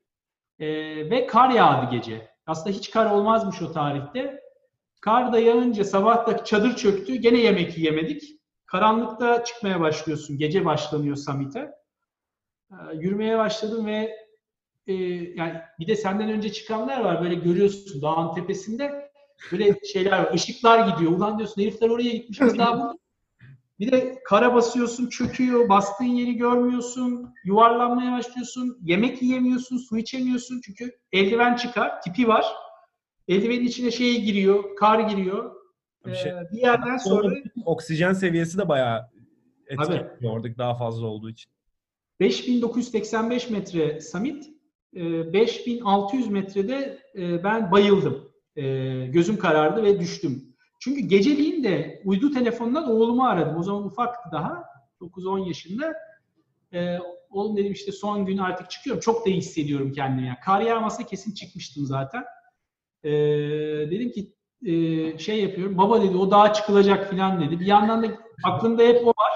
E, 0.58 0.66
ve 1.10 1.26
kar 1.26 1.50
yağdı 1.50 1.90
gece. 1.96 2.30
Aslında 2.46 2.76
hiç 2.76 2.90
kar 2.90 3.10
olmazmış 3.10 3.62
o 3.62 3.72
tarihte. 3.72 4.40
Kar 5.00 5.32
da 5.32 5.38
yağınca 5.38 5.84
sabah 5.84 6.26
da 6.26 6.44
çadır 6.44 6.76
çöktü. 6.76 7.14
Gene 7.14 7.38
yemek 7.38 7.78
yiyemedik. 7.78 8.22
Karanlıkta 8.66 9.44
çıkmaya 9.44 9.80
başlıyorsun. 9.80 10.38
Gece 10.38 10.64
başlanıyor 10.64 11.16
summit'e. 11.16 11.70
Ee, 12.70 12.74
yürümeye 12.94 13.38
başladım 13.38 13.86
ve 13.86 14.16
e, 14.86 14.92
yani 15.34 15.60
bir 15.78 15.86
de 15.86 15.96
senden 15.96 16.30
önce 16.30 16.52
çıkanlar 16.52 17.00
var. 17.00 17.22
Böyle 17.22 17.34
görüyorsun 17.34 18.02
dağın 18.02 18.34
tepesinde 18.34 19.09
böyle 19.52 19.78
şeyler 19.92 20.18
var. 20.18 20.34
ışıklar 20.34 20.88
gidiyor. 20.88 21.12
Ulan 21.12 21.38
diyorsun 21.38 21.62
herifler 21.62 21.88
oraya 21.88 22.10
gitmiş. 22.10 22.40
Biz 22.40 22.58
daha 22.58 22.78
burada. 22.78 22.98
Bir 23.80 23.92
de 23.92 24.18
kara 24.24 24.54
basıyorsun, 24.54 25.08
çöküyor. 25.08 25.68
Bastığın 25.68 26.04
yeri 26.04 26.36
görmüyorsun. 26.36 27.34
Yuvarlanmaya 27.44 28.12
başlıyorsun. 28.12 28.78
Yemek 28.82 29.22
yiyemiyorsun, 29.22 29.76
su 29.78 29.98
içemiyorsun. 29.98 30.60
Çünkü 30.64 30.98
eldiven 31.12 31.56
çıkar. 31.56 32.02
Tipi 32.02 32.28
var. 32.28 32.46
Eldivenin 33.28 33.66
içine 33.66 33.90
şey 33.90 34.22
giriyor, 34.22 34.76
kar 34.76 35.00
giriyor. 35.00 35.54
Bir, 36.06 36.14
şey, 36.14 36.32
Ee, 36.32 36.42
bir 36.52 36.58
yerden 36.58 36.96
sonra 36.96 37.34
oksijen 37.64 38.12
seviyesi 38.12 38.58
de 38.58 38.68
bayağı 38.68 39.10
etkili 39.66 40.28
oradaki 40.28 40.58
daha 40.58 40.74
fazla 40.74 41.06
olduğu 41.06 41.30
için. 41.30 41.50
5985 42.20 43.50
metre 43.50 44.00
summit, 44.00 44.50
e, 44.96 45.32
5600 45.32 46.28
metrede 46.28 46.98
e, 47.14 47.44
ben 47.44 47.70
bayıldım. 47.70 48.29
E, 48.56 48.62
Gözüm 49.06 49.38
karardı 49.38 49.82
ve 49.82 50.00
düştüm. 50.00 50.44
Çünkü 50.80 51.00
geceliğin 51.00 51.64
de 51.64 52.02
uydu 52.04 52.30
telefonundan 52.30 52.90
oğlumu 52.90 53.24
aradım. 53.24 53.56
O 53.56 53.62
zaman 53.62 53.84
ufaktı 53.84 54.28
daha. 54.32 54.64
9-10 55.00 55.46
yaşında. 55.46 55.94
E, 56.72 56.98
oğlum 57.30 57.56
dedim 57.56 57.72
işte 57.72 57.92
son 57.92 58.26
gün 58.26 58.38
artık 58.38 58.70
çıkıyorum. 58.70 59.00
Çok 59.00 59.26
da 59.26 59.30
iyi 59.30 59.36
hissediyorum 59.36 59.92
kendimi. 59.92 60.26
Yani 60.26 60.38
kar 60.44 60.60
yağmasa 60.60 61.06
kesin 61.06 61.34
çıkmıştım 61.34 61.86
zaten. 61.86 62.24
E, 63.04 63.10
dedim 63.90 64.12
ki 64.12 64.32
e, 64.66 65.18
şey 65.18 65.42
yapıyorum. 65.42 65.78
Baba 65.78 66.02
dedi 66.02 66.16
o 66.16 66.30
dağa 66.30 66.52
çıkılacak 66.52 67.10
falan 67.10 67.40
dedi. 67.40 67.60
Bir 67.60 67.66
yandan 67.66 68.02
da 68.02 68.06
aklımda 68.44 68.82
hep 68.82 69.06
o 69.06 69.08
var. 69.08 69.32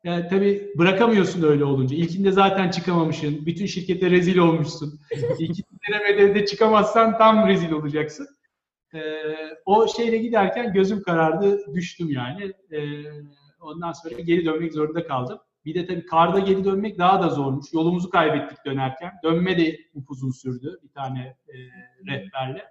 Yani 0.05 0.29
tabii 0.29 0.73
bırakamıyorsun 0.79 1.43
öyle 1.43 1.65
olunca. 1.65 1.97
İlkinde 1.97 2.33
zaten 2.33 2.71
çıkamamışsın. 2.71 3.47
Bütün 3.47 3.67
şirkete 3.67 4.11
rezil 4.11 4.39
olmuşsun. 4.39 5.01
İkinci 5.39 5.63
denemede 5.89 6.35
de 6.35 6.47
çıkamazsan 6.47 7.19
tam 7.19 7.49
rezil 7.49 7.73
olacaksın. 7.73 8.29
Ee, 8.95 9.01
o 9.65 9.89
şeyle 9.89 10.19
giderken 10.19 10.73
gözüm 10.73 11.03
karardı, 11.03 11.75
düştüm 11.75 12.11
yani. 12.11 12.53
Ee, 12.73 13.05
ondan 13.61 13.93
sonra 13.93 14.21
geri 14.21 14.45
dönmek 14.45 14.73
zorunda 14.73 15.07
kaldım. 15.07 15.39
Bir 15.65 15.75
de 15.75 15.87
tabii 15.87 16.07
karda 16.07 16.39
geri 16.39 16.65
dönmek 16.65 16.99
daha 16.99 17.23
da 17.23 17.29
zormuş. 17.29 17.67
Yolumuzu 17.73 18.11
kaybettik 18.11 18.59
dönerken. 18.67 19.13
Dönme 19.25 19.59
de 19.59 19.79
upuzun 19.95 20.31
sürdü 20.31 20.79
bir 20.83 20.89
tane 20.89 21.37
e, 21.49 21.55
rehberle. 22.07 22.65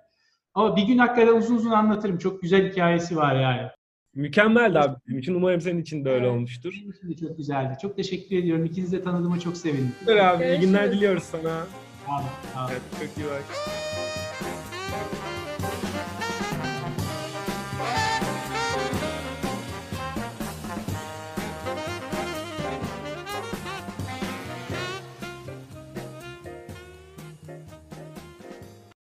Ama 0.53 0.75
bir 0.75 0.83
gün 0.83 0.97
hakikaten 0.97 1.37
uzun 1.37 1.55
uzun 1.55 1.71
anlatırım. 1.71 2.17
Çok 2.17 2.41
güzel 2.41 2.71
hikayesi 2.71 3.15
var 3.15 3.35
yani. 3.35 3.69
Mükemmeldi 4.15 4.79
abi 4.79 4.95
benim 5.07 5.19
için. 5.19 5.35
Umarım 5.35 5.61
senin 5.61 5.81
için 5.81 6.05
de 6.05 6.09
öyle 6.09 6.27
olmuştur. 6.27 6.73
Benim 6.79 6.91
için 6.91 7.09
de 7.09 7.15
çok 7.27 7.37
güzeldi. 7.37 7.77
Çok 7.81 7.95
teşekkür 7.97 8.37
ediyorum. 8.37 8.65
İkinizi 8.65 8.97
de 8.97 9.03
tanıdığıma 9.03 9.39
çok 9.39 9.57
sevindim. 9.57 9.91
Süper 9.99 10.17
abi. 10.17 10.43
iyi 10.45 10.59
günler 10.59 10.91
diliyoruz 10.91 11.23
sana. 11.23 11.65
Sağ 12.07 12.15
olun. 12.17 12.25
Sağ 12.53 12.63
olun. 12.65 12.71
Evet, 12.71 12.81
çok 12.99 13.17
iyi 13.23 13.25
bak. 13.29 13.43